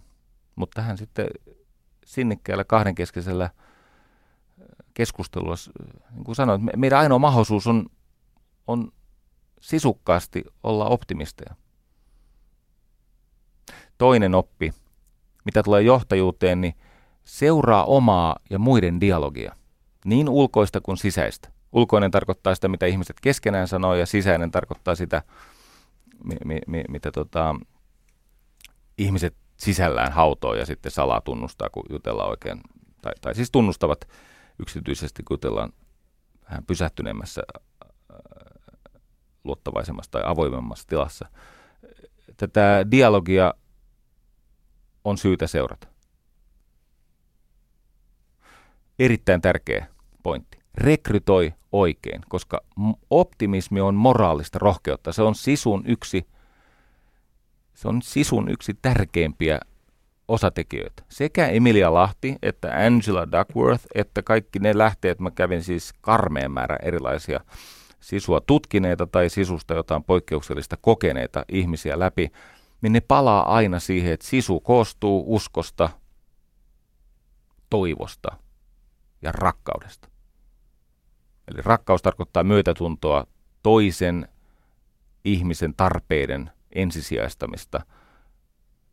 Mutta 0.55 0.81
hän 0.81 0.97
sitten 0.97 1.27
sinnikkäällä 2.05 2.63
kahdenkeskisellä 2.63 3.49
keskustelulla, 4.93 5.55
niin 6.11 6.23
kuin 6.23 6.35
sanoin, 6.35 6.69
meidän 6.75 6.99
ainoa 6.99 7.19
mahdollisuus 7.19 7.67
on, 7.67 7.85
on 8.67 8.91
sisukkaasti 9.61 10.43
olla 10.63 10.85
optimisteja. 10.85 11.55
Toinen 13.97 14.35
oppi, 14.35 14.73
mitä 15.45 15.63
tulee 15.63 15.81
johtajuuteen, 15.81 16.61
niin 16.61 16.73
seuraa 17.23 17.85
omaa 17.85 18.35
ja 18.49 18.59
muiden 18.59 19.01
dialogia, 19.01 19.55
niin 20.05 20.29
ulkoista 20.29 20.81
kuin 20.81 20.97
sisäistä. 20.97 21.51
Ulkoinen 21.71 22.11
tarkoittaa 22.11 22.55
sitä, 22.55 22.67
mitä 22.67 22.85
ihmiset 22.85 23.19
keskenään 23.21 23.67
sanoo, 23.67 23.95
ja 23.95 24.05
sisäinen 24.05 24.51
tarkoittaa 24.51 24.95
sitä, 24.95 25.23
mi, 26.23 26.35
mi, 26.45 26.59
mi, 26.67 26.83
mitä 26.89 27.11
tota, 27.11 27.55
ihmiset 28.97 29.35
sisällään 29.61 30.11
hautoo 30.11 30.53
ja 30.53 30.65
sitten 30.65 30.91
salaa 30.91 31.21
tunnustaa, 31.21 31.69
kun 31.69 31.83
jutellaan 31.89 32.29
oikein, 32.29 32.61
tai, 33.01 33.13
tai 33.21 33.35
siis 33.35 33.51
tunnustavat 33.51 34.07
yksityisesti, 34.59 35.23
kun 35.23 35.35
jutellaan 35.35 35.73
vähän 36.49 36.65
pysähtyneemmässä, 36.65 37.41
luottavaisemmassa 39.43 40.11
tai 40.11 40.21
avoimemmassa 40.25 40.87
tilassa. 40.87 41.27
Tätä 42.37 42.85
dialogia 42.91 43.53
on 45.03 45.17
syytä 45.17 45.47
seurata. 45.47 45.87
Erittäin 48.99 49.41
tärkeä 49.41 49.87
pointti. 50.23 50.59
Rekrytoi 50.75 51.53
oikein, 51.71 52.21
koska 52.29 52.61
optimismi 53.09 53.81
on 53.81 53.95
moraalista 53.95 54.59
rohkeutta. 54.59 55.11
Se 55.11 55.21
on 55.21 55.35
sisun 55.35 55.83
yksi, 55.87 56.27
se 57.81 57.87
on 57.87 58.01
sisun 58.01 58.49
yksi 58.49 58.73
tärkeimpiä 58.81 59.59
osatekijöitä. 60.27 61.03
Sekä 61.09 61.47
Emilia 61.47 61.93
Lahti 61.93 62.35
että 62.41 62.85
Angela 62.85 63.31
Duckworth 63.31 63.85
että 63.95 64.21
kaikki 64.21 64.59
ne 64.59 64.77
lähteet, 64.77 65.19
mä 65.19 65.31
kävin 65.31 65.63
siis 65.63 65.93
karmeen 66.01 66.51
määrä 66.51 66.77
erilaisia 66.83 67.39
sisua 67.99 68.41
tutkineita 68.41 69.07
tai 69.07 69.29
sisusta 69.29 69.73
jotain 69.73 70.03
poikkeuksellista 70.03 70.77
kokeneita 70.81 71.45
ihmisiä 71.51 71.99
läpi, 71.99 72.31
niin 72.81 72.93
ne 72.93 73.01
palaa 73.01 73.55
aina 73.55 73.79
siihen, 73.79 74.13
että 74.13 74.27
sisu 74.27 74.59
koostuu 74.59 75.23
uskosta, 75.27 75.89
toivosta 77.69 78.35
ja 79.21 79.31
rakkaudesta. 79.31 80.07
Eli 81.47 81.61
rakkaus 81.61 82.01
tarkoittaa 82.01 82.43
myötätuntoa 82.43 83.27
toisen 83.63 84.27
ihmisen 85.25 85.73
tarpeiden 85.77 86.51
ensisijaistamista. 86.75 87.81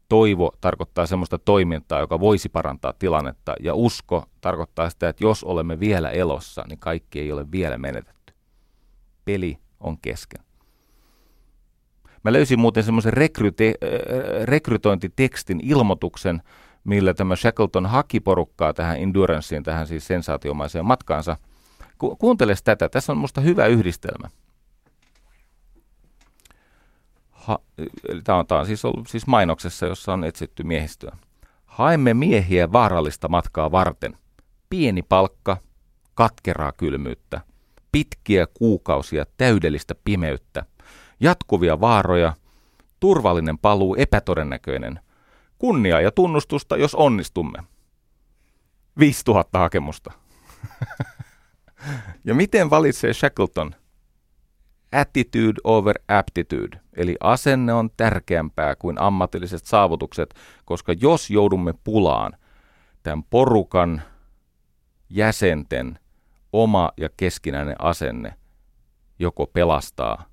Toivo 0.09 0.53
tarkoittaa 0.61 1.07
sellaista 1.07 1.39
toimintaa, 1.39 2.01
joka 2.01 2.21
voisi 2.21 2.49
parantaa 2.49 2.93
tilannetta. 2.99 3.55
Ja 3.61 3.75
usko 3.75 4.25
tarkoittaa 4.41 4.91
sitä, 4.91 5.09
että 5.09 5.25
jos 5.25 5.45
olemme 5.45 5.81
vielä 5.81 6.11
elossa, 6.11 6.65
niin 6.69 6.79
kaikki 6.79 7.21
ei 7.21 7.33
ole 7.33 7.51
vielä 7.53 7.79
menetetty. 7.79 8.35
Peli 9.25 9.59
on 9.81 9.99
kesken. 9.99 10.45
Mä 12.25 12.33
löysin 12.33 12.61
muuten 12.61 12.85
semmoisen 12.85 13.13
rekryte- 13.13 13.79
äh, 13.83 14.45
rekrytointitekstin 14.45 15.61
ilmoituksen, 15.63 16.43
millä 16.85 17.15
tämä 17.15 17.37
Shackleton 17.37 17.87
haki 17.87 18.21
porukkaa 18.21 18.75
tähän 18.75 18.99
Enduranceen, 18.99 19.63
tähän 19.63 19.87
siis 19.87 20.07
sensaatiomaiseen 20.07 20.85
matkaansa. 20.85 21.37
Ku- 21.99 22.17
kuunteles 22.17 22.63
tätä, 22.63 22.89
tässä 22.89 23.13
on 23.13 23.19
musta 23.19 23.41
hyvä 23.41 23.67
yhdistelmä. 23.67 24.29
Ha, 27.49 27.59
tämä 28.25 28.39
on, 28.39 28.47
tämä 28.47 28.61
on 28.61 28.67
siis 28.67 28.85
ollut 28.85 29.09
siis 29.09 29.27
mainoksessa, 29.27 29.87
jossa 29.87 30.13
on 30.13 30.25
etsitty 30.25 30.63
miehistöä. 30.63 31.17
Haemme 31.67 32.15
miehiä 32.15 32.73
vaarallista 32.73 33.29
matkaa 33.29 33.73
varten. 33.73 34.19
Pieni 34.71 35.03
palkka, 35.03 35.57
katkeraa 36.15 36.73
kylmyyttä, 36.73 37.41
pitkiä 37.93 38.47
kuukausia 38.47 39.25
täydellistä 39.37 39.95
pimeyttä– 40.05 40.65
jatkuvia 41.21 41.81
vaaroja, 41.81 42.33
turvallinen 43.01 43.59
paluu 43.59 43.95
epätodennäköinen, 43.99 45.01
kunnia 45.59 46.01
ja 46.01 46.11
tunnustusta, 46.11 46.77
jos 46.77 46.95
onnistumme. 46.95 47.59
5000 48.99 49.59
hakemusta. 49.59 50.13
ja 52.25 52.35
miten 52.35 52.71
valitsee 52.71 53.13
Shackleton? 53.13 53.75
Attitude 54.93 55.61
over 55.65 55.99
aptitude, 56.09 56.81
eli 56.97 57.17
asenne 57.21 57.73
on 57.73 57.91
tärkeämpää 57.97 58.77
kuin 58.77 59.01
ammatilliset 59.01 59.67
saavutukset, 59.67 60.35
koska 60.65 60.93
jos 60.93 61.31
joudumme 61.31 61.75
pulaan, 61.85 62.37
tämän 63.03 63.25
porukan 63.25 64.03
jäsenten 65.11 65.99
oma 66.53 66.93
ja 66.97 67.09
keskinäinen 67.17 67.77
asenne 67.79 68.35
joko 69.19 69.47
pelastaa 69.47 70.25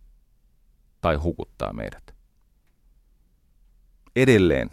tai 1.01 1.15
hukuttaa 1.15 1.73
meidät. 1.73 2.15
Edelleen 4.15 4.69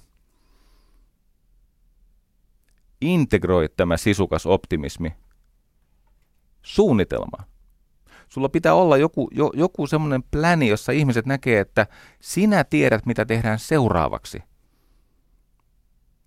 integroi 3.01 3.69
tämä 3.77 3.97
sisukas 3.97 4.47
optimismi 4.47 5.17
suunnitelmaan. 6.63 7.52
Sulla 8.33 8.49
pitää 8.49 8.75
olla 8.75 8.97
joku, 8.97 9.29
jo, 9.33 9.51
joku 9.55 9.87
semmoinen 9.87 10.23
pläni, 10.23 10.69
jossa 10.69 10.93
ihmiset 10.93 11.27
näkee, 11.27 11.61
että 11.61 11.87
sinä 12.21 12.65
tiedät, 12.65 13.07
mitä 13.07 13.25
tehdään 13.25 13.59
seuraavaksi– 13.59 14.43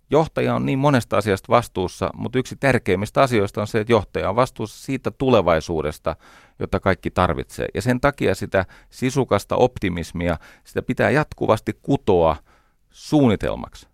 Johtaja 0.10 0.56
on 0.56 0.66
niin 0.66 0.80
monesta 0.80 1.18
asiasta 1.18 1.50
vastuussa, 1.50 2.10
mutta 2.14 2.40
yksi 2.40 2.56
tärkeimmistä 2.56 3.22
asioista 3.22 3.62
on 3.62 3.68
se, 3.68 3.80
että 3.80 3.94
johtaja 3.94 4.30
on 4.30 4.36
vastuussa 4.36 4.86
siitä 4.86 5.12
tulevaisuudesta, 5.12 6.16
jota 6.60 6.80
kaikki 6.80 7.12
tarvitsee. 7.12 7.68
Ja 7.74 7.82
sen 7.82 8.02
takia 8.02 8.36
sitä 8.36 8.66
sisukasta 8.90 9.56
optimismia, 9.56 10.38
sitä 10.64 10.82
pitää 10.82 11.10
jatkuvasti 11.10 11.80
kutoa 11.82 12.36
suunnitelmaksi. 12.90 13.88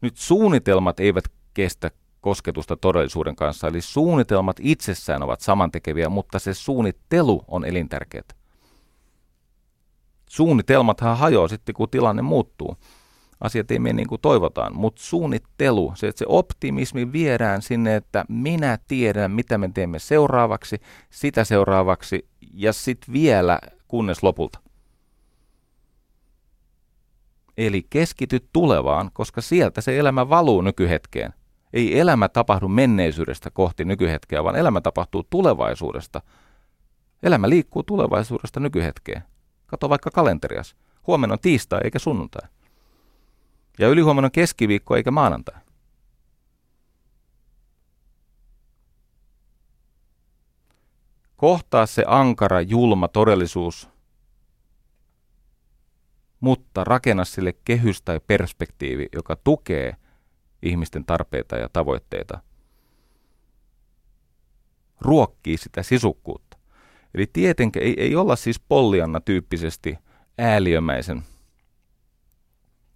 Nyt 0.00 0.16
suunnitelmat 0.16 1.00
eivät 1.00 1.24
kestä 1.54 1.90
kosketusta 2.26 2.76
todellisuuden 2.76 3.36
kanssa, 3.36 3.68
eli 3.68 3.80
suunnitelmat 3.80 4.56
itsessään 4.60 5.22
ovat 5.22 5.40
samantekeviä, 5.40 6.08
mutta 6.08 6.38
se 6.38 6.54
suunnittelu 6.54 7.44
on 7.48 7.64
elintärkeää. 7.64 8.24
Suunnitelmathan 10.30 11.18
hajoaa 11.18 11.48
sitten, 11.48 11.74
kun 11.74 11.90
tilanne 11.90 12.22
muuttuu 12.22 12.76
asiat 13.40 13.70
ei 13.70 13.78
mene 13.78 13.92
niin 13.92 14.08
kuin 14.08 14.20
toivotaan, 14.20 14.76
mutta 14.76 15.02
suunnittelu, 15.02 15.92
se, 15.94 16.08
että 16.08 16.18
se 16.18 16.24
optimismi 16.28 17.12
viedään 17.12 17.62
sinne, 17.62 17.96
että 17.96 18.24
minä 18.28 18.78
tiedän, 18.88 19.30
mitä 19.30 19.58
me 19.58 19.70
teemme 19.74 19.98
seuraavaksi, 19.98 20.80
sitä 21.10 21.44
seuraavaksi 21.44 22.28
ja 22.54 22.72
sitten 22.72 23.12
vielä 23.12 23.58
kunnes 23.88 24.22
lopulta. 24.22 24.58
Eli 27.56 27.86
keskity 27.90 28.48
tulevaan, 28.52 29.10
koska 29.12 29.40
sieltä 29.40 29.80
se 29.80 29.98
elämä 29.98 30.28
valuu 30.28 30.60
nykyhetkeen. 30.60 31.32
Ei 31.76 31.98
elämä 32.00 32.28
tapahdu 32.28 32.68
menneisyydestä 32.68 33.50
kohti 33.50 33.84
nykyhetkeä, 33.84 34.44
vaan 34.44 34.56
elämä 34.56 34.80
tapahtuu 34.80 35.26
tulevaisuudesta. 35.30 36.22
Elämä 37.22 37.48
liikkuu 37.48 37.82
tulevaisuudesta 37.82 38.60
nykyhetkeen. 38.60 39.22
Kato 39.66 39.88
vaikka 39.88 40.10
kalenterias. 40.10 40.76
Huomenna 41.06 41.32
on 41.32 41.38
tiistai 41.38 41.80
eikä 41.84 41.98
sunnuntai. 41.98 42.48
Ja 43.78 43.88
ylihuomenna 43.88 44.26
on 44.26 44.32
keskiviikko 44.32 44.96
eikä 44.96 45.10
maanantai. 45.10 45.60
Kohtaa 51.36 51.86
se 51.86 52.04
ankara, 52.06 52.60
julma 52.60 53.08
todellisuus, 53.08 53.88
mutta 56.40 56.84
rakenna 56.84 57.24
sille 57.24 57.54
kehys 57.64 58.02
tai 58.02 58.20
perspektiivi, 58.26 59.06
joka 59.12 59.36
tukee 59.44 59.96
ihmisten 60.68 61.04
tarpeita 61.04 61.56
ja 61.56 61.68
tavoitteita. 61.72 62.40
Ruokkii 65.00 65.56
sitä 65.56 65.82
sisukkuutta. 65.82 66.56
Eli 67.14 67.26
tietenkin 67.32 67.82
ei, 67.82 67.94
ei 67.98 68.16
olla 68.16 68.36
siis 68.36 68.60
pollianna 68.60 69.20
tyyppisesti 69.20 69.98
ääliömäisen 70.38 71.22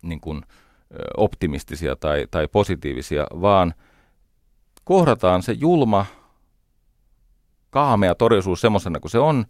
niin 0.03 0.21
kuin, 0.21 0.43
optimistisia 1.17 1.97
tai, 1.97 2.27
tai 2.31 2.49
positiivisia, 2.49 3.27
vaan 3.41 3.75
kohdataan 4.85 5.43
se 5.43 5.53
julma, 5.53 6.07
kaamea 7.71 8.15
todellisuus 8.15 8.61
semmoisena 8.61 9.01
kuin 9.01 9.11
se 9.11 9.19
on, 9.19 9.45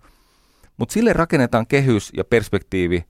mutta 0.77 0.93
sille 0.93 1.13
rakennetaan 1.13 1.67
kehys 1.67 2.13
ja 2.17 2.25
perspektiivi, 2.25 3.05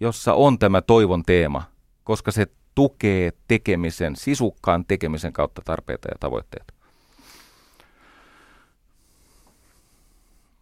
jossa 0.00 0.34
on 0.34 0.58
tämä 0.58 0.82
toivon 0.82 1.22
teema, 1.22 1.62
koska 2.04 2.30
se 2.30 2.46
tukee 2.74 3.32
tekemisen, 3.48 4.16
sisukkaan 4.16 4.84
tekemisen 4.84 5.32
kautta 5.32 5.62
tarpeita 5.64 6.08
ja 6.08 6.16
tavoitteita. 6.20 6.74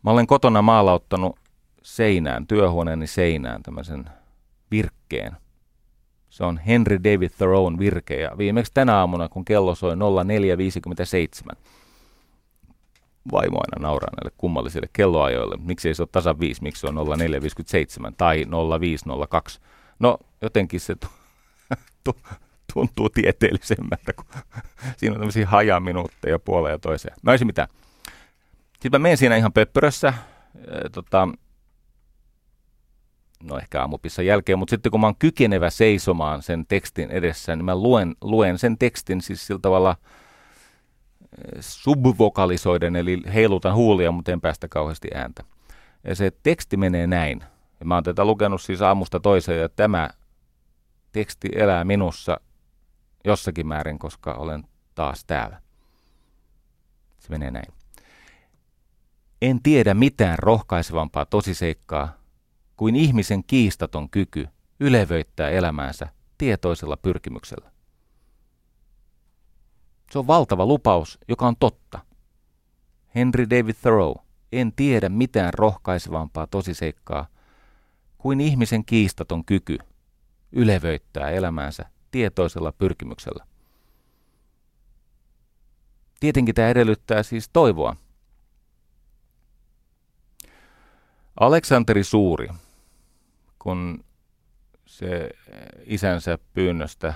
Mä 0.02 0.10
olen 0.10 0.26
kotona 0.26 0.62
maalauttanut 0.62 1.36
seinään, 1.82 2.46
työhuoneeni 2.46 3.06
seinään 3.06 3.62
tämmöisen 3.62 4.04
virkkeen. 4.70 5.36
Se 6.30 6.44
on 6.44 6.58
Henry 6.58 6.98
David 7.04 7.30
Thoreaun 7.30 7.78
virke 7.78 8.20
ja 8.20 8.30
viimeksi 8.38 8.72
tänä 8.74 8.96
aamuna, 8.96 9.28
kun 9.28 9.44
kello 9.44 9.74
soi 9.74 9.94
04.57, 9.94 11.56
vaimo 13.32 13.58
aina 13.58 13.88
nauraa 13.88 14.10
näille 14.16 14.34
kummallisille 14.36 14.88
kelloajoille. 14.92 15.56
Miksi 15.56 15.88
ei 15.88 15.94
se 15.94 16.02
ole 16.02 16.08
tasan 16.12 16.40
5, 16.40 16.62
miksi 16.62 16.80
se 16.80 16.86
on 16.86 16.94
04.57 16.94 18.12
tai 18.16 18.44
05.02. 18.44 19.60
No 19.98 20.18
jotenkin 20.42 20.80
se 20.80 20.96
tuntuu 22.74 23.08
tieteellisemmältä, 23.08 24.12
kun 24.12 24.24
siinä 24.96 25.14
on 25.14 25.20
tämmöisiä 25.20 25.46
hajaminuutteja 25.46 26.38
puoleen 26.38 26.72
ja 26.72 26.78
toiseen. 26.78 27.16
Mä 27.22 27.30
olisin 27.30 27.46
mitä. 27.46 27.68
Sitten 28.72 29.00
mä 29.00 29.02
menen 29.02 29.16
siinä 29.16 29.36
ihan 29.36 29.52
pöppörössä, 29.52 30.14
tota, 30.92 31.28
no 33.42 33.58
ehkä 33.58 33.80
aamupissan 33.80 34.26
jälkeen, 34.26 34.58
mutta 34.58 34.70
sitten 34.70 34.92
kun 34.92 35.00
mä 35.00 35.06
oon 35.06 35.16
kykenevä 35.18 35.70
seisomaan 35.70 36.42
sen 36.42 36.66
tekstin 36.66 37.10
edessä, 37.10 37.56
niin 37.56 37.64
mä 37.64 37.76
luen, 37.76 38.14
luen 38.20 38.58
sen 38.58 38.78
tekstin 38.78 39.20
siis 39.20 39.46
sillä 39.46 39.60
tavalla 39.62 39.96
subvokalisoiden, 41.60 42.96
eli 42.96 43.22
heilutan 43.34 43.74
huulia, 43.74 44.12
mutta 44.12 44.32
en 44.32 44.40
päästä 44.40 44.68
kauheasti 44.68 45.08
ääntä. 45.14 45.44
Ja 46.04 46.14
se 46.14 46.32
teksti 46.42 46.76
menee 46.76 47.06
näin. 47.06 47.44
Ja 47.80 47.86
mä 47.86 47.94
oon 47.94 48.04
tätä 48.04 48.24
lukenut 48.24 48.62
siis 48.62 48.82
aamusta 48.82 49.20
toiseen, 49.20 49.60
ja 49.60 49.68
tämä 49.68 50.10
teksti 51.12 51.48
elää 51.54 51.84
minussa 51.84 52.40
jossakin 53.24 53.66
määrin, 53.66 53.98
koska 53.98 54.34
olen 54.34 54.64
taas 54.94 55.24
täällä. 55.24 55.62
Se 57.18 57.28
menee 57.30 57.50
näin. 57.50 57.72
En 59.42 59.62
tiedä 59.62 59.94
mitään 59.94 60.38
rohkaisevampaa 60.38 61.26
tosiseikkaa 61.26 62.16
kuin 62.76 62.96
ihmisen 62.96 63.44
kiistaton 63.44 64.10
kyky 64.10 64.48
ylevöittää 64.80 65.50
elämäänsä 65.50 66.08
tietoisella 66.38 66.96
pyrkimyksellä. 66.96 67.72
Se 70.10 70.18
on 70.18 70.26
valtava 70.26 70.66
lupaus, 70.66 71.18
joka 71.28 71.46
on 71.46 71.56
totta. 71.60 72.00
Henry 73.14 73.50
David 73.50 73.74
Thoreau, 73.74 74.14
en 74.52 74.72
tiedä 74.72 75.08
mitään 75.08 75.54
rohkaisevampaa 75.54 76.46
tosiseikkaa 76.46 77.26
kuin 78.18 78.40
ihmisen 78.40 78.84
kiistaton 78.84 79.44
kyky 79.44 79.78
ylevöittää 80.52 81.30
elämäänsä 81.30 81.84
tietoisella 82.10 82.72
pyrkimyksellä. 82.72 83.46
Tietenkin 86.20 86.54
tämä 86.54 86.68
edellyttää 86.68 87.22
siis 87.22 87.48
toivoa. 87.52 87.96
Aleksanteri 91.40 92.04
Suuri, 92.04 92.48
kun 93.58 94.04
se 94.86 95.30
isänsä 95.84 96.38
pyynnöstä 96.52 97.14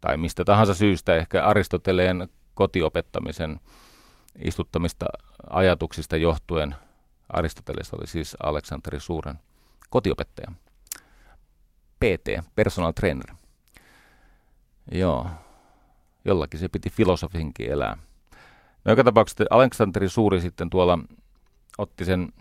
tai 0.00 0.16
mistä 0.16 0.44
tahansa 0.44 0.74
syystä 0.74 1.16
ehkä 1.16 1.44
Aristoteleen 1.44 2.28
kotiopettamisen 2.54 3.60
istuttamista 4.44 5.06
ajatuksista 5.50 6.16
johtuen 6.16 6.74
Aristoteles 7.28 7.94
oli 7.94 8.06
siis 8.06 8.36
Aleksanteri 8.42 9.00
Suuren 9.00 9.38
kotiopettaja. 9.90 10.52
PT, 12.00 12.44
personal 12.54 12.92
trainer. 12.92 13.34
Joo, 14.92 15.26
jollakin 16.24 16.60
se 16.60 16.68
piti 16.68 16.90
filosofinkin 16.90 17.70
elää. 17.70 17.96
No 18.84 18.92
joka 18.92 19.04
tapauksessa 19.04 19.44
Aleksanteri 19.50 20.08
Suuri 20.08 20.40
sitten 20.40 20.70
tuolla 20.70 20.98
otti 21.78 22.04
sen 22.04 22.32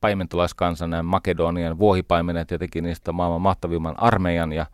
paimentolaiskansan, 0.00 0.90
nämä 0.90 1.02
Makedonian 1.02 1.78
vuohipaimenet 1.78 2.50
ja 2.50 2.58
teki 2.58 2.80
niistä 2.80 3.12
maailman 3.12 3.40
mahtavimman 3.40 4.02
armeijan 4.02 4.52
ja 4.52 4.66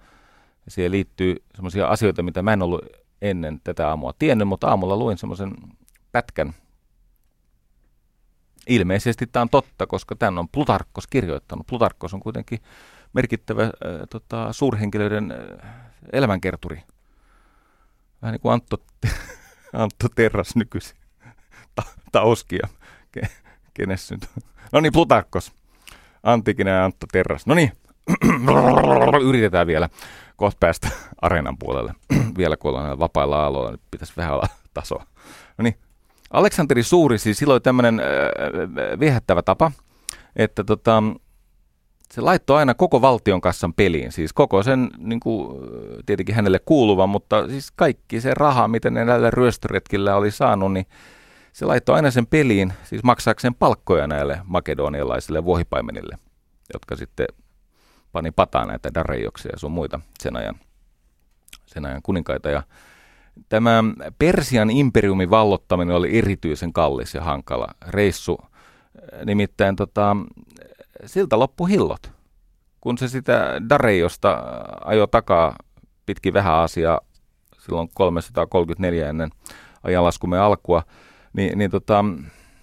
siihen 0.68 0.92
liittyy 0.92 1.36
semmoisia 1.54 1.88
asioita, 1.88 2.22
mitä 2.22 2.42
mä 2.42 2.52
en 2.52 2.62
ollut 2.62 2.84
ennen 3.22 3.60
tätä 3.64 3.88
aamua 3.88 4.12
tiennyt, 4.18 4.48
mutta 4.48 4.68
aamulla 4.68 4.96
luin 4.96 5.18
semmoisen 5.18 5.54
pätkän. 6.12 6.54
Ilmeisesti 8.66 9.26
tämä 9.26 9.42
on 9.42 9.48
totta, 9.48 9.86
koska 9.86 10.16
tämän 10.16 10.38
on 10.38 10.48
Plutarkkos 10.48 11.06
kirjoittanut. 11.06 11.66
Plutarkkos 11.66 12.14
on 12.14 12.20
kuitenkin 12.20 12.58
merkittävä 13.12 13.62
äh, 13.62 13.70
tota, 14.10 14.52
suurhenkilöiden 14.52 15.32
äh, 15.32 15.70
elämänkerturi. 16.12 16.82
Vähän 18.22 18.32
niin 18.32 18.40
kuin 18.40 18.52
Antto, 18.52 18.76
Antto 19.72 20.08
Terras 20.14 20.56
nykyisin. 20.56 20.96
Ta, 21.74 21.82
Tauskia. 22.12 22.68
Ke, 23.12 23.20
kenes 23.74 24.10
nyt? 24.10 24.30
No 24.72 24.80
niin, 24.80 24.92
Plutarkkos. 24.92 25.52
Antikinen 26.22 26.74
ja 26.74 26.84
Antto 26.84 27.06
Terras. 27.12 27.46
No 27.46 27.54
niin, 27.54 27.72
yritetään 29.28 29.66
vielä 29.66 29.88
kohta 30.36 30.56
päästä 30.60 30.88
areenan 31.22 31.58
puolelle. 31.58 31.94
vielä 32.38 32.56
kun 32.56 32.68
ollaan 32.70 32.98
vapailla 32.98 33.46
aloilla, 33.46 33.70
niin 33.70 33.80
pitäisi 33.90 34.12
vähän 34.16 34.34
olla 34.34 34.48
tasoa. 34.74 35.06
No 35.58 35.62
niin, 35.62 35.76
Aleksanteri 36.30 36.82
Suuri, 36.82 37.18
siis 37.18 37.38
silloin 37.38 37.62
tämmöinen 37.62 38.00
äh, 38.00 39.00
viehättävä 39.00 39.42
tapa, 39.42 39.72
että 40.36 40.64
tota, 40.64 41.02
se 42.12 42.20
laittoi 42.20 42.58
aina 42.58 42.74
koko 42.74 43.02
valtion 43.02 43.40
kassan 43.40 43.74
peliin, 43.74 44.12
siis 44.12 44.32
koko 44.32 44.62
sen 44.62 44.90
niin 44.98 45.20
kuin, 45.20 45.60
tietenkin 46.06 46.34
hänelle 46.34 46.58
kuuluvan, 46.58 47.08
mutta 47.08 47.48
siis 47.48 47.70
kaikki 47.70 48.20
se 48.20 48.34
raha, 48.34 48.68
miten 48.68 48.94
ne 48.94 49.04
näillä 49.04 49.30
ryöstöretkillä 49.30 50.16
oli 50.16 50.30
saanut, 50.30 50.72
niin 50.72 50.86
se 51.52 51.64
laittoi 51.64 51.96
aina 51.96 52.10
sen 52.10 52.26
peliin, 52.26 52.72
siis 52.84 53.02
maksaakseen 53.02 53.54
palkkoja 53.54 54.06
näille 54.06 54.40
makedonialaisille 54.44 55.44
vuohipaimenille, 55.44 56.18
jotka 56.72 56.96
sitten 56.96 57.26
pani 58.12 58.30
pataan 58.30 58.68
näitä 58.68 58.94
darejoksia 58.94 59.52
ja 59.52 59.58
sun 59.58 59.72
muita 59.72 60.00
sen 60.20 60.36
ajan, 60.36 60.54
sen 61.66 61.86
ajan 61.86 62.02
kuninkaita. 62.02 62.50
Ja 62.50 62.62
tämä 63.48 63.84
Persian 64.18 64.70
imperiumin 64.70 65.30
vallottaminen 65.30 65.96
oli 65.96 66.18
erityisen 66.18 66.72
kallis 66.72 67.14
ja 67.14 67.22
hankala 67.22 67.68
reissu. 67.88 68.38
Nimittäin 69.24 69.76
tota, 69.76 70.16
siltä 71.07 71.38
loppu 71.38 71.66
hillot. 71.66 72.12
Kun 72.80 72.98
se 72.98 73.09
sitä 73.09 73.61
Dareiosta 73.68 74.44
ajoi 74.84 75.09
takaa 75.09 75.57
pitkin 76.07 76.34
vähän 76.34 76.55
asiaa 76.55 77.00
silloin 77.59 77.88
334 77.94 79.09
ennen 79.09 79.30
ajanlaskumme 79.82 80.38
alkua, 80.38 80.82
niin, 81.32 81.59
niin 81.59 81.70
tota, 81.70 82.05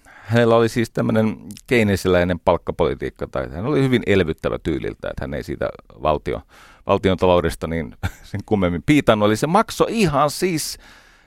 hänellä 0.06 0.56
oli 0.56 0.68
siis 0.68 0.90
tämmöinen 0.90 1.36
keinesiläinen 1.66 2.40
palkkapolitiikka, 2.40 3.26
tai 3.26 3.50
hän 3.50 3.66
oli 3.66 3.82
hyvin 3.82 4.02
elvyttävä 4.06 4.58
tyyliltä, 4.58 5.08
että 5.10 5.24
hän 5.24 5.34
ei 5.34 5.42
siitä 5.42 5.68
valtio, 6.02 6.42
valtion 6.86 7.16
taloudesta 7.16 7.66
niin 7.66 7.96
sen 8.30 8.40
kummemmin 8.46 8.82
piitannut, 8.86 9.26
eli 9.26 9.36
se 9.36 9.46
maksoi 9.46 9.86
ihan 9.90 10.30
siis 10.30 10.78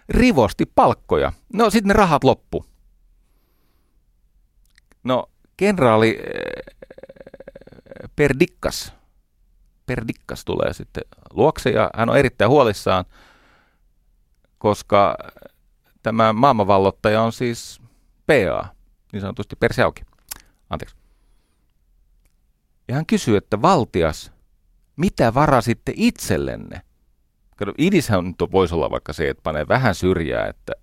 rivosti 0.10 0.66
palkkoja. 0.66 1.32
No 1.54 1.70
sitten 1.70 1.88
ne 1.88 1.94
rahat 1.94 2.24
loppu. 2.24 2.66
No 5.04 5.30
kenraali 5.64 6.20
Perdikkas. 8.16 8.94
Perdikkas 9.86 10.46
tulee 10.46 10.74
sitten 10.74 11.04
luokse 11.34 11.70
ja 11.70 11.90
hän 11.96 12.10
on 12.10 12.18
erittäin 12.18 12.50
huolissaan, 12.50 13.06
koska 14.58 15.18
tämä 16.04 16.34
maailmanvallottaja 16.34 17.22
on 17.22 17.32
siis 17.32 17.82
PA, 18.28 18.68
niin 19.12 19.22
sanotusti 19.22 19.56
perseauki. 19.56 20.02
Anteeksi. 20.70 20.96
Ja 22.88 22.96
hän 22.96 23.06
kysyy, 23.06 23.38
että 23.38 23.62
valtias, 23.62 24.32
mitä 24.96 25.34
varasitte 25.34 25.94
itsellenne? 25.96 26.82
Kato, 27.58 27.74
idishän 27.78 28.26
nyt 28.26 28.52
voisi 28.52 28.76
olla 28.76 28.92
vaikka 28.92 29.14
se, 29.14 29.30
että 29.30 29.44
panee 29.44 29.68
vähän 29.68 29.96
syrjää, 29.96 30.48
että 30.48 30.74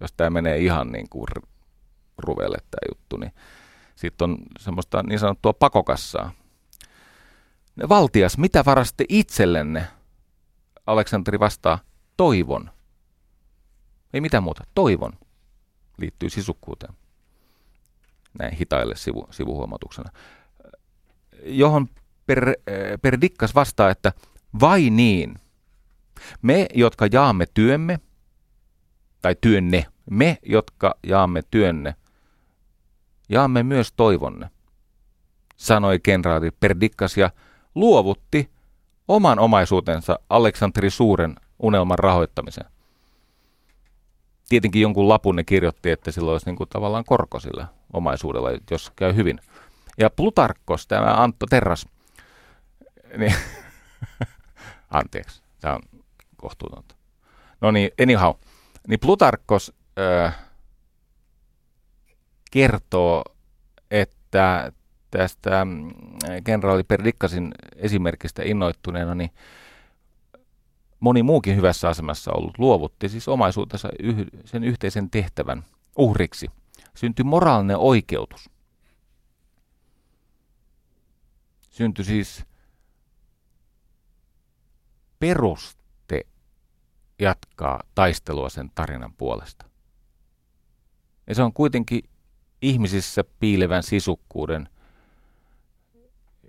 jos 0.00 0.12
tämä 0.12 0.30
menee 0.30 0.58
ihan 0.58 0.92
niin 0.92 1.08
kuin 1.10 1.26
ruvelle 2.18 2.58
tämä 2.70 2.88
juttu, 2.88 3.16
niin 3.16 3.32
sitten 3.96 4.30
on 4.30 4.38
semmoista 4.58 5.02
niin 5.02 5.18
sanottua 5.18 5.52
pakokassaa. 5.52 6.32
Valtias, 7.88 8.38
mitä 8.38 8.64
varaste 8.64 9.04
itsellenne? 9.08 9.86
Aleksanteri 10.86 11.40
vastaa, 11.40 11.78
toivon. 12.16 12.70
Ei 14.12 14.20
mitään 14.20 14.42
muuta, 14.42 14.64
toivon. 14.74 15.12
Liittyy 15.98 16.30
sisukkuuteen. 16.30 16.94
Näin 18.38 18.56
hitaille 18.56 18.96
sivu, 18.96 19.28
sivuhuomautuksena. 19.30 20.10
Johon 21.44 21.88
per, 22.26 22.54
per 23.02 23.20
Dikkas 23.20 23.54
vastaa, 23.54 23.90
että 23.90 24.12
vai 24.60 24.90
niin. 24.90 25.34
Me, 26.42 26.66
jotka 26.74 27.06
jaamme 27.12 27.46
työmme 27.54 28.00
tai 29.22 29.36
työnne, 29.40 29.86
me, 30.10 30.38
jotka 30.42 30.94
jaamme 31.06 31.42
työnne, 31.50 31.94
jaamme 33.28 33.62
myös 33.62 33.92
toivonne, 33.92 34.50
sanoi 35.56 35.98
kenraali 35.98 36.50
Perdikkas 36.50 37.16
ja 37.16 37.30
luovutti 37.74 38.50
oman 39.08 39.38
omaisuutensa 39.38 40.18
Aleksanteri 40.30 40.90
Suuren 40.90 41.36
unelman 41.58 41.98
rahoittamisen. 41.98 42.64
Tietenkin 44.48 44.82
jonkun 44.82 45.08
lapun 45.08 45.36
ne 45.36 45.44
kirjoitti, 45.44 45.90
että 45.90 46.10
sillä 46.10 46.32
olisi 46.32 46.46
niin 46.46 46.56
kuin 46.56 46.68
tavallaan 46.68 47.04
korko 47.04 47.40
sillä 47.40 47.66
omaisuudella, 47.92 48.48
jos 48.70 48.92
käy 48.96 49.16
hyvin. 49.16 49.40
Ja 49.98 50.10
Plutarkkos, 50.10 50.86
tämä 50.86 51.22
Antto 51.22 51.46
Terras, 51.50 51.86
niin, 53.18 53.34
anteeksi, 54.90 55.42
tämä 55.60 55.74
on 55.74 55.82
kohtuutonta. 56.36 56.94
No 57.60 57.70
niin, 57.70 57.90
anyhow, 58.02 58.34
niin 58.88 59.00
Plutarkkos 59.00 59.72
äh, 59.98 60.45
kertoo, 62.50 63.24
että 63.90 64.72
tästä 65.10 65.64
mm, 65.64 65.90
kenraali 66.44 66.82
Perdikkasin 66.82 67.54
esimerkistä 67.76 68.42
innoittuneena, 68.42 69.14
niin 69.14 69.30
moni 71.00 71.22
muukin 71.22 71.56
hyvässä 71.56 71.88
asemassa 71.88 72.32
ollut 72.32 72.58
luovutti 72.58 73.08
siis 73.08 73.28
omaisuutensa 73.28 73.88
yh, 74.02 74.16
sen 74.44 74.64
yhteisen 74.64 75.10
tehtävän 75.10 75.64
uhriksi. 75.96 76.50
Syntyi 76.94 77.24
moraalinen 77.24 77.76
oikeutus. 77.76 78.50
Syntyi 81.70 82.04
siis 82.04 82.44
peruste 85.18 86.26
jatkaa 87.18 87.82
taistelua 87.94 88.48
sen 88.48 88.70
tarinan 88.74 89.12
puolesta. 89.12 89.66
Ja 91.26 91.34
se 91.34 91.42
on 91.42 91.52
kuitenkin 91.52 92.02
ihmisissä 92.68 93.24
piilevän 93.40 93.82
sisukkuuden 93.82 94.68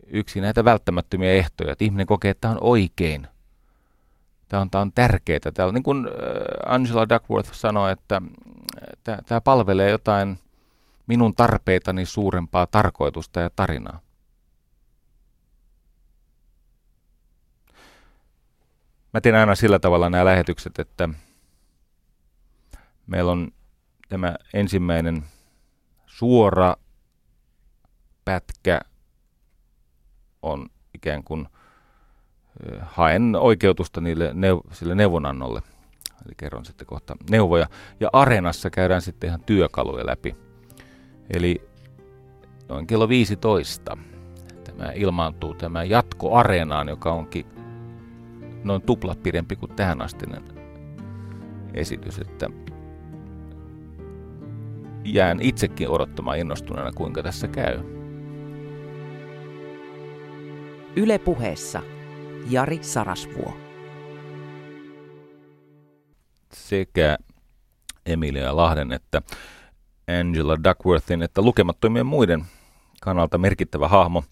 yksi 0.08 0.42
näitä 0.42 0.66
välttämättömiä 0.66 1.32
ehtoja, 1.32 1.72
että 1.72 1.86
ihminen 1.86 2.08
kokee, 2.08 2.32
että 2.32 2.42
tämä 2.42 2.52
on 2.52 2.58
oikein. 2.62 3.28
Tämä 4.48 4.62
on, 4.62 4.70
tämä 4.70 4.82
on 4.82 4.92
tärkeää. 4.92 5.40
Tämä 5.54 5.68
on, 5.68 5.74
niin 5.74 5.84
kuin 5.84 6.08
äh, 6.08 6.74
Angela 6.74 7.10
Duckworth 7.10 7.54
sanoi, 7.54 7.92
että 7.92 8.22
tämä, 9.04 9.18
tämä 9.26 9.42
palvelee 9.42 9.90
jotain 9.90 10.40
minun 11.08 11.36
tarpeitani 11.36 12.06
suurempaa 12.06 12.68
tarkoitusta 12.68 13.40
ja 13.40 13.50
tarinaa. 13.50 14.00
Mä 19.14 19.22
teen 19.22 19.36
aina 19.36 19.56
sillä 19.56 19.80
tavalla 19.80 20.10
nämä 20.10 20.26
lähetykset, 20.26 20.80
että 20.80 21.10
meillä 23.08 23.32
on 23.32 23.52
tämä 24.10 24.36
ensimmäinen 24.54 25.24
suora 26.18 26.76
pätkä 28.26 28.82
on 30.42 30.70
ikään 30.94 31.24
kuin 31.24 31.48
haen 32.82 33.36
oikeutusta 33.36 34.02
niille 34.02 34.34
neuv- 34.34 34.74
sille 34.74 34.96
neuvonannolle. 34.96 35.62
Eli 36.26 36.34
kerron 36.38 36.66
sitten 36.66 36.88
kohta 36.88 37.16
neuvoja. 37.30 37.68
Ja 38.00 38.10
areenassa 38.14 38.70
käydään 38.70 39.02
sitten 39.02 39.28
ihan 39.28 39.44
työkaluja 39.44 40.06
läpi. 40.06 40.36
Eli 41.34 41.70
noin 42.70 42.88
kello 42.88 43.10
15 43.10 43.98
tämä 44.64 44.92
ilmaantuu 44.96 45.54
tämä 45.54 45.84
jatko 45.84 46.36
areenaan, 46.36 46.88
joka 46.88 47.12
onkin 47.12 47.46
noin 48.64 48.82
tuplat 48.82 49.24
pidempi 49.24 49.56
kuin 49.56 49.76
tähän 49.76 50.02
astinen 50.02 50.44
esitys, 51.74 52.20
että 52.20 52.50
jään 55.14 55.42
itsekin 55.42 55.90
odottamaan 55.90 56.40
innostuneena, 56.40 56.92
kuinka 56.92 57.24
tässä 57.24 57.48
käy. 57.48 57.80
Yle 60.96 61.18
puheessa 61.18 61.82
Jari 62.50 62.80
Sarasvuo. 62.82 63.58
Sekä 66.54 67.18
Emilia 68.06 68.56
Lahden 68.56 68.94
että 68.94 69.22
Angela 70.20 70.64
Duckworthin 70.64 71.22
että 71.22 71.42
lukemattomien 71.42 72.06
muiden 72.06 72.46
kannalta 73.02 73.38
merkittävä 73.38 73.88
hahmo, 73.88 74.24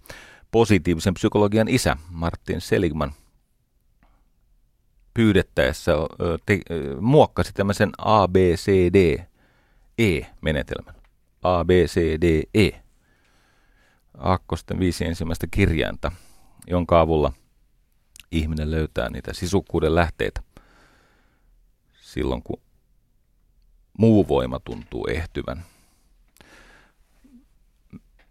positiivisen 0.52 1.14
psykologian 1.14 1.68
isä 1.68 1.98
Martin 2.12 2.62
Seligman 2.62 3.12
pyydettäessä 5.14 5.92
te, 6.46 6.60
muokkasi 7.02 7.54
tämmöisen 7.54 7.92
ABCD-E-menetelmän. 9.98 10.96
ABCDE. 11.44 12.82
Aakkosten 14.18 14.80
viisi 14.80 15.06
ensimmäistä 15.06 15.48
kirjainta– 15.52 16.12
jonka 16.68 17.00
avulla 17.00 17.34
ihminen 18.32 18.72
löytää 18.72 19.10
niitä 19.10 19.34
sisukkuuden 19.34 19.96
lähteitä 19.96 20.42
silloin, 22.00 22.44
kun 22.44 22.62
muu 23.98 24.28
voima 24.28 24.60
tuntuu 24.60 25.08
ehtyvän. 25.10 25.64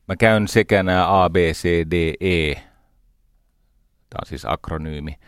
Mä 0.08 0.16
käyn 0.16 0.48
sekä 0.48 0.82
nämä 0.82 1.24
A, 1.24 1.30
B, 1.30 1.36
C, 1.36 1.64
D, 1.90 2.14
E, 2.20 2.54
tämä 2.54 4.18
on 4.22 4.26
siis 4.26 4.44
akronyymi, 4.44 5.18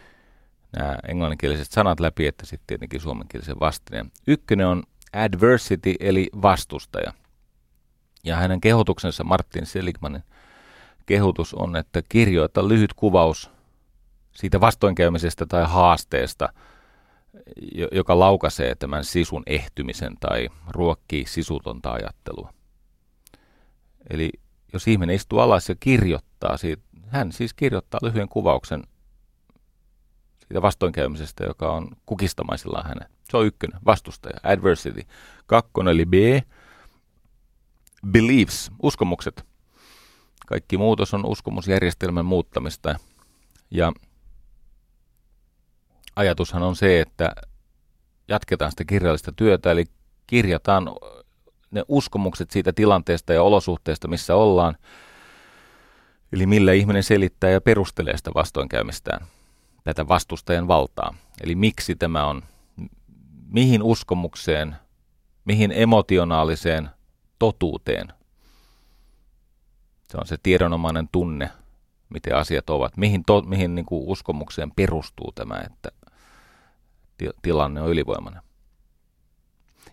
nämä 0.76 0.98
englanninkieliset 1.08 1.70
sanat 1.70 2.00
läpi, 2.00 2.26
että 2.26 2.46
sitten 2.46 2.66
tietenkin 2.66 3.00
suomenkielisen 3.00 3.60
vastineen. 3.60 4.12
Ykkönen 4.26 4.66
on 4.66 4.82
adversity, 5.24 5.94
eli 6.00 6.28
vastustaja. 6.42 7.12
Ja 8.24 8.36
hänen 8.36 8.60
kehotuksensa 8.60 9.24
Martin 9.24 9.66
Seligmanin– 9.66 10.22
kehotus 11.06 11.54
on, 11.54 11.76
että 11.76 12.02
kirjoita 12.08 12.68
lyhyt 12.68 12.92
kuvaus 12.92 13.50
siitä 14.34 14.60
vastoinkäymisestä 14.60 15.46
tai 15.46 15.64
haasteesta, 15.68 16.48
joka 17.92 18.18
laukaisee 18.18 18.74
tämän 18.74 19.04
sisun 19.04 19.42
ehtymisen 19.46 20.16
tai 20.20 20.48
ruokkii 20.68 21.26
sisutonta 21.26 21.92
ajattelua. 21.92 22.52
Eli 24.10 24.30
jos 24.72 24.88
ihminen 24.88 25.16
istuu 25.16 25.38
alas 25.38 25.68
ja 25.68 25.74
kirjoittaa, 25.80 26.56
siitä, 26.56 26.82
hän 27.06 27.32
siis 27.32 27.54
kirjoittaa 27.54 28.00
lyhyen 28.02 28.28
kuvauksen 28.28 28.82
siitä 30.38 30.62
vastoinkäymisestä, 30.62 31.44
joka 31.44 31.72
on 31.72 31.88
kukistamaisillaan 32.06 32.86
hänen. 32.86 33.15
Se 33.30 33.36
on 33.36 33.46
ykkönen, 33.46 33.80
vastustaja, 33.86 34.40
adversity. 34.42 35.02
Kakkonen 35.46 35.94
eli 35.94 36.06
B, 36.06 36.14
beliefs, 38.06 38.70
uskomukset. 38.82 39.46
Kaikki 40.46 40.76
muutos 40.76 41.14
on 41.14 41.26
uskomusjärjestelmän 41.26 42.24
muuttamista. 42.24 42.94
Ja 43.70 43.92
ajatushan 46.16 46.62
on 46.62 46.76
se, 46.76 47.00
että 47.00 47.32
jatketaan 48.28 48.70
sitä 48.70 48.84
kirjallista 48.84 49.32
työtä, 49.32 49.70
eli 49.70 49.84
kirjataan 50.26 50.90
ne 51.70 51.82
uskomukset 51.88 52.50
siitä 52.50 52.72
tilanteesta 52.72 53.32
ja 53.32 53.42
olosuhteesta, 53.42 54.08
missä 54.08 54.34
ollaan, 54.34 54.76
eli 56.32 56.46
millä 56.46 56.72
ihminen 56.72 57.02
selittää 57.02 57.50
ja 57.50 57.60
perustelee 57.60 58.16
sitä 58.16 58.30
vastoinkäymistään, 58.34 59.26
tätä 59.84 60.08
vastustajan 60.08 60.68
valtaa. 60.68 61.14
Eli 61.40 61.54
miksi 61.54 61.94
tämä 61.94 62.26
on, 62.26 62.42
mihin 63.56 63.82
uskomukseen, 63.82 64.76
mihin 65.44 65.72
emotionaaliseen 65.74 66.90
totuuteen 67.38 68.08
se 70.10 70.16
on 70.18 70.26
se 70.26 70.36
tiedonomainen 70.42 71.08
tunne, 71.12 71.50
miten 72.08 72.36
asiat 72.36 72.70
ovat, 72.70 72.96
mihin, 72.96 73.22
to, 73.26 73.42
mihin 73.42 73.74
niin 73.74 73.86
kuin 73.86 74.08
uskomukseen 74.08 74.70
perustuu 74.76 75.32
tämä, 75.32 75.62
että 75.66 75.88
ti, 77.18 77.30
tilanne 77.42 77.82
on 77.82 77.90
ylivoimainen. 77.90 78.42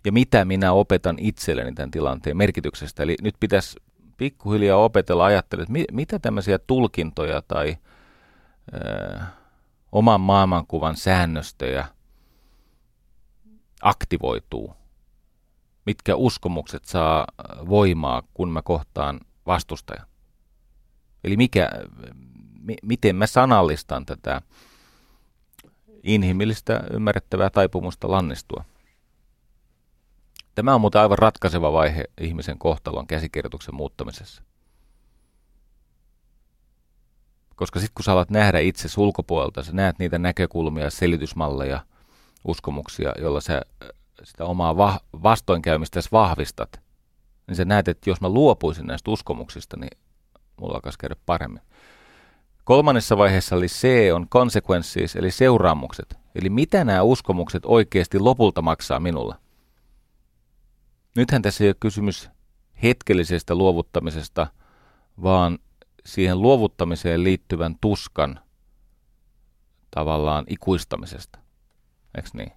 Ja 0.06 0.12
mitä 0.12 0.46
minä 0.46 0.72
opetan 0.72 1.16
itselleni 1.20 1.74
tämän 1.74 1.92
tilanteen 1.92 2.38
merkityksestä. 2.38 3.04
Eli 3.04 3.16
nyt 3.22 3.36
pitäisi 3.40 3.80
pikkuhiljaa 4.18 4.78
opetella 4.78 5.26
ajattelemaan, 5.26 5.64
että 5.64 5.74
mi, 5.74 5.86
mitä 5.92 6.20
tämmöisiä 6.20 6.60
tulkintoja 6.60 7.42
tai 7.42 7.78
ö, 8.74 9.20
oman 9.92 10.22
maailmankuvan 10.22 10.96
säännöstöjä 10.96 11.86
aktivoituu. 13.84 14.76
Mitkä 15.86 16.16
uskomukset 16.16 16.86
saa 16.86 17.28
voimaa, 17.70 18.24
kun 18.34 18.50
mä 18.50 18.62
kohtaan 18.62 19.20
vastustaja. 19.46 20.06
Eli 21.24 21.38
mikä, 21.38 21.70
mi, 22.60 22.76
miten 22.84 23.16
mä 23.16 23.28
sanallistan 23.28 24.06
tätä 24.06 24.42
inhimillistä 26.04 26.84
ymmärrettävää 26.92 27.50
taipumusta 27.50 28.12
lannistua. 28.12 28.66
Tämä 30.56 30.76
on 30.76 30.82
muuten 30.82 31.02
aivan 31.02 31.18
ratkaiseva 31.18 31.74
vaihe 31.74 32.06
ihmisen 32.22 32.58
kohtalon 32.58 33.08
käsikirjoituksen 33.08 33.76
muuttamisessa. 33.76 34.44
Koska 37.56 37.80
sitten 37.80 37.94
kun 37.96 38.04
sä 38.04 38.12
alat 38.12 38.30
nähdä 38.30 38.60
itse 38.60 38.88
ulkopuolelta, 38.98 39.64
sä 39.64 39.72
näet 39.72 40.00
niitä 40.00 40.20
näkökulmia, 40.20 40.90
selitysmalleja, 40.90 41.86
uskomuksia, 42.46 43.14
joilla 43.20 43.42
sä 43.42 43.62
sitä 44.24 44.46
omaa 44.46 44.78
va- 44.78 45.00
vastoinkäymistä 45.24 46.00
vahvistat, 46.12 46.82
niin 47.48 47.56
sä 47.56 47.66
näet, 47.66 47.88
että 47.88 48.10
jos 48.10 48.22
mä 48.22 48.30
luopuisin 48.30 48.86
näistä 48.86 49.12
uskomuksista, 49.12 49.78
niin 49.78 49.98
mulla 50.58 50.76
alkaisi 50.76 51.00
käydä 51.00 51.16
paremmin. 51.26 51.62
Kolmannessa 52.64 53.18
vaiheessa 53.18 53.56
oli 53.56 53.68
C 53.68 53.88
on 54.14 54.30
consequences, 54.30 55.16
eli 55.16 55.32
seuraamukset. 55.32 56.18
Eli 56.36 56.50
mitä 56.50 56.84
nämä 56.84 57.02
uskomukset 57.02 57.64
oikeasti 57.66 58.20
lopulta 58.20 58.62
maksaa 58.62 59.00
minulla. 59.00 59.36
Nythän 61.16 61.42
tässä 61.42 61.64
ei 61.64 61.68
ole 61.68 61.76
kysymys 61.80 62.30
hetkellisestä 62.84 63.56
luovuttamisesta, 63.56 64.48
vaan 65.24 65.60
siihen 66.06 66.42
luovuttamiseen 66.42 67.24
liittyvän 67.24 67.76
tuskan 67.82 68.40
tavallaan 69.92 70.46
ikuistamisesta. 70.48 71.43
Eikö 72.16 72.30
niin? 72.34 72.52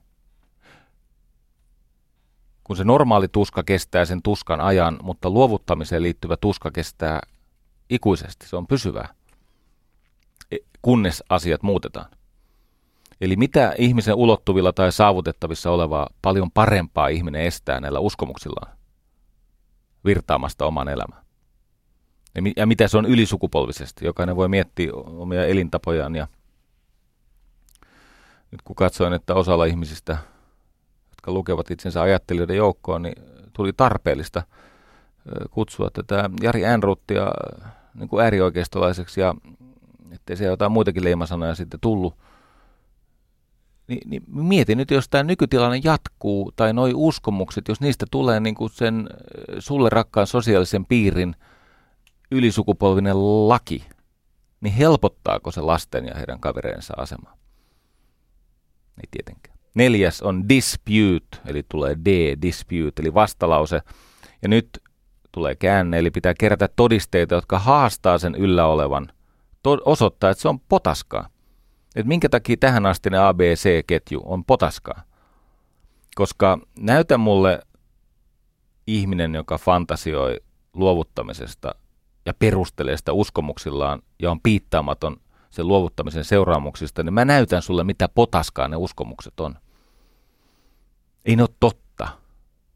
Kun 2.64 2.76
se 2.76 2.84
normaali 2.84 3.28
tuska 3.28 3.62
kestää 3.62 4.04
sen 4.04 4.22
tuskan 4.22 4.60
ajan, 4.60 4.98
mutta 5.02 5.30
luovuttamiseen 5.30 6.02
liittyvä 6.02 6.36
tuska 6.36 6.70
kestää 6.70 7.20
ikuisesti. 7.90 8.48
Se 8.48 8.56
on 8.56 8.66
pysyvää, 8.66 9.14
e, 10.50 10.56
kunnes 10.82 11.24
asiat 11.28 11.62
muutetaan. 11.62 12.10
Eli 13.20 13.36
mitä 13.36 13.74
ihmisen 13.78 14.14
ulottuvilla 14.14 14.72
tai 14.72 14.92
saavutettavissa 14.92 15.70
olevaa 15.70 16.08
paljon 16.22 16.50
parempaa 16.50 17.08
ihminen 17.08 17.42
estää 17.42 17.80
näillä 17.80 17.98
uskomuksillaan 17.98 18.76
virtaamasta 20.04 20.66
oman 20.66 20.88
elämään? 20.88 21.26
Ja 22.56 22.66
mitä 22.66 22.88
se 22.88 22.98
on 22.98 23.06
ylisukupolvisesti? 23.06 24.04
Jokainen 24.04 24.36
voi 24.36 24.48
miettiä 24.48 24.92
omia 24.94 25.46
elintapojaan 25.46 26.16
ja 26.16 26.26
nyt 28.56 28.62
kun 28.62 28.76
katsoin, 28.76 29.12
että 29.12 29.34
osalla 29.34 29.64
ihmisistä, 29.64 30.16
jotka 31.10 31.32
lukevat 31.32 31.70
itsensä 31.70 32.02
ajattelijoiden 32.02 32.56
joukkoon, 32.56 33.02
niin 33.02 33.22
tuli 33.52 33.72
tarpeellista 33.72 34.42
kutsua 35.50 35.90
tätä 35.90 36.30
Jari 36.42 36.64
Enruttia 36.64 37.26
niin 37.94 38.08
kuin 38.08 38.24
äärioikeistolaiseksi 38.24 39.20
ja 39.20 39.34
ettei 40.12 40.36
se 40.36 40.44
jotain 40.44 40.72
muitakin 40.72 41.04
leimasanoja 41.04 41.54
sitten 41.54 41.80
tullut. 41.80 42.14
Ni, 43.88 44.00
niin 44.06 44.22
mietin 44.26 44.78
nyt, 44.78 44.90
jos 44.90 45.08
tämä 45.08 45.22
nykytilanne 45.22 45.80
jatkuu, 45.84 46.52
tai 46.56 46.72
noi 46.72 46.92
uskomukset, 46.94 47.68
jos 47.68 47.80
niistä 47.80 48.06
tulee 48.10 48.40
niin 48.40 48.54
kuin 48.54 48.70
sen 48.70 49.08
sulle 49.58 49.88
rakkaan 49.90 50.26
sosiaalisen 50.26 50.86
piirin 50.86 51.36
ylisukupolvinen 52.30 53.48
laki, 53.48 53.86
niin 54.60 54.74
helpottaako 54.74 55.50
se 55.50 55.60
lasten 55.60 56.06
ja 56.06 56.14
heidän 56.14 56.40
kavereensa 56.40 56.94
asemaa? 56.96 57.36
Ei 58.98 59.08
tietenkään. 59.10 59.58
Neljäs 59.74 60.22
on 60.22 60.48
dispute, 60.48 61.38
eli 61.46 61.62
tulee 61.68 61.96
D, 62.04 62.36
dispute, 62.42 63.02
eli 63.02 63.14
vastalause. 63.14 63.80
Ja 64.42 64.48
nyt 64.48 64.82
tulee 65.32 65.54
käänne, 65.54 65.98
eli 65.98 66.10
pitää 66.10 66.34
kerätä 66.38 66.68
todisteita, 66.76 67.34
jotka 67.34 67.58
haastaa 67.58 68.18
sen 68.18 68.34
yllä 68.34 68.66
olevan, 68.66 69.08
to- 69.62 69.82
osoittaa, 69.84 70.30
että 70.30 70.42
se 70.42 70.48
on 70.48 70.60
potaskaa. 70.60 71.28
Että 71.96 72.08
minkä 72.08 72.28
takia 72.28 72.56
tähän 72.60 72.86
asti 72.86 73.10
ne 73.10 73.18
ABC-ketju 73.18 74.22
on 74.24 74.44
potaskaa. 74.44 75.02
Koska 76.14 76.58
näytä 76.78 77.18
mulle 77.18 77.60
ihminen, 78.86 79.34
joka 79.34 79.58
fantasioi 79.58 80.40
luovuttamisesta 80.72 81.74
ja 82.26 82.34
perustelee 82.34 82.96
sitä 82.96 83.12
uskomuksillaan 83.12 84.02
ja 84.22 84.30
on 84.30 84.40
piittaamaton 84.40 85.16
sen 85.56 85.68
luovuttamisen 85.68 86.24
seuraamuksista, 86.24 87.02
niin 87.02 87.14
mä 87.14 87.24
näytän 87.24 87.62
sulle, 87.62 87.84
mitä 87.84 88.08
potaskaa 88.08 88.68
ne 88.68 88.76
uskomukset 88.76 89.40
on. 89.40 89.54
Ei 91.24 91.36
ne 91.36 91.42
ole 91.42 91.50
totta. 91.60 92.08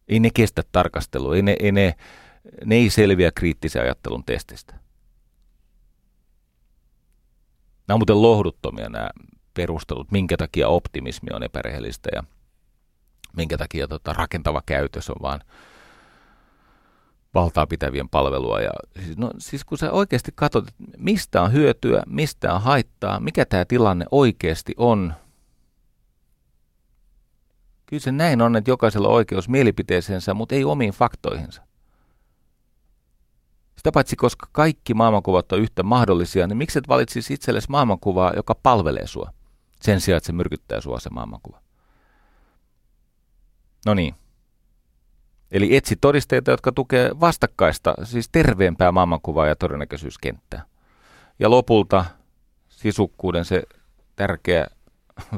Ei 0.09 0.21
ne 0.21 0.31
kestä 0.35 0.63
tarkastelua. 0.73 1.37
Ei 1.37 1.43
ne, 1.43 1.57
ei 1.61 1.73
ne, 1.73 1.95
ne 2.65 2.75
ei 2.75 2.91
selviä 2.91 3.31
kriittisen 3.33 3.83
ajattelun 3.83 4.25
testistä. 4.25 4.73
Nämä 7.89 7.95
on 7.95 7.99
muuten 7.99 8.23
lohduttomia 8.23 8.89
nämä 8.89 9.11
perustelut, 9.55 10.11
minkä 10.11 10.37
takia 10.37 10.69
optimismi 10.69 11.29
on 11.33 11.43
epärehellistä 11.43 12.09
ja 12.15 12.25
minkä 13.37 13.59
takia 13.59 13.89
tota, 13.89 14.13
rakentava 14.13 14.63
käytös 14.67 15.11
on 15.11 15.17
vaan 15.23 15.41
valtaa 17.35 17.67
pitävien 17.67 18.09
palvelua. 18.09 18.61
Ja, 18.61 18.71
siis, 19.05 19.19
no, 19.19 19.31
siis 19.39 19.65
kun 19.65 19.79
sä 19.79 19.93
oikeasti 19.93 20.33
katsot, 20.35 20.65
mistä 20.99 21.43
on 21.43 21.53
hyötyä, 21.53 22.03
mistä 22.07 22.55
on 22.55 22.63
haittaa, 22.63 23.21
mikä 23.21 23.45
tämä 23.45 23.65
tilanne 23.65 24.05
oikeasti 24.11 24.75
on, 24.77 25.15
kyllä 27.87 28.01
se 28.01 28.13
näin 28.13 28.43
on, 28.43 28.57
että 28.57 28.71
jokaisella 28.71 29.09
on 29.09 29.15
oikeus 29.15 29.49
mielipiteeseensä, 29.49 30.35
mutta 30.35 30.55
ei 30.55 30.65
omiin 30.65 30.93
faktoihinsa. 30.93 31.63
Sitä 33.77 33.93
paitsi, 33.93 34.17
koska 34.17 34.47
kaikki 34.53 34.95
maailmankuvat 34.95 35.53
on 35.53 35.61
yhtä 35.61 35.83
mahdollisia, 35.83 36.47
niin 36.47 36.57
miksi 36.57 36.79
et 36.79 36.89
valitsisi 36.89 37.35
itsellesi 37.35 37.71
maailmankuvaa, 37.71 38.33
joka 38.37 38.55
palvelee 38.55 39.07
sua, 39.07 39.31
sen 39.83 40.01
sijaan, 40.01 40.17
että 40.17 40.27
se 40.27 40.33
myrkyttää 40.33 40.81
sua 40.81 41.01
se 41.01 41.11
maailmankuva. 41.11 41.63
No 43.87 43.95
niin, 43.95 44.15
Eli 45.53 45.77
etsi 45.77 45.97
todisteita, 46.01 46.51
jotka 46.51 46.73
tukee 46.73 47.11
vastakkaista, 47.21 47.95
siis 48.05 48.29
terveempää 48.33 48.93
maailmankuvaa 48.93 49.47
ja 49.47 49.57
todennäköisyyskenttää. 49.57 50.63
Ja 51.39 51.51
lopulta 51.51 52.05
sisukkuuden 52.69 53.45
se 53.45 53.63
tärkeä 54.17 54.67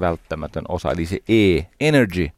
välttämätön 0.01 0.65
osa, 0.69 0.91
eli 0.91 1.07
se 1.07 1.19
E, 1.29 1.63
energy, 1.81 2.29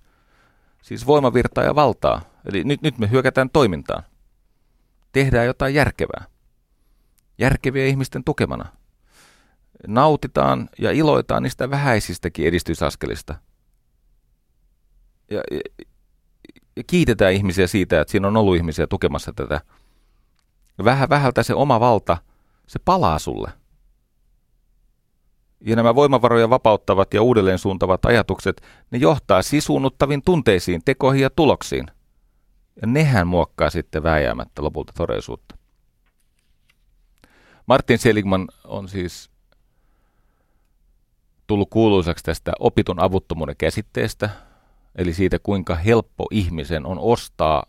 siis 0.82 1.06
voimavirtaa 1.06 1.64
ja 1.64 1.74
valtaa. 1.74 2.20
Eli 2.44 2.64
nyt, 2.64 2.82
nyt 2.82 2.98
me 2.98 3.10
hyökätään 3.10 3.50
toimintaan. 3.50 4.02
Tehdään 5.12 5.46
jotain 5.46 5.74
järkevää. 5.74 6.24
Järkeviä 7.38 7.86
ihmisten 7.86 8.24
tukemana. 8.24 8.66
Nautitaan 9.86 10.68
ja 10.78 10.90
iloitaan 10.90 11.42
niistä 11.42 11.70
vähäisistäkin 11.70 12.46
edistysaskelista. 12.46 13.34
Ja, 15.30 15.42
kiitetään 16.86 17.32
ihmisiä 17.32 17.66
siitä, 17.66 18.00
että 18.00 18.12
siinä 18.12 18.28
on 18.28 18.36
ollut 18.36 18.56
ihmisiä 18.56 18.86
tukemassa 18.86 19.32
tätä. 19.32 19.60
Vähän 20.84 21.08
vähältä 21.08 21.42
se 21.42 21.54
oma 21.54 21.80
valta, 21.80 22.16
se 22.66 22.78
palaa 22.84 23.18
sulle. 23.18 23.52
Ja 25.60 25.76
nämä 25.76 25.94
voimavaroja 25.94 26.50
vapauttavat 26.50 27.14
ja 27.14 27.22
uudelleen 27.22 27.58
suuntavat 27.58 28.04
ajatukset, 28.04 28.62
ne 28.90 28.98
johtaa 28.98 29.42
sisuunnuttaviin 29.42 30.22
tunteisiin, 30.22 30.82
tekoihin 30.84 31.22
ja 31.22 31.30
tuloksiin. 31.30 31.86
Ja 32.80 32.86
nehän 32.86 33.26
muokkaa 33.26 33.70
sitten 33.70 34.02
vääjäämättä 34.02 34.62
lopulta 34.62 34.92
todellisuutta. 34.96 35.56
Martin 37.66 37.98
Seligman 37.98 38.48
on 38.64 38.88
siis 38.88 39.30
tullut 41.46 41.70
kuuluisaksi 41.70 42.24
tästä 42.24 42.52
opitun 42.58 43.00
avuttomuuden 43.00 43.56
käsitteestä, 43.56 44.30
eli 44.94 45.12
siitä 45.12 45.38
kuinka 45.38 45.74
helppo 45.74 46.26
ihmisen 46.30 46.86
on 46.86 46.98
ostaa 46.98 47.66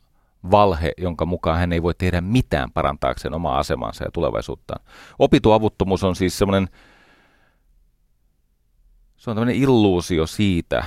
valhe, 0.52 0.92
jonka 0.98 1.26
mukaan 1.26 1.60
hän 1.60 1.74
ei 1.74 1.84
voi 1.84 1.94
tehdä 1.98 2.22
mitään 2.22 2.72
parantaakseen 2.72 3.34
omaa 3.34 3.60
asemansa 3.60 4.04
ja 4.04 4.12
tulevaisuuttaan. 4.12 4.86
Opitu 5.20 5.52
avuttomuus 5.52 6.04
on 6.04 6.16
siis 6.16 6.38
semmoinen, 6.38 6.70
se 9.18 9.30
on 9.30 9.36
tämmöinen 9.36 9.62
illuusio 9.62 10.28
siitä, 10.28 10.84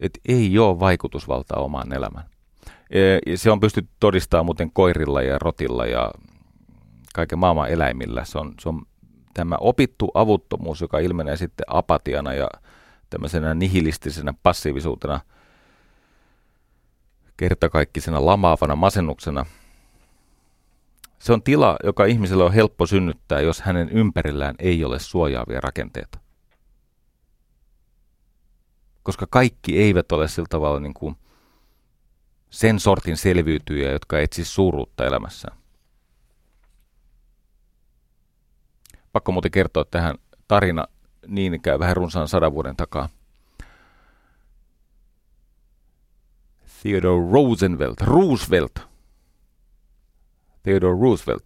että 0.00 0.20
ei 0.28 0.58
ole 0.58 0.80
vaikutusvaltaa 0.80 1.60
omaan 1.60 1.92
elämään. 1.92 2.26
E, 2.90 3.36
se 3.36 3.50
on 3.50 3.60
pystytty 3.60 3.90
todistamaan 4.00 4.46
muuten 4.46 4.72
koirilla 4.72 5.22
ja 5.22 5.38
rotilla 5.38 5.86
ja 5.86 6.10
kaiken 7.14 7.38
maailman 7.38 7.70
eläimillä. 7.70 8.24
Se 8.24 8.38
on, 8.38 8.54
se 8.60 8.68
on 8.68 8.82
tämä 9.34 9.56
opittu 9.60 10.10
avuttomuus, 10.14 10.80
joka 10.80 10.98
ilmenee 10.98 11.36
sitten 11.36 11.66
apatiana 11.68 12.34
ja 12.34 12.48
tämmöisenä 13.10 13.54
nihilistisenä 13.54 14.34
passiivisuutena– 14.42 15.20
kertakaikkisena 17.36 18.26
lamaavana 18.26 18.76
masennuksena. 18.76 19.46
Se 21.18 21.32
on 21.32 21.42
tila, 21.42 21.76
joka 21.84 22.04
ihmiselle 22.04 22.44
on 22.44 22.52
helppo 22.52 22.86
synnyttää, 22.86 23.40
jos 23.40 23.60
hänen 23.60 23.88
ympärillään 23.88 24.54
ei 24.58 24.84
ole 24.84 24.98
suojaavia 24.98 25.60
rakenteita. 25.60 26.18
Koska 29.02 29.26
kaikki 29.30 29.78
eivät 29.78 30.12
ole 30.12 30.28
sillä 30.28 30.46
tavalla 30.50 30.80
niin 30.80 30.94
kuin 30.94 31.16
sen 32.50 32.80
sortin 32.80 33.16
selviytyjä, 33.16 33.92
jotka 33.92 34.18
etsisivät 34.18 34.54
suuruutta 34.54 35.06
elämässään. 35.06 35.58
Pakko 39.12 39.32
muuten 39.32 39.50
kertoa 39.50 39.84
tähän 39.84 40.14
tarina 40.48 40.84
niin 41.26 41.54
ikään 41.54 41.78
vähän 41.78 41.96
runsaan 41.96 42.28
sadan 42.28 42.52
vuoden 42.52 42.76
takaa. 42.76 43.08
Theodore 46.86 47.32
Roosevelt, 47.32 48.00
Roosevelt, 48.00 48.78
Theodore 50.62 51.00
Roosevelt, 51.00 51.42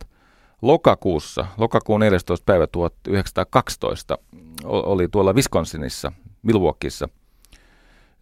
lokakuussa, 0.63 1.47
lokakuun 1.59 2.01
14. 2.01 2.45
päivä 2.47 2.67
1912 2.67 4.19
oli 4.65 5.09
tuolla 5.09 5.33
Wisconsinissa, 5.33 6.13
Milwaukeeissa, 6.43 7.09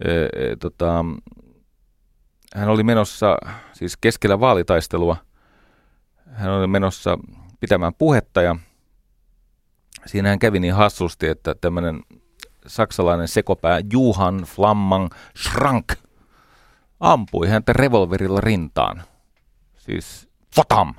e, 0.04 0.56
tota, 0.56 1.04
hän 2.54 2.68
oli 2.68 2.82
menossa, 2.82 3.36
siis 3.72 3.96
keskellä 3.96 4.40
vaalitaistelua, 4.40 5.16
hän 6.32 6.52
oli 6.52 6.66
menossa 6.66 7.18
pitämään 7.60 7.92
puhetta 7.98 8.42
ja 8.42 8.56
siinä 10.06 10.28
hän 10.28 10.38
kävi 10.38 10.60
niin 10.60 10.74
hassusti, 10.74 11.26
että 11.26 11.54
tämmöinen 11.60 12.00
saksalainen 12.66 13.28
sekopää 13.28 13.80
Johan 13.92 14.36
Flamman 14.36 15.10
Schrank 15.42 15.92
ampui 17.00 17.48
häntä 17.48 17.72
revolverilla 17.72 18.40
rintaan. 18.40 19.02
Siis 19.76 20.28
fotam! 20.54 20.94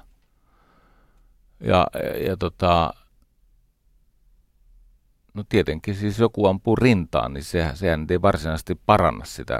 Ja, 1.59 1.87
ja, 1.93 2.23
ja 2.27 2.37
tota, 2.37 2.93
no 5.33 5.43
tietenkin 5.49 5.95
siis 5.95 6.19
joku 6.19 6.45
ampuu 6.45 6.75
rintaan, 6.75 7.33
niin 7.33 7.43
sehän, 7.43 7.77
sehän 7.77 8.07
ei 8.09 8.21
varsinaisesti 8.21 8.75
paranna 8.85 9.25
sitä 9.25 9.59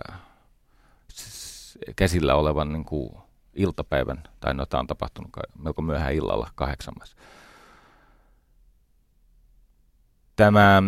siis 1.14 1.80
käsillä 1.96 2.36
olevan 2.36 2.74
niin 2.74 2.86
kuin 2.86 3.18
iltapäivän, 3.54 4.24
tai 4.40 4.54
no 4.54 4.66
tämä 4.66 4.80
on 4.80 4.88
tapahtunut 4.88 5.30
melko 5.64 5.82
myöhään 5.82 6.14
illalla 6.14 6.50
kahdeksammas. 6.56 7.16
Tämä 10.36 10.78
äh, 10.78 10.84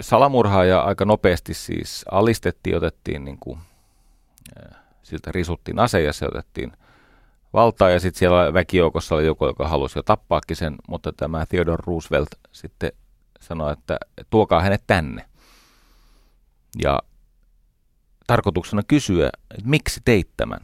salamurhaaja 0.00 0.80
aika 0.80 1.04
nopeasti 1.04 1.54
siis 1.54 2.04
alistettiin, 2.10 2.76
otettiin 2.76 3.24
niin 3.24 3.38
kuin, 3.40 3.58
siltä 5.02 5.32
risuttiin 5.32 5.78
ase 5.78 6.02
ja 6.02 6.12
se 6.12 6.26
otettiin 6.26 6.72
valtaa 7.52 7.90
ja 7.90 8.00
sitten 8.00 8.18
siellä 8.18 8.52
väkijoukossa 8.52 9.14
oli 9.14 9.26
joku, 9.26 9.46
joka 9.46 9.68
halusi 9.68 9.98
jo 9.98 10.02
tappaakin 10.02 10.56
sen, 10.56 10.76
mutta 10.88 11.12
tämä 11.12 11.46
Theodore 11.46 11.82
Roosevelt 11.86 12.28
sitten 12.52 12.92
sanoi, 13.40 13.72
että 13.72 13.98
tuokaa 14.30 14.60
hänet 14.60 14.82
tänne. 14.86 15.28
Ja 16.82 16.98
tarkoituksena 18.26 18.82
kysyä, 18.88 19.30
että 19.50 19.68
miksi 19.68 20.00
teit 20.04 20.30
tämän? 20.36 20.60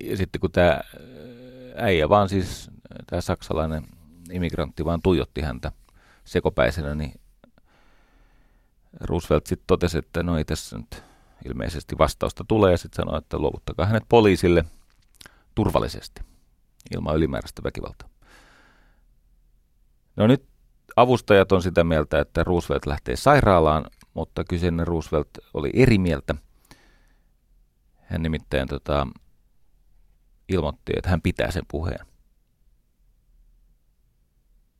Ja 0.00 0.16
sitten 0.16 0.40
kun 0.40 0.52
tämä 0.52 0.80
äijä 1.76 2.08
vaan 2.08 2.28
siis, 2.28 2.70
tämä 3.06 3.20
saksalainen 3.20 3.84
immigrantti 4.32 4.84
vaan 4.84 5.02
tuijotti 5.02 5.40
häntä 5.40 5.72
sekopäisenä, 6.24 6.94
niin 6.94 7.20
Roosevelt 9.00 9.46
sitten 9.46 9.66
totesi, 9.66 9.98
että 9.98 10.22
no 10.22 10.38
ei 10.38 10.44
tässä 10.44 10.78
nyt 10.78 11.02
ilmeisesti 11.44 11.98
vastausta 11.98 12.44
tulee 12.48 12.70
ja 12.70 12.78
sitten 12.78 12.96
sanoi, 12.96 13.18
että 13.18 13.38
luovuttakaa 13.38 13.86
hänet 13.86 14.04
poliisille 14.08 14.64
turvallisesti 15.54 16.22
ilman 16.94 17.16
ylimääräistä 17.16 17.62
väkivaltaa. 17.62 18.08
No 20.16 20.26
nyt 20.26 20.48
avustajat 20.96 21.52
on 21.52 21.62
sitä 21.62 21.84
mieltä, 21.84 22.20
että 22.20 22.44
Roosevelt 22.44 22.86
lähtee 22.86 23.16
sairaalaan, 23.16 23.84
mutta 24.14 24.44
kyseinen 24.44 24.86
Roosevelt 24.86 25.28
oli 25.54 25.70
eri 25.74 25.98
mieltä. 25.98 26.34
Hän 28.00 28.22
nimittäin 28.22 28.68
tota, 28.68 29.06
ilmoitti, 30.48 30.92
että 30.96 31.10
hän 31.10 31.22
pitää 31.22 31.50
sen 31.50 31.64
puheen. 31.68 32.06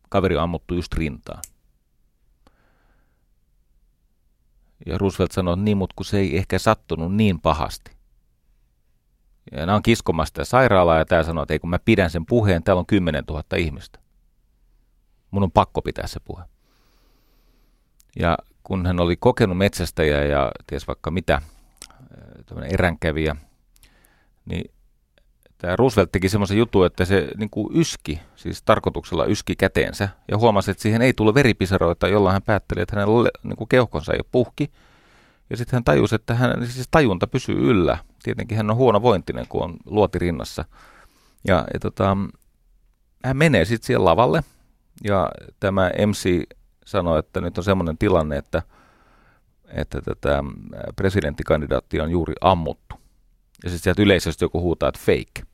Kaveri 0.08 0.36
on 0.36 0.42
ammuttu 0.42 0.74
just 0.74 0.94
rintaan. 0.94 1.42
Ja 4.86 4.98
Roosevelt 4.98 5.32
sanoi, 5.32 5.54
että 5.54 5.64
niin, 5.64 5.76
mutta 5.76 5.94
kun 5.96 6.04
se 6.04 6.18
ei 6.18 6.36
ehkä 6.36 6.58
sattunut 6.58 7.14
niin 7.14 7.40
pahasti. 7.40 7.92
Ja 9.52 9.66
nämä 9.66 9.76
on 9.76 9.82
kiskomassa 9.82 10.30
sitä 10.30 10.44
sairaalaa 10.44 10.98
ja 10.98 11.04
tämä 11.04 11.22
sanoi, 11.22 11.42
että 11.42 11.54
ei 11.54 11.58
kun 11.58 11.70
mä 11.70 11.78
pidän 11.78 12.10
sen 12.10 12.26
puheen, 12.26 12.62
täällä 12.62 12.80
on 12.80 12.86
10 12.86 13.24
000 13.28 13.42
ihmistä. 13.56 13.98
Mun 15.30 15.42
on 15.42 15.52
pakko 15.52 15.82
pitää 15.82 16.06
se 16.06 16.20
puhe. 16.20 16.44
Ja 18.18 18.38
kun 18.62 18.86
hän 18.86 19.00
oli 19.00 19.16
kokenut 19.16 19.58
metsästäjä 19.58 20.24
ja 20.24 20.52
ties 20.66 20.86
vaikka 20.86 21.10
mitä, 21.10 21.42
tämmöinen 22.46 22.74
eränkävijä, 22.74 23.36
niin 24.44 24.70
tämä 25.62 25.76
Roosevelt 25.76 26.12
teki 26.12 26.28
semmoisen 26.28 26.58
jutun, 26.58 26.86
että 26.86 27.04
se 27.04 27.28
niin 27.36 27.50
kuin 27.50 27.80
yski, 27.80 28.20
siis 28.36 28.62
tarkoituksella 28.62 29.24
yski 29.24 29.56
käteensä, 29.56 30.08
ja 30.30 30.38
huomasi, 30.38 30.70
että 30.70 30.82
siihen 30.82 31.02
ei 31.02 31.12
tule 31.12 31.34
veripisaroita, 31.34 32.08
jolloin 32.08 32.32
hän 32.32 32.42
päätteli, 32.42 32.82
että 32.82 32.96
hänen 32.96 33.14
niin 33.42 33.56
kuin 33.56 33.68
keuhkonsa 33.68 34.12
ei 34.12 34.18
ole 34.18 34.28
puhki. 34.32 34.72
Ja 35.50 35.56
sitten 35.56 35.76
hän 35.76 35.84
tajusi, 35.84 36.14
että 36.14 36.34
hän, 36.34 36.66
siis 36.66 36.88
tajunta 36.90 37.26
pysyy 37.26 37.70
yllä. 37.70 37.98
Tietenkin 38.22 38.56
hän 38.56 38.70
on 38.70 38.76
huono 38.76 39.02
vointinen, 39.02 39.46
kun 39.48 39.62
on 39.62 39.76
luoti 39.86 40.18
rinnassa. 40.18 40.64
Ja, 41.48 41.64
ja 41.74 41.80
tota, 41.80 42.16
hän 43.24 43.36
menee 43.36 43.64
sitten 43.64 43.86
siellä 43.86 44.04
lavalle, 44.04 44.42
ja 45.04 45.28
tämä 45.60 45.90
MC 46.06 46.42
sanoi, 46.86 47.18
että 47.18 47.40
nyt 47.40 47.58
on 47.58 47.64
semmoinen 47.64 47.98
tilanne, 47.98 48.36
että, 48.36 48.62
että 49.68 50.00
tätä 50.00 50.44
presidenttikandidaattia 50.96 52.02
on 52.02 52.10
juuri 52.10 52.34
ammuttu. 52.40 52.94
Ja 53.64 53.70
sitten 53.70 53.82
sieltä 53.82 54.02
yleisesti 54.02 54.44
joku 54.44 54.60
huutaa, 54.60 54.88
että 54.88 55.00
fake. 55.04 55.51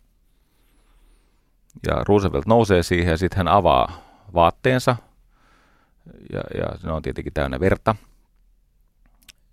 Ja 1.87 2.05
Roosevelt 2.09 2.47
nousee 2.47 2.83
siihen 2.83 3.11
ja 3.11 3.19
sitten 3.19 3.37
hän 3.37 3.49
avaa 3.49 3.93
vaatteensa. 4.35 4.97
Ja, 6.33 6.41
ja 6.55 6.67
ne 6.83 6.93
on 6.93 7.03
tietenkin 7.03 7.33
täynnä 7.33 7.61
verta. 7.61 7.97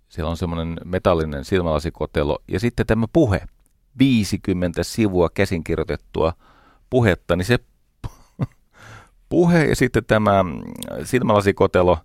Siellä 0.08 0.30
on 0.30 0.36
semmoinen 0.36 0.80
metallinen 0.84 1.44
silmälasikotelo. 1.44 2.38
Ja 2.48 2.60
sitten 2.60 2.86
tämä 2.86 3.06
puhe. 3.12 3.46
50 3.98 4.82
sivua 4.82 5.28
käsinkirjoitettua 5.34 6.32
puhetta, 6.90 7.36
niin 7.36 7.46
se 7.46 7.58
puhe 9.28 9.64
ja 9.64 9.76
sitten 9.76 10.04
tämä 10.04 10.44
silmälasikotelo 11.04 11.98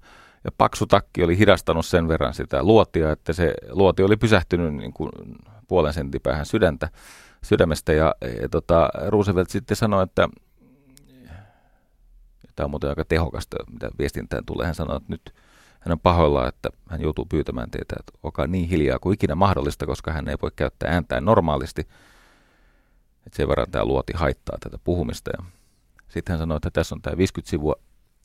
ja 0.43 0.51
paksu 0.57 0.85
takki 0.85 1.23
oli 1.23 1.37
hidastanut 1.37 1.85
sen 1.85 2.07
verran 2.07 2.33
sitä 2.33 2.63
luotia, 2.63 3.11
että 3.11 3.33
se 3.33 3.53
luoti 3.69 4.03
oli 4.03 4.17
pysähtynyt 4.17 4.73
niin 4.73 4.93
kuin 4.93 5.11
puolen 5.67 5.93
sentin 5.93 6.21
päähän 6.21 6.45
sydäntä, 6.45 6.89
sydämestä. 7.43 7.93
Ja, 7.93 8.15
ja 8.41 8.49
tota, 8.49 8.89
Roosevelt 9.07 9.49
sitten 9.49 9.77
sanoi, 9.77 10.03
että 10.03 10.29
tämä 12.55 12.65
on 12.65 12.71
muuten 12.71 12.89
aika 12.89 13.05
tehokasta, 13.05 13.57
mitä 13.71 13.89
viestintään 13.99 14.45
tulee. 14.45 14.65
Hän 14.65 14.75
sanoi, 14.75 14.97
että 14.97 15.09
nyt 15.09 15.33
hän 15.79 15.91
on 15.91 15.99
pahoillaan, 15.99 16.47
että 16.47 16.69
hän 16.89 17.01
joutuu 17.01 17.25
pyytämään 17.25 17.71
teitä, 17.71 17.95
että 17.99 18.19
olkaa 18.23 18.47
niin 18.47 18.69
hiljaa 18.69 18.99
kuin 18.99 19.13
ikinä 19.13 19.35
mahdollista, 19.35 19.85
koska 19.85 20.11
hän 20.11 20.27
ei 20.27 20.35
voi 20.41 20.51
käyttää 20.55 20.93
ääntään 20.93 21.25
normaalisti. 21.25 21.81
Että 23.25 23.37
sen 23.37 23.47
verran 23.47 23.71
tämä 23.71 23.85
luoti 23.85 24.13
haittaa 24.15 24.57
tätä 24.59 24.77
puhumista. 24.83 25.31
Ja 25.37 25.45
sitten 26.07 26.33
hän 26.33 26.39
sanoi, 26.39 26.57
että 26.57 26.71
tässä 26.71 26.95
on 26.95 27.01
tämä 27.01 27.17
50 27.17 27.49
sivua, 27.49 27.75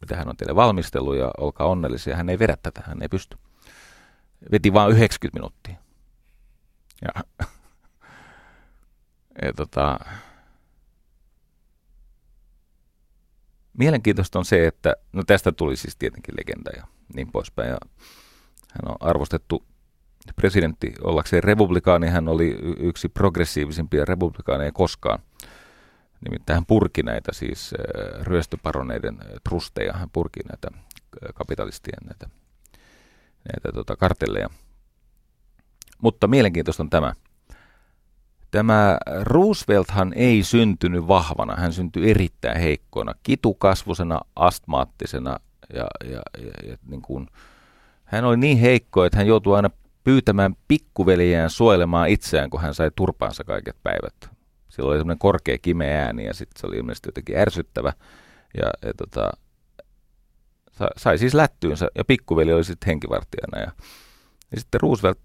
mitä 0.00 0.16
hän 0.16 0.28
on 0.28 0.36
teille 0.36 0.54
valmistellut 0.54 1.16
ja 1.16 1.30
olkaa 1.38 1.66
onnellisia. 1.66 2.16
Hän 2.16 2.28
ei 2.28 2.38
vedä 2.38 2.56
tätä, 2.62 2.82
hän 2.86 3.02
ei 3.02 3.08
pysty. 3.08 3.38
Veti 4.52 4.72
vain 4.72 4.92
90 4.92 5.38
minuuttia. 5.38 5.76
Ja, 7.02 7.46
ja 9.42 9.52
tota, 9.52 9.98
mielenkiintoista 13.78 14.38
on 14.38 14.44
se, 14.44 14.66
että 14.66 14.94
no 15.12 15.22
tästä 15.26 15.52
tuli 15.52 15.76
siis 15.76 15.96
tietenkin 15.96 16.34
legenda 16.38 16.70
ja 16.76 16.86
niin 17.14 17.32
poispäin. 17.32 17.68
Ja 17.70 17.78
hän 18.72 18.90
on 18.90 18.96
arvostettu 19.00 19.64
presidentti 20.36 20.94
ollakseen 21.04 21.44
republikaani. 21.44 22.08
Hän 22.08 22.28
oli 22.28 22.58
yksi 22.78 23.08
progressiivisimpia 23.08 24.04
republikaaneja 24.04 24.72
koskaan. 24.72 25.18
Nimittäin 26.20 26.54
hän 26.54 26.66
purki 26.66 27.02
näitä 27.02 27.32
siis 27.34 27.74
ryöstöparoneiden 28.20 29.18
trusteja, 29.48 29.92
hän 29.92 30.10
purki 30.10 30.40
näitä 30.48 30.68
kapitalistien 31.34 31.98
näitä, 32.04 32.28
näitä 33.52 33.72
tota, 33.74 33.96
kartelleja. 33.96 34.50
Mutta 36.02 36.26
mielenkiintoista 36.26 36.82
on 36.82 36.90
tämä. 36.90 37.12
Tämä 38.50 38.98
Roosevelthan 39.22 40.12
ei 40.16 40.42
syntynyt 40.42 41.08
vahvana, 41.08 41.56
hän 41.56 41.72
syntyi 41.72 42.10
erittäin 42.10 42.60
heikkona, 42.60 43.14
kitukasvusena, 43.22 44.20
astmaattisena 44.36 45.40
ja, 45.74 45.86
ja, 46.04 46.22
ja, 46.38 46.70
ja 46.70 46.76
niin 46.88 47.02
kuin, 47.02 47.26
hän 48.04 48.24
oli 48.24 48.36
niin 48.36 48.58
heikko, 48.58 49.04
että 49.04 49.18
hän 49.18 49.26
joutui 49.26 49.56
aina 49.56 49.70
pyytämään 50.04 50.56
pikkuveliään 50.68 51.50
suojelemaan 51.50 52.08
itseään, 52.08 52.50
kun 52.50 52.60
hän 52.60 52.74
sai 52.74 52.90
turpaansa 52.96 53.44
kaiket 53.44 53.76
päivät. 53.82 54.14
Sillä 54.68 54.88
oli 54.88 54.98
semmoinen 54.98 55.18
korkea 55.18 55.58
kimeä 55.62 56.04
ääni 56.04 56.24
ja 56.24 56.34
sitten 56.34 56.60
se 56.60 56.66
oli 56.66 56.76
ilmeisesti 56.76 57.08
jotenkin 57.08 57.38
ärsyttävä. 57.38 57.92
Ja, 58.56 58.70
ja 58.84 58.94
tota, 58.94 59.30
sai 60.96 61.18
siis 61.18 61.34
lättyynsä 61.34 61.88
ja 61.94 62.04
pikkuveli 62.04 62.52
oli 62.52 62.64
sitten 62.64 62.86
henkivartijana. 62.86 63.58
Ja, 63.58 63.72
ja 64.50 64.60
sitten 64.60 64.80
Roosevelt 64.80 65.20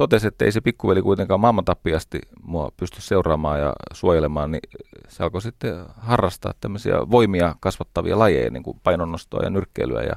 totesi, 0.00 0.26
että 0.26 0.44
ei 0.44 0.52
se 0.52 0.60
pikkuveli 0.60 1.02
kuitenkaan 1.02 1.40
maailmantappiasti 1.40 2.18
mua 2.42 2.72
pysty 2.76 3.00
seuraamaan 3.00 3.60
ja 3.60 3.72
suojelemaan, 3.92 4.50
niin 4.50 4.60
se 5.08 5.22
alkoi 5.22 5.42
sitten 5.42 5.84
harrastaa 5.96 6.54
tämmöisiä 6.60 6.94
voimia 7.10 7.54
kasvattavia 7.60 8.18
lajeja, 8.18 8.50
niin 8.50 8.62
kuin 8.62 8.80
painonnostoa 8.82 9.42
ja 9.42 9.50
nyrkkeilyä 9.50 10.02
ja 10.02 10.16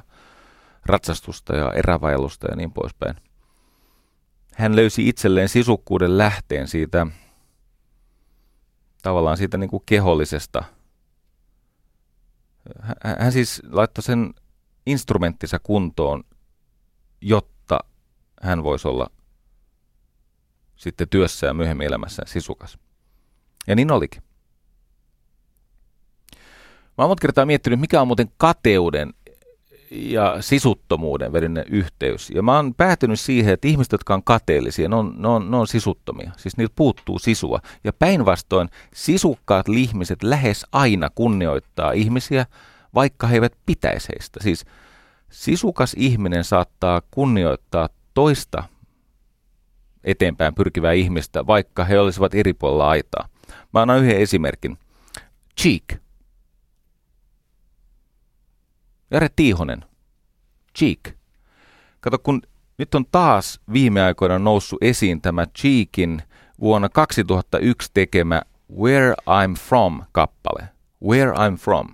ratsastusta 0.86 1.56
ja 1.56 1.72
erävailusta 1.72 2.46
ja 2.50 2.56
niin 2.56 2.72
poispäin. 2.72 3.16
Hän 4.54 4.76
löysi 4.76 5.08
itselleen 5.08 5.48
sisukkuuden 5.48 6.18
lähteen 6.18 6.68
siitä 6.68 7.06
tavallaan 9.02 9.36
siitä 9.36 9.58
niin 9.58 9.70
kuin 9.70 9.82
kehollisesta. 9.86 10.64
Hän, 13.18 13.32
siis 13.32 13.62
laittoi 13.70 14.02
sen 14.02 14.34
instrumenttinsa 14.86 15.58
kuntoon, 15.58 16.24
jotta 17.20 17.80
hän 18.42 18.62
voisi 18.62 18.88
olla 18.88 19.10
sitten 20.76 21.08
työssä 21.08 21.46
ja 21.46 21.54
myöhemmin 21.54 21.86
elämässään 21.86 22.28
sisukas. 22.28 22.78
Ja 23.66 23.74
niin 23.74 23.92
olikin. 23.92 24.22
Mä 26.98 27.04
oon 27.04 27.10
monta 27.10 27.20
kertaa 27.20 27.46
miettinyt, 27.46 27.80
mikä 27.80 28.00
on 28.00 28.06
muuten 28.06 28.30
kateuden 28.36 29.14
ja 29.90 30.36
sisuttomuuden 30.40 31.32
välinen 31.32 31.64
yhteys. 31.68 32.30
Ja 32.30 32.42
mä 32.42 32.56
oon 32.56 32.74
päätynyt 32.74 33.20
siihen, 33.20 33.54
että 33.54 33.68
ihmiset, 33.68 33.92
jotka 33.92 34.14
on 34.14 34.24
kateellisia, 34.24 34.88
ne 34.88 34.96
on, 34.96 35.14
ne 35.18 35.28
on, 35.28 35.50
ne 35.50 35.56
on 35.56 35.66
sisuttomia. 35.66 36.30
Siis 36.36 36.56
niiltä 36.56 36.72
puuttuu 36.76 37.18
sisua. 37.18 37.60
Ja 37.84 37.92
päinvastoin 37.92 38.68
sisukkaat 38.94 39.68
ihmiset 39.68 40.22
lähes 40.22 40.66
aina 40.72 41.10
kunnioittaa 41.14 41.92
ihmisiä, 41.92 42.46
vaikka 42.94 43.26
he 43.26 43.34
eivät 43.34 43.52
pitäisi 43.66 44.08
heistä. 44.08 44.42
Siis 44.42 44.64
sisukas 45.30 45.94
ihminen 45.98 46.44
saattaa 46.44 47.02
kunnioittaa 47.10 47.88
toista 48.14 48.64
eteenpäin 50.04 50.54
pyrkivää 50.54 50.92
ihmistä, 50.92 51.46
vaikka 51.46 51.84
he 51.84 52.00
olisivat 52.00 52.34
eri 52.34 52.52
puolilla 52.52 52.88
aitaa. 52.88 53.28
Mä 53.72 53.82
annan 53.82 53.98
yhden 54.04 54.20
esimerkin. 54.20 54.78
Cheek. 55.60 55.84
Jare 59.10 59.28
Tiihonen. 59.36 59.84
Cheek. 60.78 61.00
Kato, 62.00 62.18
kun 62.18 62.42
nyt 62.78 62.94
on 62.94 63.04
taas 63.12 63.60
viime 63.72 64.02
aikoina 64.02 64.38
noussut 64.38 64.82
esiin 64.82 65.20
tämä 65.20 65.46
Cheekin 65.46 66.22
vuonna 66.60 66.88
2001 66.88 67.90
tekemä 67.94 68.42
Where 68.80 69.12
I'm 69.12 69.58
From 69.58 70.02
kappale. 70.12 70.68
Where 71.04 71.30
I'm 71.30 71.56
From. 71.58 71.88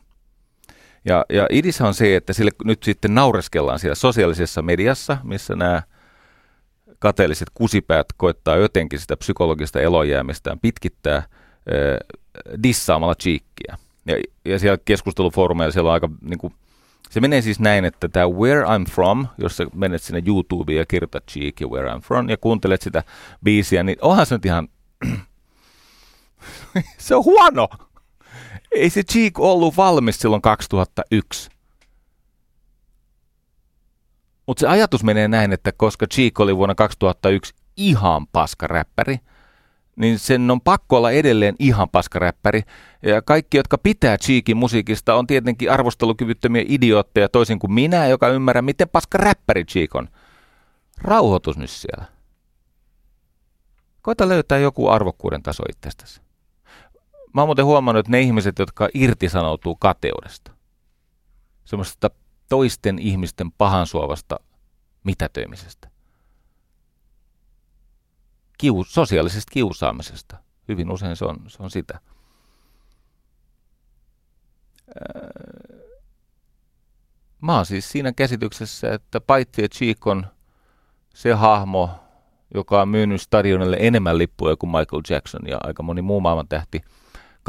Ja, 1.04 1.24
ja 1.28 1.46
idis 1.50 1.80
on 1.80 1.94
se, 1.94 2.16
että 2.16 2.32
sille 2.32 2.50
nyt 2.64 2.82
sitten 2.82 3.14
naureskellaan 3.14 3.78
siellä 3.78 3.94
sosiaalisessa 3.94 4.62
mediassa, 4.62 5.18
missä 5.22 5.56
nämä 5.56 5.82
kateelliset 7.00 7.48
kusipäät 7.54 8.06
koittaa 8.16 8.56
jotenkin 8.56 8.98
sitä 8.98 9.16
psykologista 9.16 9.80
elojäämistään 9.80 10.58
pitkittää 10.58 11.16
äh, 11.16 11.24
dissaamalla 12.62 13.14
chiikkiä. 13.14 13.78
Ja, 14.06 14.16
ja 14.44 14.58
siellä 14.58 14.78
keskustelufoorumeilla 14.84 15.72
siellä 15.72 15.88
on 15.88 15.94
aika 15.94 16.08
niin 16.22 16.38
kuin, 16.38 16.54
se 17.10 17.20
menee 17.20 17.42
siis 17.42 17.60
näin, 17.60 17.84
että 17.84 18.08
tämä 18.08 18.28
Where 18.28 18.62
I'm 18.62 18.90
From, 18.90 19.26
jos 19.38 19.56
sä 19.56 19.66
menet 19.74 20.02
sinne 20.02 20.22
YouTubeen 20.26 20.78
ja 20.78 20.86
kirjoitat 20.86 21.26
Cheek 21.26 21.60
Where 21.60 21.88
I'm 21.88 22.00
From 22.00 22.28
ja 22.28 22.36
kuuntelet 22.36 22.82
sitä 22.82 23.04
biisiä, 23.44 23.82
niin 23.82 23.98
onhan 24.02 24.26
se 24.26 24.34
nyt 24.34 24.44
ihan... 24.44 24.68
se 26.98 27.14
on 27.14 27.24
huono! 27.24 27.68
Ei 28.72 28.90
se 28.90 29.02
Cheek 29.02 29.40
ollut 29.40 29.76
valmis 29.76 30.20
silloin 30.20 30.42
2001. 30.42 31.50
Mutta 34.50 34.60
se 34.60 34.68
ajatus 34.68 35.04
menee 35.04 35.28
näin, 35.28 35.52
että 35.52 35.72
koska 35.72 36.06
Cheek 36.06 36.40
oli 36.40 36.56
vuonna 36.56 36.74
2001 36.74 37.54
ihan 37.76 38.26
paska 38.26 38.66
räppäri, 38.66 39.18
niin 39.96 40.18
sen 40.18 40.50
on 40.50 40.60
pakko 40.60 40.96
olla 40.96 41.10
edelleen 41.10 41.54
ihan 41.58 41.88
paskaräppäri. 41.88 42.62
Ja 43.02 43.22
kaikki, 43.22 43.56
jotka 43.56 43.78
pitää 43.78 44.18
Cheekin 44.18 44.56
musiikista, 44.56 45.14
on 45.14 45.26
tietenkin 45.26 45.70
arvostelukyvyttömiä 45.70 46.64
idiootteja 46.68 47.28
toisin 47.28 47.58
kuin 47.58 47.72
minä, 47.72 48.06
joka 48.06 48.28
ymmärrä, 48.28 48.62
miten 48.62 48.88
paska 48.88 49.18
räppäri 49.18 49.64
Cheek 49.64 49.94
on. 49.94 50.08
Rauhoitus 50.98 51.58
nyt 51.58 51.70
siellä. 51.70 52.04
Koita 54.02 54.28
löytää 54.28 54.58
joku 54.58 54.88
arvokkuuden 54.88 55.42
taso 55.42 55.62
itsestäsi. 55.70 56.20
Mä 57.34 57.40
oon 57.40 57.48
muuten 57.48 57.64
huomannut, 57.64 58.00
että 58.00 58.12
ne 58.12 58.20
ihmiset, 58.20 58.58
jotka 58.58 58.88
irtisanoutuu 58.94 59.76
kateudesta, 59.76 60.52
semmoista 61.64 62.10
toisten 62.50 62.98
ihmisten 62.98 63.52
pahansuovasta 63.52 64.40
mitätöimisestä, 65.04 65.90
kiu, 68.58 68.84
sosiaalisesta 68.84 69.50
kiusaamisesta. 69.52 70.36
Hyvin 70.68 70.90
usein 70.90 71.16
se 71.16 71.24
on, 71.24 71.36
se 71.46 71.62
on 71.62 71.70
sitä. 71.70 72.00
Mä 77.40 77.56
oon 77.56 77.66
siis 77.66 77.92
siinä 77.92 78.12
käsityksessä, 78.12 78.94
että 78.94 79.20
paitsi 79.20 79.64
että 79.64 79.76
Cheek 79.76 80.06
on 80.06 80.26
se 81.14 81.32
hahmo, 81.32 81.90
joka 82.54 82.82
on 82.82 82.88
myynyt 82.88 83.20
stadionille 83.20 83.76
enemmän 83.80 84.18
lippuja 84.18 84.56
kuin 84.56 84.70
Michael 84.70 85.02
Jackson 85.10 85.40
ja 85.46 85.58
aika 85.62 85.82
moni 85.82 86.02
muu 86.02 86.20
maailman 86.20 86.48
tähti, 86.48 86.80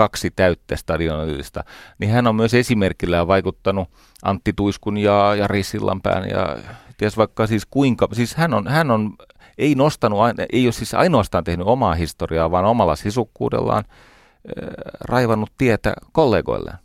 kaksi 0.02 0.32
täyttä 0.32 0.76
stadionillista, 0.76 1.64
niin 2.00 2.12
hän 2.12 2.28
on 2.28 2.36
myös 2.36 2.54
esimerkillä 2.54 3.28
vaikuttanut 3.28 3.90
Antti 4.24 4.54
Tuiskun 4.56 4.98
ja 4.98 5.36
Jari 5.36 5.64
Sillanpään 5.64 6.30
ja 6.30 6.58
ties 6.98 7.18
vaikka 7.18 7.48
siis 7.48 7.66
kuinka, 7.66 8.08
siis 8.14 8.36
hän 8.36 8.54
on, 8.54 8.68
hän 8.68 8.92
on 8.92 9.14
ei 9.58 9.76
nostanut, 9.76 10.20
ei 10.54 10.66
ole 10.66 10.72
siis 10.72 10.94
ainoastaan 10.94 11.44
tehnyt 11.44 11.68
omaa 11.68 11.94
historiaa, 11.94 12.52
vaan 12.52 12.66
omalla 12.66 12.96
sisukkuudellaan 12.96 13.84
raivannut 15.02 15.52
tietä 15.58 15.94
kollegoilleen. 16.12 16.78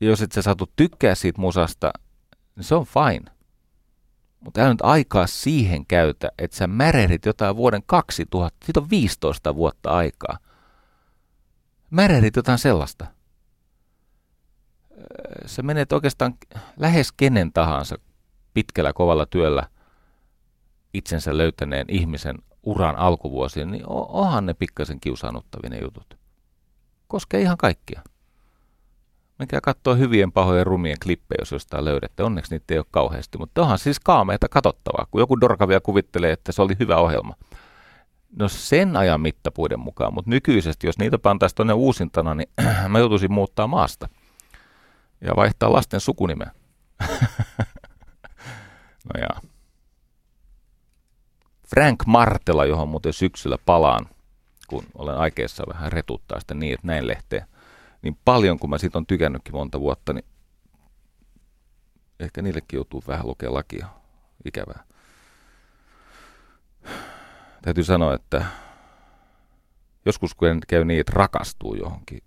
Ja 0.00 0.06
jos 0.06 0.22
et 0.22 0.32
sä 0.32 0.42
saatu 0.42 0.66
tykkää 0.76 1.14
siitä 1.14 1.40
musasta, 1.40 1.92
niin 2.56 2.64
se 2.64 2.74
on 2.74 2.86
fine. 2.86 3.30
Mutta 4.44 4.60
älä 4.60 4.70
nyt 4.70 4.82
aikaa 4.82 5.26
siihen 5.26 5.86
käytä, 5.86 6.30
että 6.38 6.56
sä 6.56 6.66
märehdit 6.66 7.26
jotain 7.26 7.56
vuoden 7.56 7.82
2000, 7.86 8.66
siitä 8.66 8.80
on 8.80 8.90
15 8.90 9.54
vuotta 9.54 9.90
aikaa. 9.90 10.38
Märehdit 11.90 12.36
jotain 12.36 12.58
sellaista. 12.58 13.06
Sä 15.46 15.62
menet 15.62 15.92
oikeastaan 15.92 16.34
lähes 16.76 17.12
kenen 17.12 17.52
tahansa 17.52 17.96
pitkällä 18.54 18.92
kovalla 18.92 19.26
työllä 19.26 19.68
itsensä 20.94 21.36
löytäneen 21.36 21.86
ihmisen 21.88 22.38
uran 22.62 22.96
alkuvuosien, 22.96 23.70
niin 23.70 23.84
onhan 23.88 24.46
ne 24.46 24.54
pikkasen 24.54 25.00
kiusaannuttavia 25.00 25.70
ne 25.70 25.78
jutut. 25.78 26.18
Koskee 27.08 27.40
ihan 27.40 27.56
kaikkia. 27.56 28.02
Menkää 29.38 29.60
katsoa 29.60 29.94
hyvien 29.94 30.32
pahojen 30.32 30.66
rumien 30.66 30.96
klippejä, 31.02 31.38
jos 31.38 31.52
jostain 31.52 31.84
löydätte. 31.84 32.22
Onneksi 32.22 32.54
niitä 32.54 32.74
ei 32.74 32.78
ole 32.78 32.86
kauheasti, 32.90 33.38
mutta 33.38 33.62
onhan 33.62 33.78
siis 33.78 34.00
kaameita 34.00 34.48
katsottavaa, 34.48 35.06
kun 35.10 35.20
joku 35.20 35.40
dorkavia 35.40 35.80
kuvittelee, 35.80 36.32
että 36.32 36.52
se 36.52 36.62
oli 36.62 36.76
hyvä 36.78 36.96
ohjelma. 36.96 37.34
No 38.36 38.48
sen 38.48 38.96
ajan 38.96 39.20
mittapuiden 39.20 39.80
mukaan, 39.80 40.14
mutta 40.14 40.30
nykyisesti, 40.30 40.86
jos 40.86 40.98
niitä 40.98 41.18
pantaisi 41.18 41.54
tuonne 41.54 41.72
uusintana, 41.72 42.34
niin 42.34 42.48
mä 42.88 42.98
joutuisin 42.98 43.32
muuttaa 43.32 43.66
maasta 43.66 44.08
ja 45.20 45.36
vaihtaa 45.36 45.72
lasten 45.72 46.00
sukunimeä. 46.00 46.50
no 49.14 49.20
jaa. 49.20 49.40
Frank 51.74 52.06
Martela, 52.06 52.64
johon 52.64 52.88
muuten 52.88 53.12
syksyllä 53.12 53.58
palaan, 53.66 54.06
kun 54.66 54.84
olen 54.94 55.16
aikeessa 55.16 55.64
vähän 55.68 55.92
retuttaa 55.92 56.40
sitä 56.40 56.54
niin, 56.54 56.74
että 56.74 56.86
näin 56.86 57.06
lehteen, 57.06 57.46
niin 58.04 58.18
paljon 58.24 58.58
kun 58.58 58.70
mä 58.70 58.78
siitä 58.78 58.98
on 58.98 59.06
tykännytkin 59.06 59.54
monta 59.54 59.80
vuotta, 59.80 60.12
niin 60.12 60.24
ehkä 62.20 62.42
niillekin 62.42 62.76
joutuu 62.76 63.02
vähän 63.06 63.26
lukea 63.26 63.54
lakia. 63.54 63.88
Ikävää. 64.44 64.84
Täytyy 67.62 67.84
sanoa, 67.84 68.14
että 68.14 68.46
joskus 70.06 70.34
kun 70.34 70.60
käy 70.68 70.84
niin, 70.84 71.00
että 71.00 71.12
rakastuu 71.14 71.74
johonkin 71.74 72.22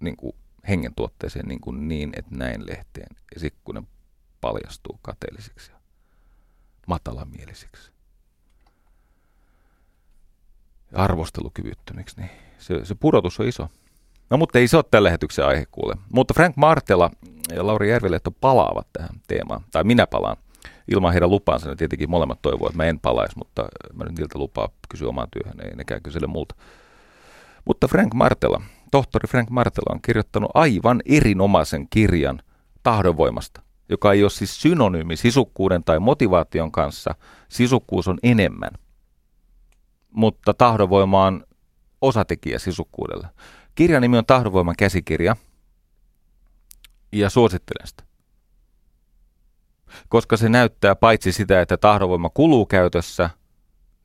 niin 0.00 0.16
kuin 0.16 0.32
hengen 0.68 0.94
tuotteeseen 0.94 1.48
niin, 1.48 1.60
kuin 1.60 1.88
niin, 1.88 2.12
että 2.16 2.34
näin 2.34 2.66
lehteen, 2.66 3.16
ja 3.34 3.40
sitten 3.40 3.62
kun 3.64 3.74
ne 3.74 3.82
paljastuu 4.40 4.98
kateellisiksi 5.02 5.70
ja 5.70 5.78
matalamielisiksi, 6.86 7.92
arvostelukyvyttömiksi, 10.92 12.20
niin 12.20 12.30
se, 12.58 12.84
se 12.84 12.94
pudotus 12.94 13.40
on 13.40 13.48
iso. 13.48 13.68
No 14.30 14.36
mutta 14.36 14.58
ei 14.58 14.68
se 14.68 14.76
ole 14.76 14.84
tällä 14.90 15.06
lähetyksen 15.06 15.46
aihe 15.46 15.66
kuule. 15.70 15.94
Mutta 16.12 16.34
Frank 16.34 16.56
Martela 16.56 17.10
ja 17.54 17.66
Lauri 17.66 17.90
Järvilehto 17.90 18.30
palaavat 18.30 18.86
tähän 18.92 19.20
teemaan, 19.28 19.60
tai 19.70 19.84
minä 19.84 20.06
palaan. 20.06 20.36
Ilman 20.88 21.12
heidän 21.12 21.30
lupaansa 21.30 21.68
ne 21.68 21.76
tietenkin 21.76 22.10
molemmat 22.10 22.42
toivovat, 22.42 22.70
että 22.70 22.76
mä 22.76 22.84
en 22.84 23.00
palaisi, 23.00 23.38
mutta 23.38 23.68
mä 23.94 24.04
nyt 24.04 24.18
niiltä 24.18 24.38
lupaa 24.38 24.68
kysyä 24.88 25.08
omaan 25.08 25.28
työhön, 25.30 25.66
ei 25.66 25.76
nekään 25.76 26.02
kysele 26.02 26.26
multa. 26.26 26.54
Mutta 27.64 27.88
Frank 27.88 28.14
Martela, 28.14 28.62
tohtori 28.90 29.28
Frank 29.28 29.50
Martela 29.50 29.94
on 29.94 30.02
kirjoittanut 30.02 30.50
aivan 30.54 31.02
erinomaisen 31.06 31.86
kirjan 31.90 32.42
tahdonvoimasta, 32.82 33.62
joka 33.88 34.12
ei 34.12 34.22
ole 34.22 34.30
siis 34.30 34.60
synonyymi 34.60 35.16
sisukkuuden 35.16 35.84
tai 35.84 35.98
motivaation 35.98 36.72
kanssa. 36.72 37.14
Sisukkuus 37.48 38.08
on 38.08 38.18
enemmän– 38.22 38.70
mutta 40.10 40.54
tahdonvoima 40.54 41.24
on 41.24 41.44
osatekijä 42.00 42.58
sisukkuudelle. 42.58 43.28
Kirjan 43.78 44.02
nimi 44.02 44.18
on 44.18 44.26
Tahdonvoiman 44.26 44.74
käsikirja 44.78 45.36
ja 47.12 47.30
suosittelen 47.30 47.86
sitä. 47.86 48.04
Koska 50.08 50.36
se 50.36 50.48
näyttää 50.48 50.94
paitsi 50.94 51.32
sitä, 51.32 51.60
että 51.60 51.76
tahdonvoima 51.76 52.30
kuluu 52.30 52.66
käytössä 52.66 53.30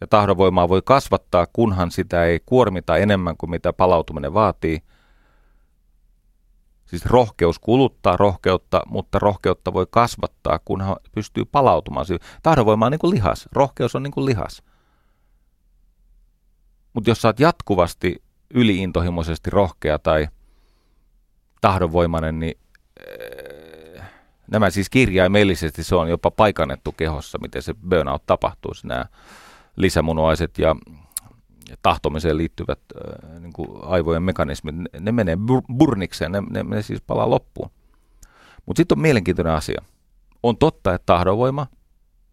ja 0.01 0.07
tahdonvoimaa 0.07 0.69
voi 0.69 0.81
kasvattaa, 0.85 1.47
kunhan 1.53 1.91
sitä 1.91 2.25
ei 2.25 2.39
kuormita 2.45 2.97
enemmän 2.97 3.37
kuin 3.37 3.49
mitä 3.49 3.73
palautuminen 3.73 4.33
vaatii. 4.33 4.81
Siis 6.85 7.05
rohkeus 7.05 7.59
kuluttaa 7.59 8.17
rohkeutta, 8.17 8.81
mutta 8.87 9.19
rohkeutta 9.19 9.73
voi 9.73 9.87
kasvattaa, 9.89 10.59
kunhan 10.65 10.95
pystyy 11.11 11.45
palautumaan. 11.45 12.05
Tahdonvoima 12.43 12.85
on 12.85 12.91
niin 12.91 12.99
kuin 12.99 13.13
lihas, 13.15 13.49
rohkeus 13.51 13.95
on 13.95 14.03
niin 14.03 14.11
kuin 14.11 14.25
lihas. 14.25 14.63
Mutta 16.93 17.09
jos 17.09 17.21
sä 17.21 17.27
oot 17.27 17.39
jatkuvasti 17.39 18.22
yliintohimoisesti 18.53 19.49
rohkea 19.49 19.99
tai 19.99 20.27
tahdonvoimainen, 21.61 22.39
niin 22.39 22.57
äh, 23.99 24.11
nämä 24.51 24.69
siis 24.69 24.89
kirjaimellisesti 24.89 25.83
se 25.83 25.95
on 25.95 26.09
jopa 26.09 26.31
paikannettu 26.31 26.91
kehossa, 26.91 27.37
miten 27.41 27.61
se 27.61 27.73
burnout 27.89 28.25
tapahtuu. 28.25 28.71
Nämä 28.83 29.05
lisämunuaiset 29.75 30.57
ja 30.59 30.75
tahtomiseen 31.81 32.37
liittyvät 32.37 32.79
äh, 32.95 33.39
niin 33.39 33.53
kuin 33.53 33.69
aivojen 33.83 34.23
mekanismit, 34.23 34.75
ne, 34.75 34.89
ne 34.99 35.11
menee 35.11 35.35
bur- 35.35 35.75
burnikseen, 35.77 36.31
ne, 36.31 36.41
ne, 36.49 36.63
ne 36.63 36.81
siis 36.81 37.01
palaa 37.01 37.29
loppuun. 37.29 37.69
Mutta 38.65 38.79
sitten 38.79 38.97
on 38.97 39.01
mielenkiintoinen 39.01 39.53
asia. 39.53 39.81
On 40.43 40.57
totta, 40.57 40.93
että 40.93 41.05
tahdonvoima 41.05 41.67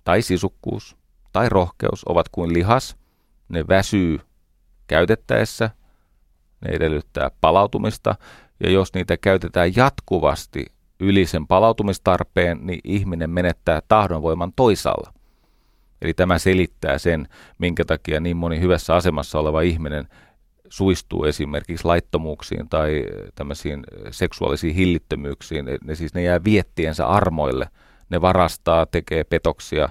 tai 0.05 0.22
sisukkuus 0.22 0.97
tai 1.32 1.48
rohkeus 1.48 2.05
ovat 2.09 2.28
kuin 2.28 2.52
lihas. 2.52 2.97
Ne 3.48 3.64
väsyy 3.68 4.20
käytettäessä, 4.86 5.70
ne 6.60 6.74
edellyttää 6.74 7.30
palautumista, 7.40 8.14
ja 8.60 8.70
jos 8.70 8.94
niitä 8.94 9.16
käytetään 9.16 9.76
jatkuvasti 9.76 10.66
yli 11.00 11.26
sen 11.26 11.46
palautumistarpeen, 11.46 12.58
niin 12.62 12.80
ihminen 12.84 13.30
menettää 13.30 13.82
tahdonvoiman 13.88 14.52
toisaalla. 14.56 15.12
Eli 16.02 16.14
tämä 16.14 16.38
selittää 16.38 16.98
sen, 16.98 17.28
minkä 17.58 17.84
takia 17.84 18.20
niin 18.20 18.36
moni 18.36 18.60
hyvässä 18.60 18.94
asemassa 18.94 19.38
oleva 19.38 19.60
ihminen 19.60 20.08
suistuu 20.68 21.24
esimerkiksi 21.24 21.84
laittomuuksiin 21.84 22.68
tai 22.68 23.04
tämmöisiin 23.34 23.84
seksuaalisiin 24.10 24.74
hillittömyyksiin. 24.74 25.64
Ne, 25.84 25.94
siis 25.94 26.14
ne 26.14 26.22
jää 26.22 26.44
viettiensä 26.44 27.06
armoille. 27.06 27.68
Ne 28.10 28.20
varastaa, 28.20 28.86
tekee 28.86 29.24
petoksia, 29.24 29.88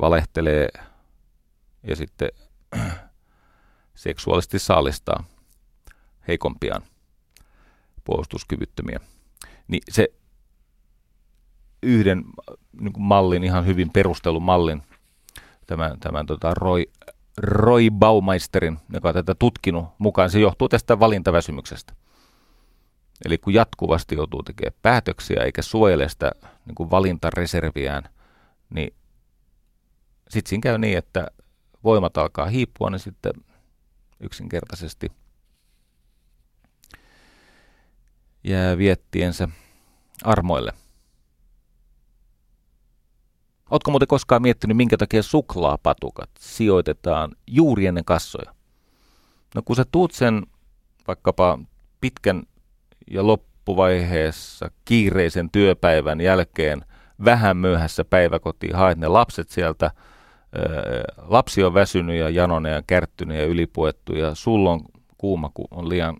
valehtelee 0.00 0.68
ja 1.82 1.96
sitten 1.96 2.28
seksuaalisesti 3.94 4.58
saalistaa 4.58 5.24
heikompiaan 6.28 6.82
puolustuskyvyttömiä. 8.04 9.00
Niin 9.68 9.82
se 9.90 10.08
yhden 11.82 12.24
niin 12.80 12.92
mallin, 12.98 13.44
ihan 13.44 13.66
hyvin 13.66 13.90
perustelun 13.90 14.42
mallin, 14.42 14.82
tämän, 15.66 16.00
tämän 16.00 16.26
tota 16.26 16.54
Roy, 16.54 16.84
Roy 17.36 17.90
Baumeisterin, 17.90 18.78
joka 18.92 19.08
on 19.08 19.14
tätä 19.14 19.34
tutkinut 19.34 19.86
mukaan, 19.98 20.30
se 20.30 20.40
johtuu 20.40 20.68
tästä 20.68 21.00
valintaväsymyksestä. 21.00 21.92
Eli 23.24 23.38
kun 23.38 23.54
jatkuvasti 23.54 24.14
joutuu 24.14 24.42
tekemään 24.42 24.78
päätöksiä 24.82 25.42
eikä 25.44 25.62
suojele 25.62 26.08
sitä 26.08 26.32
niin 26.66 26.74
kuin 26.74 26.90
valintareserviään, 26.90 28.02
niin 28.74 28.94
sitten 30.28 30.48
siinä 30.48 30.62
käy 30.62 30.78
niin, 30.78 30.98
että 30.98 31.26
voimat 31.84 32.16
alkaa 32.16 32.46
hiipua, 32.46 32.90
niin 32.90 32.98
sitten 32.98 33.32
yksinkertaisesti 34.20 35.12
jää 38.44 38.78
viettiensä 38.78 39.48
armoille. 40.24 40.72
Oletko 43.70 43.90
muuten 43.90 44.08
koskaan 44.08 44.42
miettinyt, 44.42 44.76
minkä 44.76 44.96
takia 44.96 45.22
suklaapatukat 45.22 46.30
sijoitetaan 46.38 47.32
juuri 47.46 47.86
ennen 47.86 48.04
kassoja? 48.04 48.54
No 49.54 49.62
kun 49.64 49.76
sä 49.76 49.84
tuut 49.92 50.12
sen 50.12 50.42
vaikkapa 51.08 51.58
pitkän 52.00 52.42
ja 53.10 53.26
loppuvaiheessa 53.26 54.70
kiireisen 54.84 55.50
työpäivän 55.50 56.20
jälkeen 56.20 56.84
vähän 57.24 57.56
myöhässä 57.56 58.04
päiväkotiin, 58.04 58.74
haet 58.74 58.98
ne 58.98 59.08
lapset 59.08 59.50
sieltä, 59.50 59.90
lapsi 61.16 61.64
on 61.64 61.74
väsynyt 61.74 62.16
ja 62.16 62.30
janonen 62.30 62.72
ja 62.72 62.82
kärttynyt 62.86 63.36
ja 63.36 63.46
ylipuettu 63.46 64.14
ja 64.14 64.34
sulla 64.34 64.70
on 64.70 64.80
kuuma, 65.18 65.50
kun 65.54 65.68
on 65.70 65.88
liian 65.88 66.16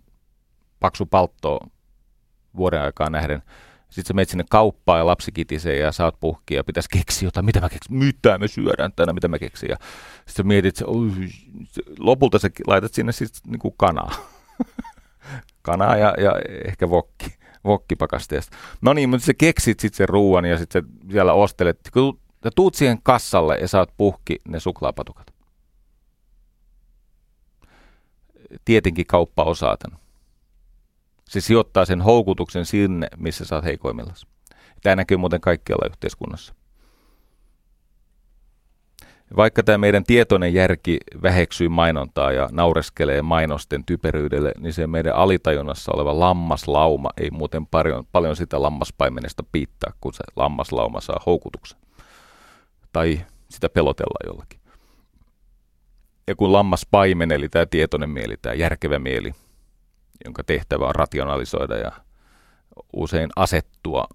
paksu 0.79 1.05
paltto 1.05 1.59
vuoden 2.55 2.81
aikaa 2.81 3.09
nähden. 3.09 3.43
Sitten 3.89 4.05
sä 4.07 4.13
menet 4.13 4.29
sinne 4.29 4.45
kauppaan 4.49 4.99
ja 4.99 5.05
lapsi 5.05 5.31
kitisee 5.31 5.77
ja 5.77 5.91
saat 5.91 6.19
puhkia 6.19 6.57
ja 6.57 6.63
pitäisi 6.63 6.89
keksiä 6.89 7.27
jotain, 7.27 7.45
mitä 7.45 7.61
mä 7.61 7.69
keksin, 7.69 7.97
mitä 7.97 8.37
me 8.37 8.47
syödään 8.47 8.91
tänään, 8.95 9.15
mitä 9.15 9.27
mä 9.27 9.39
keksin. 9.39 9.69
Ja 9.69 9.77
sitten 10.15 10.33
sä 10.35 10.43
mietit, 10.43 10.79
että 10.79 10.91
lopulta 11.99 12.39
sä 12.39 12.49
laitat 12.67 12.93
sinne 12.93 13.11
sitten 13.11 13.51
niinku 13.51 13.71
kanaa. 13.71 14.11
kanaa 15.61 15.95
ja, 15.95 16.13
ja 16.17 16.31
ehkä 16.65 16.89
vokki, 16.89 17.25
vokkipakasteesta. 17.63 18.57
No 18.81 18.93
niin, 18.93 19.09
mutta 19.09 19.25
sä 19.25 19.33
keksit 19.33 19.79
sitten 19.79 19.97
sen 19.97 20.09
ruoan 20.09 20.45
ja 20.45 20.57
sitten 20.57 20.83
siellä 21.11 21.33
ostelet. 21.33 21.79
Kun 21.93 22.19
sä 22.43 22.49
tuut 22.55 22.75
siihen 22.75 22.99
kassalle 23.03 23.57
ja 23.57 23.67
saat 23.67 23.89
puhki 23.97 24.41
ne 24.47 24.59
suklaapatukat. 24.59 25.33
Tietenkin 28.65 29.05
kauppa 29.05 29.43
osaa 29.43 29.77
tämän. 29.77 30.02
Se 31.29 31.41
sijoittaa 31.41 31.85
sen 31.85 32.01
houkutuksen 32.01 32.65
sinne, 32.65 33.07
missä 33.17 33.45
sä 33.45 33.55
oot 33.55 33.65
heikoimmillaan. 33.65 34.15
Tämä 34.83 34.95
näkyy 34.95 35.17
muuten 35.17 35.41
kaikkialla 35.41 35.87
yhteiskunnassa. 35.89 36.53
Vaikka 39.35 39.63
tämä 39.63 39.77
meidän 39.77 40.03
tietoinen 40.03 40.53
järki 40.53 40.97
väheksyy 41.21 41.69
mainontaa 41.69 42.31
ja 42.31 42.49
naureskelee 42.51 43.21
mainosten 43.21 43.85
typeryydelle, 43.85 44.51
niin 44.59 44.73
se 44.73 44.87
meidän 44.87 45.15
alitajunnassa 45.15 45.91
oleva 45.95 46.19
lammaslauma 46.19 47.09
ei 47.17 47.31
muuten 47.31 47.65
paljon, 47.65 48.05
paljon 48.11 48.35
sitä 48.35 48.61
lammaspaimenesta 48.61 49.43
piittaa, 49.51 49.93
kun 50.01 50.13
se 50.13 50.23
lammaslauma 50.35 51.01
saa 51.01 51.21
houkutuksen. 51.25 51.79
Tai 52.91 53.25
sitä 53.49 53.69
pelotellaan 53.69 54.27
jollakin. 54.27 54.59
Ja 56.27 56.35
kun 56.35 56.53
lammaspaimen, 56.53 57.31
eli 57.31 57.49
tämä 57.49 57.65
tietoinen 57.65 58.09
mieli, 58.09 58.37
tämä 58.41 58.55
järkevä 58.55 58.99
mieli, 58.99 59.33
jonka 60.25 60.43
tehtävä 60.43 60.87
on 60.87 60.95
rationalisoida 60.95 61.77
ja 61.77 61.91
usein 62.93 63.29
asettua 63.35 64.07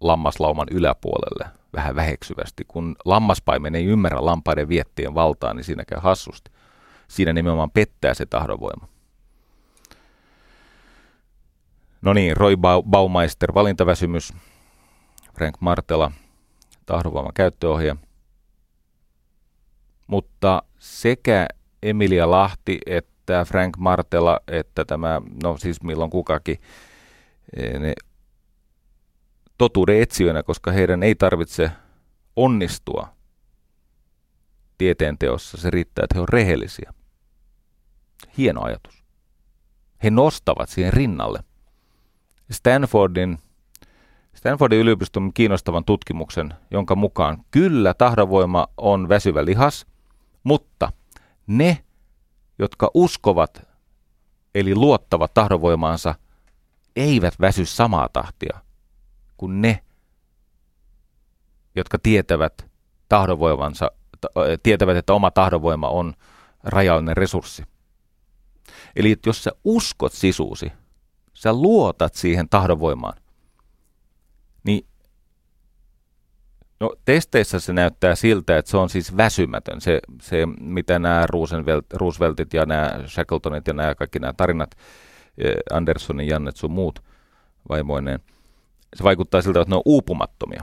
lammaslauman 0.00 0.66
yläpuolelle 0.70 1.50
vähän 1.74 1.96
väheksyvästi. 1.96 2.64
Kun 2.68 2.96
lammaspaimen 3.04 3.74
ei 3.74 3.84
ymmärrä 3.84 4.24
lampaiden 4.24 4.68
viettien 4.68 5.14
valtaa, 5.14 5.54
niin 5.54 5.64
siinä 5.64 5.84
käy 5.84 5.98
hassusti. 6.00 6.50
Siinä 7.08 7.32
nimenomaan 7.32 7.70
pettää 7.70 8.14
se 8.14 8.26
tahdonvoima. 8.26 8.88
No 12.02 12.12
niin, 12.12 12.36
Roy 12.36 12.56
Baumeister, 12.90 13.54
valintaväsymys, 13.54 14.32
Frank 15.34 15.56
Martela, 15.60 16.12
tahdonvoiman 16.86 17.32
käyttöohje. 17.34 17.96
Mutta 20.06 20.62
sekä 20.78 21.46
Emilia 21.82 22.30
Lahti 22.30 22.78
että 22.86 23.11
tämä 23.26 23.44
Frank 23.44 23.76
Martela, 23.76 24.40
että 24.48 24.84
tämä, 24.84 25.22
no 25.42 25.56
siis 25.56 25.82
milloin 25.82 26.10
kukakin, 26.10 26.58
e, 27.56 27.78
ne 27.78 27.92
totuuden 29.58 30.02
etsijöinä, 30.02 30.42
koska 30.42 30.72
heidän 30.72 31.02
ei 31.02 31.14
tarvitse 31.14 31.70
onnistua 32.36 33.08
tieteen 34.78 35.18
teossa. 35.18 35.56
Se 35.56 35.70
riittää, 35.70 36.04
että 36.04 36.14
he 36.14 36.20
ovat 36.20 36.30
rehellisiä. 36.30 36.94
Hieno 38.38 38.62
ajatus. 38.62 39.04
He 40.04 40.10
nostavat 40.10 40.68
siihen 40.68 40.92
rinnalle. 40.92 41.44
Stanfordin, 42.50 43.38
Stanfordin 44.34 44.78
yliopiston 44.78 45.32
kiinnostavan 45.34 45.84
tutkimuksen, 45.84 46.54
jonka 46.70 46.94
mukaan 46.94 47.44
kyllä 47.50 47.94
tahdonvoima 47.94 48.68
on 48.76 49.08
väsyvä 49.08 49.44
lihas, 49.44 49.86
mutta 50.44 50.92
ne 51.46 51.84
jotka 52.58 52.90
uskovat, 52.94 53.68
eli 54.54 54.74
luottavat 54.74 55.34
tahdonvoimaansa, 55.34 56.14
eivät 56.96 57.40
väsy 57.40 57.66
samaa 57.66 58.08
tahtia 58.08 58.60
kuin 59.36 59.62
ne, 59.62 59.84
jotka 61.74 61.98
tietävät 62.02 62.66
tahdonvoimansa, 63.08 63.90
tietävät, 64.62 64.96
että 64.96 65.12
oma 65.12 65.30
tahdonvoima 65.30 65.88
on 65.88 66.14
rajallinen 66.62 67.16
resurssi. 67.16 67.62
Eli 68.96 69.16
jos 69.26 69.44
sä 69.44 69.50
uskot 69.64 70.12
sisuusi, 70.12 70.72
sä 71.34 71.52
luotat 71.52 72.14
siihen 72.14 72.48
tahdonvoimaan, 72.48 73.22
niin 74.64 74.86
No 76.82 76.94
testeissä 77.04 77.60
se 77.60 77.72
näyttää 77.72 78.14
siltä, 78.14 78.58
että 78.58 78.70
se 78.70 78.76
on 78.76 78.88
siis 78.88 79.16
väsymätön. 79.16 79.80
Se, 79.80 80.00
se 80.22 80.46
mitä 80.60 80.98
nämä 80.98 81.26
Rooseveltit 81.92 82.54
ja 82.54 82.66
nämä 82.66 83.00
Shackletonit 83.06 83.66
ja 83.66 83.72
nämä 83.72 83.94
kaikki 83.94 84.18
nämä 84.18 84.32
tarinat, 84.36 84.70
eh, 85.38 85.54
Andersonin, 85.72 86.28
Jannet 86.28 86.56
sun 86.56 86.70
muut 86.70 87.02
vaimoineen, 87.68 88.20
se 88.96 89.04
vaikuttaa 89.04 89.42
siltä, 89.42 89.60
että 89.60 89.70
ne 89.70 89.76
on 89.76 89.82
uupumattomia. 89.84 90.62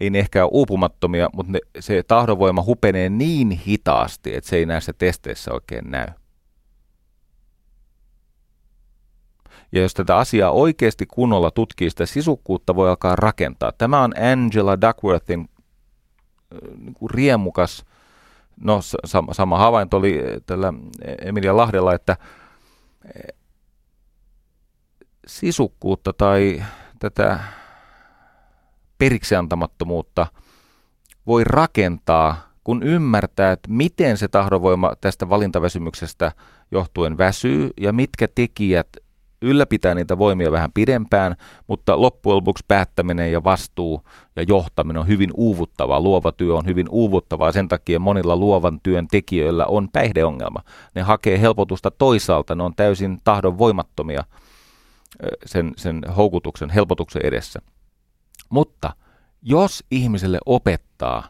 Ei 0.00 0.10
ne 0.10 0.18
ehkä 0.18 0.44
ole 0.44 0.50
uupumattomia, 0.52 1.28
mutta 1.32 1.52
ne, 1.52 1.58
se 1.80 2.02
tahdonvoima 2.02 2.62
hupenee 2.62 3.08
niin 3.08 3.50
hitaasti, 3.50 4.36
että 4.36 4.50
se 4.50 4.56
ei 4.56 4.66
näissä 4.66 4.92
testeissä 4.92 5.52
oikein 5.52 5.90
näy. 5.90 6.06
Ja 9.74 9.82
jos 9.82 9.94
tätä 9.94 10.16
asiaa 10.16 10.50
oikeasti 10.50 11.06
kunnolla 11.06 11.50
tutkii, 11.50 11.90
sitä 11.90 12.06
sisukkuutta 12.06 12.74
voi 12.74 12.88
alkaa 12.88 13.16
rakentaa. 13.16 13.72
Tämä 13.72 14.02
on 14.02 14.12
Angela 14.32 14.80
Duckworthin 14.80 15.48
niin 16.78 16.94
kuin 16.94 17.10
riemukas, 17.10 17.84
no 18.60 18.80
sama, 19.04 19.34
sama 19.34 19.58
havainto 19.58 19.96
oli 19.96 20.22
tällä 20.46 20.72
Emilia 21.22 21.56
Lahdella, 21.56 21.94
että 21.94 22.16
sisukkuutta 25.26 26.12
tai 26.12 26.64
tätä 26.98 27.40
periksiantamattomuutta 28.98 30.26
voi 31.26 31.44
rakentaa, 31.44 32.50
kun 32.64 32.82
ymmärtää, 32.82 33.52
että 33.52 33.70
miten 33.70 34.16
se 34.16 34.28
tahdonvoima 34.28 34.92
tästä 35.00 35.28
valintaväsymyksestä 35.28 36.32
johtuen 36.70 37.18
väsyy 37.18 37.70
ja 37.80 37.92
mitkä 37.92 38.28
tekijät 38.34 38.88
ylläpitää 39.42 39.94
niitä 39.94 40.18
voimia 40.18 40.52
vähän 40.52 40.72
pidempään, 40.72 41.36
mutta 41.66 42.00
loppujen 42.00 42.36
lopuksi 42.36 42.64
päättäminen 42.68 43.32
ja 43.32 43.44
vastuu 43.44 44.02
ja 44.36 44.42
johtaminen 44.42 45.00
on 45.00 45.08
hyvin 45.08 45.30
uuvuttavaa. 45.34 46.00
Luova 46.00 46.32
työ 46.32 46.54
on 46.54 46.66
hyvin 46.66 46.86
uuvuttavaa, 46.90 47.52
sen 47.52 47.68
takia 47.68 47.98
monilla 47.98 48.36
luovan 48.36 48.80
työn 48.82 49.08
tekijöillä 49.08 49.66
on 49.66 49.88
päihdeongelma. 49.92 50.60
Ne 50.94 51.02
hakee 51.02 51.40
helpotusta 51.40 51.90
toisaalta, 51.90 52.54
ne 52.54 52.62
on 52.62 52.74
täysin 52.76 53.18
tahdon 53.24 53.58
voimattomia 53.58 54.24
sen, 55.46 55.72
sen 55.76 56.02
houkutuksen, 56.16 56.70
helpotuksen 56.70 57.22
edessä. 57.24 57.60
Mutta 58.50 58.92
jos 59.42 59.84
ihmiselle 59.90 60.38
opettaa 60.46 61.28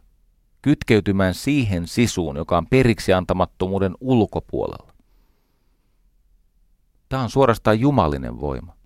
kytkeytymään 0.63 1.35
siihen 1.35 1.87
sisuun, 1.87 2.37
joka 2.37 2.59
on 2.59 2.67
periksi 2.67 3.13
antamattomuuden 3.13 3.95
ulkopuolella, 4.01 4.94
Tämä 7.09 7.23
on 7.23 7.31
suorastaan 7.31 7.81
jumalinen 7.81 8.41
voima. 8.41 8.77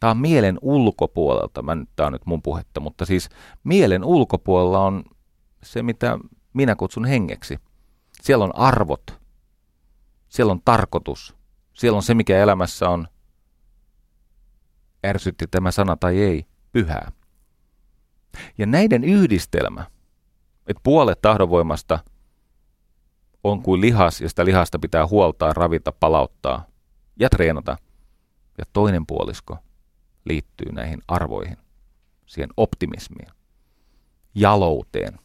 Tämä 0.00 0.10
on 0.10 0.18
mielen 0.18 0.58
ulkopuolelta, 0.62 1.62
mä 1.62 1.74
nyt, 1.74 1.88
tämä 1.96 2.06
on 2.06 2.12
nyt 2.12 2.26
mun 2.26 2.42
puhetta, 2.42 2.80
mutta 2.80 3.06
siis 3.06 3.28
mielen 3.64 4.04
ulkopuolella 4.04 4.80
on 4.80 5.04
se, 5.62 5.82
mitä 5.82 6.18
minä 6.52 6.76
kutsun 6.76 7.04
hengeksi. 7.04 7.58
Siellä 8.22 8.44
on 8.44 8.56
arvot, 8.56 9.20
siellä 10.28 10.50
on 10.50 10.60
tarkoitus, 10.64 11.36
siellä 11.72 11.96
on 11.96 12.02
se, 12.02 12.14
mikä 12.14 12.38
elämässä 12.38 12.88
on, 12.88 13.08
ärsytti 15.06 15.46
tämä 15.46 15.70
sana 15.70 15.96
tai 15.96 16.18
ei, 16.18 16.46
pyhää. 16.72 17.12
Ja 18.58 18.66
näiden 18.66 19.04
yhdistelmä, 19.04 19.84
että 20.66 20.80
puolet 20.82 21.22
tahdonvoimasta 21.22 21.98
on 23.44 23.62
kuin 23.62 23.80
lihas, 23.80 24.20
ja 24.20 24.28
sitä 24.28 24.44
lihasta 24.44 24.78
pitää 24.78 25.06
huoltaa, 25.06 25.52
ravita, 25.52 25.92
palauttaa– 25.92 26.64
ja 27.20 27.28
treenata. 27.28 27.76
Ja 28.58 28.64
toinen 28.72 29.06
puolisko 29.06 29.58
liittyy 30.24 30.72
näihin 30.72 31.02
arvoihin, 31.08 31.56
siihen 32.26 32.50
optimismiin, 32.56 33.28
jalouteen. 34.34 35.18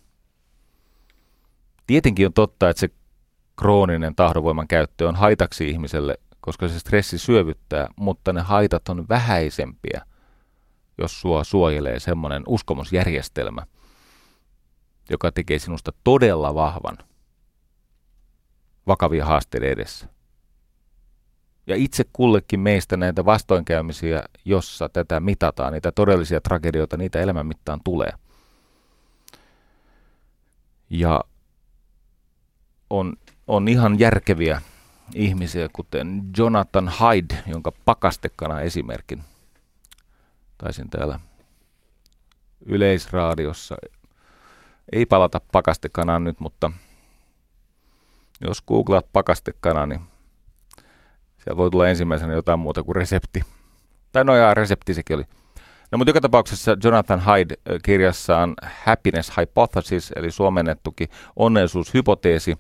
Tietenkin 1.88 2.26
on 2.26 2.34
totta, 2.34 2.70
että 2.70 2.80
se 2.80 2.90
krooninen 3.60 4.16
tahdonvoiman 4.16 4.68
käyttö 4.68 5.08
on 5.08 5.16
haitaksi 5.16 5.70
ihmiselle, 5.70 6.18
koska 6.42 6.68
se 6.68 6.80
stressi 6.80 7.18
syövyttää, 7.18 7.88
mutta 7.96 8.34
ne 8.34 8.42
haitat 8.42 8.90
on 8.90 9.10
vähäisempiä, 9.10 10.06
jos 10.98 11.22
sua 11.22 11.44
suojelee 11.44 12.00
semmoinen 12.00 12.44
uskomusjärjestelmä, 12.48 13.66
joka 15.10 15.32
tekee 15.32 15.60
sinusta 15.60 15.92
todella 16.04 16.56
vahvan 16.56 16.98
vakavia 18.88 19.26
haasteiden 19.26 19.72
edessä. 19.72 20.08
Ja 21.68 21.76
itse 21.76 22.06
kullekin 22.14 22.60
meistä 22.60 22.98
näitä 22.98 23.26
vastoinkäymisiä, 23.26 24.24
jossa 24.46 24.90
tätä 24.90 25.20
mitataan, 25.20 25.74
niitä 25.74 25.92
todellisia 25.92 26.42
tragedioita, 26.42 26.98
niitä 26.98 27.20
elämän 27.20 27.48
mittaan 27.48 27.80
tulee. 27.84 28.12
Ja 30.90 31.24
on, 32.90 33.14
on 33.48 33.68
ihan 33.68 34.00
järkeviä 34.00 34.62
ihmisiä, 35.16 35.70
kuten 35.74 36.24
Jonathan 36.38 36.92
Hyde, 37.00 37.44
jonka 37.48 37.72
pakastekana 37.86 38.62
esimerkin 38.62 39.24
taisin 40.58 40.90
täällä 40.90 41.20
yleisraadiossa. 42.66 43.76
Ei 44.92 45.06
palata 45.06 45.42
pakastekanaan 45.52 46.24
nyt, 46.24 46.40
mutta 46.40 46.72
jos 48.42 48.62
googlaat 48.62 49.06
pakastekana, 49.14 49.86
niin 49.86 50.02
siellä 51.44 51.58
voi 51.58 51.72
tulla 51.72 51.88
ensimmäisenä 51.88 52.34
jotain 52.34 52.60
muuta 52.60 52.84
kuin 52.84 52.96
resepti. 52.96 53.42
Tai 54.12 54.24
no 54.24 54.36
jaa, 54.36 54.54
resepti 54.54 54.94
sekin 54.94 55.16
oli. 55.16 55.24
No 55.92 55.98
mutta 55.98 56.10
joka 56.10 56.22
tapauksessa 56.22 56.78
Jonathan 56.84 57.22
Hyde 57.26 57.56
kirjassaan 57.84 58.54
Happiness 58.86 59.38
Hypothesis, 59.38 60.12
eli 60.16 60.32
suomennettukin 60.32 61.10
onnellisuushypoteesi, 61.36 62.58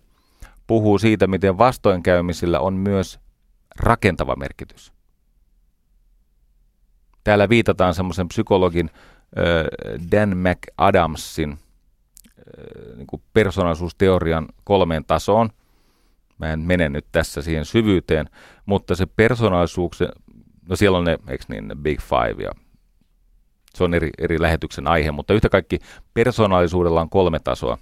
puhuu 0.68 0.98
siitä, 0.98 1.28
miten 1.28 1.58
vastoinkäymisillä 1.58 2.60
on 2.60 2.74
myös 2.74 3.20
rakentava 3.80 4.36
merkitys. 4.36 4.94
Täällä 7.24 7.49
viitataan 7.49 7.94
semmoisen 7.94 8.28
psykologin 8.28 8.90
Dan 10.12 10.38
McAdamsin 10.38 11.60
niin 12.95 13.22
persoonallisuusteorian 13.34 14.48
kolmeen 14.64 15.06
tasoon– 15.06 15.49
Mä 16.41 16.53
en 16.53 16.59
mene 16.59 16.89
nyt 16.89 17.05
tässä 17.11 17.41
siihen 17.41 17.65
syvyyteen, 17.65 18.30
mutta 18.65 18.95
se 18.95 19.05
persoonallisuus, 19.05 19.99
no 20.69 20.76
siellä 20.76 20.97
on 20.97 21.03
ne, 21.03 21.18
eikö 21.27 21.43
niin, 21.47 21.68
ne 21.68 21.76
Big 21.76 21.99
Five 22.01 22.43
ja 22.43 22.51
se 23.76 23.84
on 23.84 23.93
eri, 23.93 24.09
eri 24.18 24.41
lähetyksen 24.41 24.88
aihe, 24.88 25.11
mutta 25.11 25.34
yhtä 25.34 25.49
kaikki 25.49 25.80
persoonallisuudella 26.13 27.01
on 27.01 27.09
kolme 27.09 27.39
tasoa. 27.39 27.77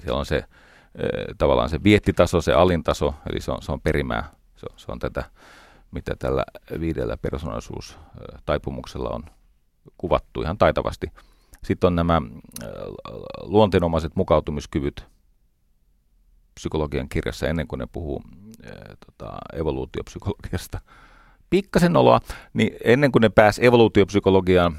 Siellä 0.00 0.18
on 0.18 0.26
se 0.26 0.44
tavallaan 1.38 1.68
se 1.68 1.82
viettitaso, 1.82 2.40
se 2.40 2.52
alintaso, 2.52 3.14
eli 3.30 3.40
se 3.40 3.50
on, 3.50 3.62
se 3.62 3.72
on 3.72 3.80
perimää, 3.80 4.30
se 4.56 4.66
on, 4.72 4.78
se 4.78 4.92
on 4.92 4.98
tätä, 4.98 5.24
mitä 5.90 6.16
tällä 6.18 6.44
viidellä 6.80 7.16
persoonallisuustaipumuksella 7.16 9.08
on 9.08 9.24
kuvattu 9.98 10.42
ihan 10.42 10.58
taitavasti. 10.58 11.06
Sitten 11.64 11.88
on 11.88 11.94
nämä 11.94 12.22
luonteenomaiset 13.42 14.16
mukautumiskyvyt, 14.16 15.06
psykologian 16.56 17.08
kirjassa 17.08 17.48
ennen 17.48 17.68
kuin 17.68 17.78
ne 17.78 17.86
puhuu 17.92 18.22
ää, 18.64 18.94
tota, 19.06 19.36
evoluutiopsykologiasta. 19.52 20.80
Pikkasen 21.50 21.96
oloa, 21.96 22.20
niin 22.52 22.76
ennen 22.84 23.12
kuin 23.12 23.20
ne 23.20 23.28
pääsi 23.28 23.66
evoluutiopsykologiaan 23.66 24.78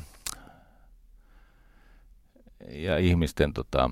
ja 2.69 2.97
ihmisten, 2.97 3.53
tota, 3.53 3.89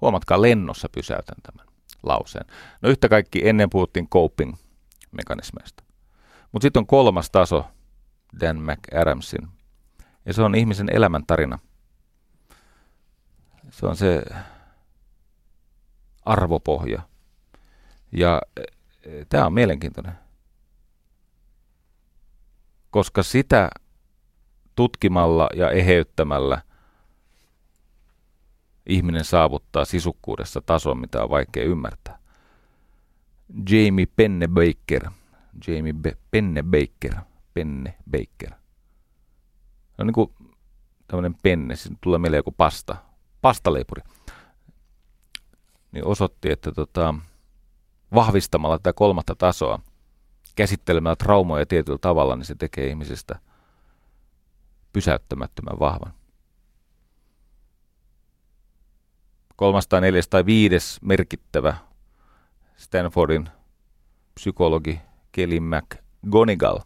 huomatkaa 0.00 0.42
lennossa 0.42 0.88
pysäytän 0.88 1.36
tämän 1.42 1.66
lauseen. 2.02 2.46
No 2.82 2.88
yhtä 2.88 3.08
kaikki 3.08 3.48
ennen 3.48 3.70
puhuttiin 3.70 4.08
coping-mekanismeista. 4.08 5.84
Mutta 6.52 6.66
sitten 6.66 6.80
on 6.80 6.86
kolmas 6.86 7.30
taso, 7.30 7.64
Dan 8.40 8.62
McAdamsin, 8.62 9.48
ja 10.26 10.32
se 10.32 10.42
on 10.42 10.54
ihmisen 10.54 10.88
elämäntarina. 10.92 11.58
Se 13.70 13.86
on 13.86 13.96
se 13.96 14.22
arvopohja. 16.24 17.02
Ja 18.12 18.42
e, 18.56 19.24
tämä 19.28 19.46
on 19.46 19.52
mielenkiintoinen. 19.52 20.12
Koska 22.90 23.22
sitä 23.22 23.70
tutkimalla 24.74 25.48
ja 25.54 25.70
eheyttämällä 25.70 26.62
ihminen 28.86 29.24
saavuttaa 29.24 29.84
sisukkuudessa 29.84 30.60
tason, 30.60 30.98
mitä 30.98 31.22
on 31.22 31.30
vaikea 31.30 31.64
ymmärtää. 31.64 32.18
Jamie 33.70 34.06
Pennebaker, 34.16 35.10
Jamie 35.66 35.92
Be- 35.92 36.16
Pennebaker, 36.30 37.14
Pennebaker. 37.54 38.50
Se 39.96 40.02
on 40.02 40.06
niin 40.06 40.14
kuin 40.14 40.34
tämmöinen 41.06 41.34
penne, 41.42 41.76
siis 41.76 41.94
tulee 42.00 42.18
mieleen 42.18 42.38
joku 42.38 42.52
pasta, 42.52 42.96
pastaleipuri 43.40 44.02
niin 45.92 46.06
osoitti, 46.06 46.52
että 46.52 46.72
tota, 46.72 47.14
vahvistamalla 48.14 48.78
tätä 48.78 48.92
kolmatta 48.92 49.34
tasoa, 49.34 49.80
käsittelemällä 50.54 51.16
traumoja 51.16 51.66
tietyllä 51.66 51.98
tavalla, 51.98 52.36
niin 52.36 52.44
se 52.44 52.54
tekee 52.54 52.86
ihmisestä 52.86 53.38
pysäyttämättömän 54.92 55.78
vahvan. 55.78 56.12
Kolmas 59.56 59.88
tai 59.88 60.00
neljäs 60.00 60.28
tai 60.28 60.46
viides 60.46 60.98
merkittävä 61.02 61.76
Stanfordin 62.76 63.48
psykologi 64.34 65.00
Kelly 65.32 65.60
McGonigal 65.60 66.78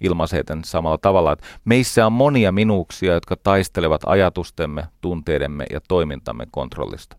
ilmaisee 0.00 0.44
tämän 0.44 0.64
samalla 0.64 0.98
tavalla, 0.98 1.32
että 1.32 1.46
meissä 1.64 2.06
on 2.06 2.12
monia 2.12 2.52
minuuksia, 2.52 3.14
jotka 3.14 3.36
taistelevat 3.36 4.02
ajatustemme, 4.06 4.88
tunteidemme 5.00 5.66
ja 5.70 5.80
toimintamme 5.88 6.46
kontrollista 6.50 7.16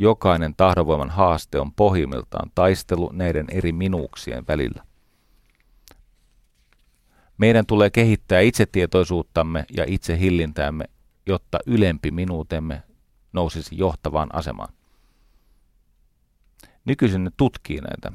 jokainen 0.00 0.54
tahdonvoiman 0.54 1.10
haaste 1.10 1.60
on 1.60 1.72
pohjimmiltaan 1.72 2.50
taistelu 2.54 3.10
näiden 3.12 3.46
eri 3.50 3.72
minuuksien 3.72 4.44
välillä. 4.48 4.84
Meidän 7.38 7.66
tulee 7.66 7.90
kehittää 7.90 8.40
itsetietoisuuttamme 8.40 9.64
ja 9.76 9.84
itsehillintäämme, 9.86 10.84
jotta 11.26 11.58
ylempi 11.66 12.10
minuutemme 12.10 12.82
nousisi 13.32 13.78
johtavaan 13.78 14.28
asemaan. 14.32 14.72
Nykyisin 16.84 17.24
ne 17.24 17.30
tutkii 17.36 17.80
näitä 17.80 18.12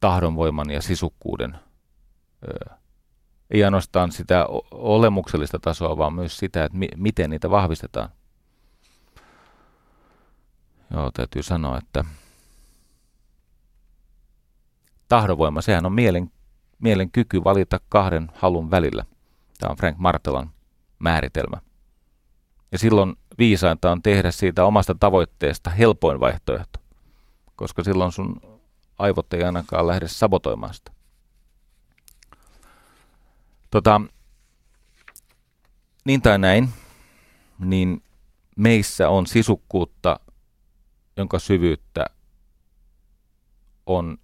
tahdonvoiman 0.00 0.70
ja 0.70 0.82
sisukkuuden, 0.82 1.56
ei 3.50 3.64
ainoastaan 3.64 4.12
sitä 4.12 4.46
olemuksellista 4.70 5.58
tasoa, 5.58 5.98
vaan 5.98 6.14
myös 6.14 6.38
sitä, 6.38 6.64
että 6.64 6.78
mi- 6.78 6.88
miten 6.96 7.30
niitä 7.30 7.50
vahvistetaan. 7.50 8.08
Joo, 10.90 11.10
täytyy 11.10 11.42
sanoa, 11.42 11.78
että 11.78 12.04
tahdonvoima, 15.08 15.62
sehän 15.62 15.86
on 15.86 15.92
mielen, 15.92 16.32
mielen 16.78 17.10
kyky 17.10 17.44
valita 17.44 17.80
kahden 17.88 18.30
halun 18.34 18.70
välillä. 18.70 19.04
Tämä 19.58 19.70
on 19.70 19.76
Frank 19.76 19.98
Martelan 19.98 20.50
määritelmä. 20.98 21.60
Ja 22.72 22.78
silloin 22.78 23.16
viisainta 23.38 23.92
on 23.92 24.02
tehdä 24.02 24.30
siitä 24.30 24.64
omasta 24.64 24.94
tavoitteesta 24.94 25.70
helpoin 25.70 26.20
vaihtoehto, 26.20 26.80
koska 27.56 27.84
silloin 27.84 28.12
sun 28.12 28.40
aivot 28.98 29.32
ei 29.32 29.44
ainakaan 29.44 29.86
lähde 29.86 30.08
sabotoimaan 30.08 30.74
sitä. 30.74 30.92
Tota, 33.70 34.00
niin 36.04 36.22
tai 36.22 36.38
näin, 36.38 36.68
niin 37.58 38.02
meissä 38.56 39.08
on 39.08 39.26
sisukkuutta, 39.26 40.20
jonka 41.16 41.38
syvyyttä 41.38 42.06
on 43.86 44.18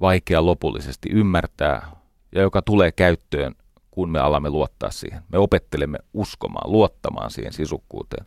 vaikea 0.00 0.46
lopullisesti 0.46 1.08
ymmärtää 1.12 1.90
ja 2.32 2.42
joka 2.42 2.62
tulee 2.62 2.92
käyttöön, 2.92 3.54
kun 3.90 4.10
me 4.10 4.20
alamme 4.20 4.50
luottaa 4.50 4.90
siihen. 4.90 5.22
Me 5.28 5.38
opettelemme 5.38 5.98
uskomaan, 6.12 6.72
luottamaan 6.72 7.30
siihen 7.30 7.52
sisukkuuteen, 7.52 8.26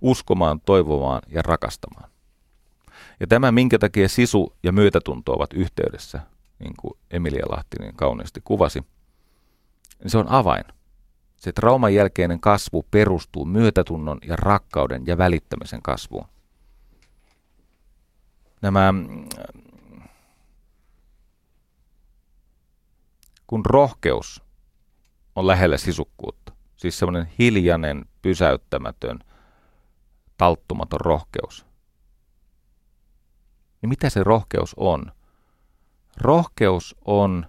uskomaan, 0.00 0.60
toivomaan 0.60 1.22
ja 1.28 1.42
rakastamaan. 1.42 2.10
Ja 3.20 3.26
tämä, 3.26 3.52
minkä 3.52 3.78
takia 3.78 4.08
sisu 4.08 4.56
ja 4.62 4.72
myötätunto 4.72 5.32
ovat 5.32 5.52
yhteydessä, 5.52 6.20
niin 6.58 6.74
kuin 6.80 6.98
Emilia 7.10 7.46
Lahti 7.48 7.76
niin 7.80 7.96
kauniisti 7.96 8.40
kuvasi, 8.44 8.80
niin 10.02 10.10
se 10.10 10.18
on 10.18 10.28
avain. 10.28 10.64
Se 11.42 11.52
trauman 11.52 11.94
jälkeinen 11.94 12.40
kasvu 12.40 12.86
perustuu 12.90 13.44
myötätunnon 13.44 14.18
ja 14.24 14.36
rakkauden 14.36 15.06
ja 15.06 15.18
välittämisen 15.18 15.82
kasvuun. 15.82 16.24
Nämä, 18.60 18.94
kun 23.46 23.66
rohkeus 23.66 24.42
on 25.34 25.46
lähellä 25.46 25.78
sisukkuutta, 25.78 26.52
siis 26.76 26.98
semmoinen 26.98 27.32
hiljainen, 27.38 28.04
pysäyttämätön, 28.22 29.18
talttumaton 30.36 31.00
rohkeus, 31.00 31.66
niin 33.82 33.88
mitä 33.88 34.10
se 34.10 34.22
rohkeus 34.24 34.74
on? 34.76 35.12
Rohkeus 36.16 36.96
on 37.04 37.46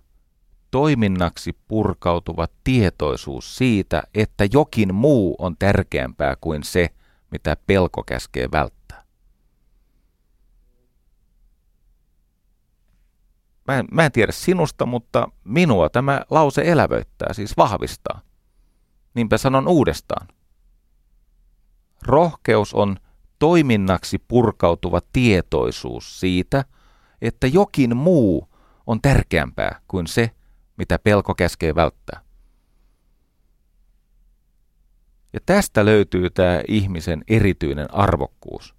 toiminnaksi 0.74 1.58
purkautuva 1.68 2.48
tietoisuus 2.64 3.58
siitä, 3.58 4.04
että 4.14 4.46
jokin 4.54 4.96
muu 4.96 5.36
on 5.40 5.56
tärkeämpää 5.60 6.36
kuin 6.42 6.64
se, 6.64 6.90
mitä 7.32 7.58
pelko 7.68 8.04
käskee 8.04 8.48
välttää. 8.52 9.04
Mä 13.68 13.80
en, 13.80 13.86
mä 13.92 14.06
en 14.06 14.12
tiedä 14.12 14.32
sinusta, 14.32 14.86
mutta 14.86 15.28
minua 15.44 15.90
tämä 15.90 16.22
lause 16.30 16.62
elävöittää, 16.66 17.34
siis 17.34 17.58
vahvistaa. 17.58 18.22
Niinpä 19.14 19.38
sanon 19.38 19.68
uudestaan. 19.68 20.28
Rohkeus 22.02 22.74
on 22.74 22.98
toiminnaksi 23.40 24.20
purkautuva 24.28 25.00
tietoisuus 25.14 26.20
siitä, 26.20 26.66
että 27.22 27.48
jokin 27.48 27.98
muu 27.98 28.50
on 28.88 29.02
tärkeämpää 29.02 29.80
kuin 29.88 30.08
se, 30.08 30.32
mitä 30.78 31.00
pelko 31.00 31.36
käskee 31.36 31.76
välttää. 31.76 32.22
Ja 35.34 35.40
tästä 35.46 35.86
löytyy 35.86 36.30
tämä 36.30 36.62
ihmisen 36.68 37.24
erityinen 37.28 37.94
arvokkuus. 37.94 38.76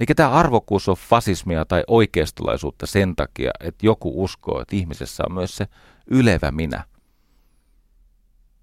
Eikä 0.00 0.14
tämä 0.14 0.30
arvokkuus 0.30 0.88
ole 0.88 0.96
fasismia 0.96 1.64
tai 1.64 1.84
oikeistolaisuutta 1.86 2.86
sen 2.86 3.16
takia, 3.16 3.50
että 3.60 3.86
joku 3.86 4.24
uskoo, 4.24 4.60
että 4.60 4.76
ihmisessä 4.76 5.22
on 5.28 5.34
myös 5.34 5.56
se 5.56 5.66
ylevä 6.06 6.50
minä. 6.50 6.84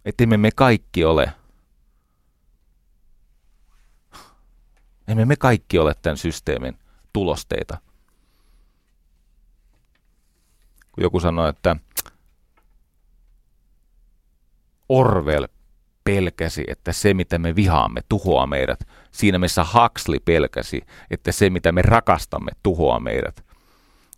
Että 0.05 0.23
emme 0.23 0.37
me 0.37 0.51
kaikki 0.55 1.05
ole 1.05 1.33
Emme 5.09 5.25
me 5.25 5.35
kaikki 5.35 5.79
ole 5.79 5.95
tämän 6.01 6.17
systeemin 6.17 6.79
tulosteita. 7.13 7.77
Kun 10.71 10.87
joku 11.01 11.19
sanoo, 11.19 11.47
että 11.47 11.75
Orwell 14.89 15.47
pelkäsi, 16.03 16.63
että 16.67 16.91
se 16.91 17.13
mitä 17.13 17.39
me 17.39 17.55
vihaamme 17.55 18.01
tuhoaa 18.09 18.47
meidät. 18.47 18.79
Siinä 19.11 19.39
missä 19.39 19.65
Huxley 19.73 20.19
pelkäsi, 20.19 20.81
että 21.11 21.31
se 21.31 21.49
mitä 21.49 21.71
me 21.71 21.81
rakastamme 21.81 22.51
tuhoaa 22.63 22.99
meidät. 22.99 23.43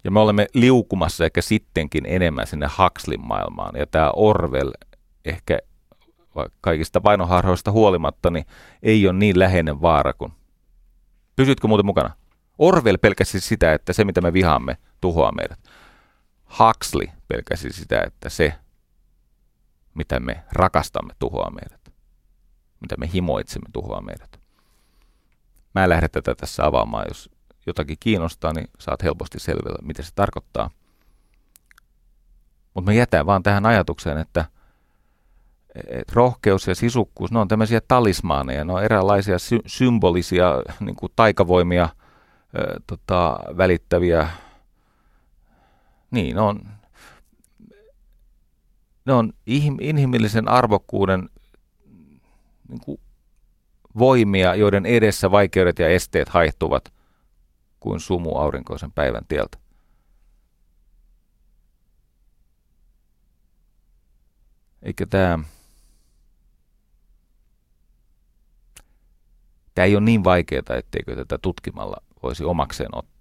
Ja 0.03 0.11
me 0.11 0.19
olemme 0.19 0.47
liukumassa 0.53 1.25
ehkä 1.25 1.41
sittenkin 1.41 2.05
enemmän 2.05 2.47
sinne 2.47 2.67
Huxleyn 2.77 3.27
maailmaan. 3.27 3.75
Ja 3.75 3.87
tämä 3.87 4.11
Orwell 4.15 4.71
ehkä 5.25 5.59
kaikista 6.61 7.01
painoharhoista 7.01 7.71
huolimatta, 7.71 8.29
niin 8.29 8.45
ei 8.83 9.07
ole 9.07 9.13
niin 9.13 9.39
läheinen 9.39 9.81
vaara 9.81 10.13
kuin 10.13 10.31
Pysytkö 11.35 11.67
muuten 11.67 11.85
mukana? 11.85 12.09
Orwell 12.57 12.97
pelkäsi 12.97 13.39
sitä, 13.39 13.73
että 13.73 13.93
se 13.93 14.05
mitä 14.05 14.21
me 14.21 14.33
vihaamme 14.33 14.77
tuhoaa 15.01 15.31
meidät. 15.31 15.59
Huxley 16.59 17.07
pelkäsi 17.27 17.73
sitä, 17.73 18.01
että 18.07 18.29
se 18.29 18.53
mitä 19.93 20.19
me 20.19 20.43
rakastamme 20.51 21.13
tuhoaa 21.19 21.51
meidät. 21.51 21.93
Mitä 22.79 22.95
me 22.97 23.09
himoitsemme 23.13 23.69
tuhoaa 23.73 24.01
meidät. 24.01 24.39
Mä 25.75 25.83
en 25.83 25.89
lähde 25.89 26.09
tätä 26.09 26.35
tässä 26.35 26.65
avaamaan. 26.65 27.05
Jos 27.07 27.29
jotakin 27.65 27.97
kiinnostaa, 27.99 28.53
niin 28.53 28.67
saat 28.79 29.03
helposti 29.03 29.39
selvillä, 29.39 29.77
mitä 29.81 30.03
se 30.03 30.11
tarkoittaa. 30.15 30.69
Mutta 32.73 32.91
mä 32.91 32.93
jätän 32.93 33.25
vaan 33.25 33.43
tähän 33.43 33.65
ajatukseen, 33.65 34.17
että– 34.17 34.45
et 35.75 36.11
rohkeus 36.11 36.67
ja 36.67 36.75
sisukkuus, 36.75 37.31
ne 37.31 37.39
on 37.39 37.47
tämmöisiä 37.47 37.81
talismaaneja, 37.87 38.65
ne 38.65 38.73
on 38.73 38.83
eräänlaisia 38.83 39.39
sy- 39.39 39.61
symbolisia 39.65 40.63
niin 40.79 40.95
kuin 40.95 41.11
taikavoimia 41.15 41.89
ö, 42.59 42.79
tota, 42.87 43.39
välittäviä, 43.57 44.27
niin 46.11 46.35
ne 46.35 46.41
on, 46.41 46.59
ne 49.05 49.13
on 49.13 49.33
inhimillisen 49.81 50.47
arvokkuuden 50.47 51.29
niin 52.69 52.81
kuin 52.85 52.99
voimia, 53.97 54.55
joiden 54.55 54.85
edessä 54.85 55.31
vaikeudet 55.31 55.79
ja 55.79 55.89
esteet 55.89 56.29
haihtuvat 56.29 56.93
kuin 57.79 57.99
sumu 57.99 58.37
aurinkoisen 58.37 58.91
päivän 58.91 59.25
tieltä. 59.27 59.57
Eikä 64.83 65.05
tämä 65.05 65.39
Tämä 69.75 69.85
ei 69.85 69.95
ole 69.95 70.03
niin 70.03 70.23
vaikeaa, 70.23 70.77
etteikö 70.77 71.15
tätä 71.15 71.37
tutkimalla 71.41 71.97
voisi 72.23 72.43
omakseen 72.43 72.89
ottaa. 72.97 73.20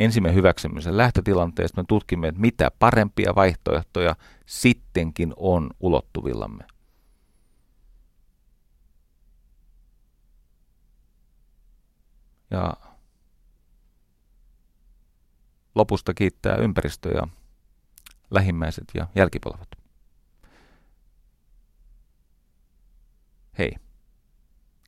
Ensin 0.00 0.22
me 0.22 0.34
hyväksymme 0.34 0.80
sen 0.80 0.96
lähtötilanteesta, 0.96 1.80
me 1.80 1.84
tutkimme, 1.88 2.28
että 2.28 2.40
mitä 2.40 2.70
parempia 2.78 3.34
vaihtoehtoja 3.34 4.16
sittenkin 4.46 5.32
on 5.36 5.70
ulottuvillamme. 5.80 6.64
Ja 12.50 12.74
lopusta 15.74 16.14
kiittää 16.14 16.56
ympäristö 16.56 17.08
ja 17.08 17.28
lähimmäiset 18.30 18.84
ja 18.94 19.06
jälkipolvet. 19.14 19.68
Hei. 23.58 23.76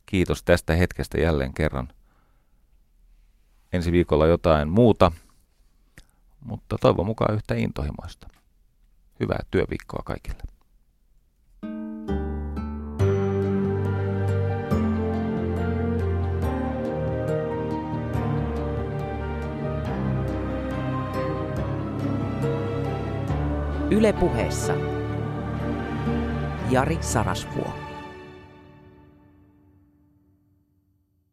Kiitos 0.06 0.42
tästä 0.42 0.74
hetkestä 0.74 1.20
jälleen 1.20 1.54
kerran 1.54 1.92
ensi 3.72 3.92
viikolla 3.92 4.26
jotain 4.26 4.68
muuta, 4.68 5.12
mutta 6.40 6.76
toivon 6.80 7.06
mukaan 7.06 7.34
yhtä 7.34 7.54
intohimoista. 7.54 8.28
Hyvää 9.20 9.40
työviikkoa 9.50 10.02
kaikille. 10.04 10.42
Ylepuheessa 23.90 24.74
Jari 26.70 26.98
Sarasvuo. 27.00 27.91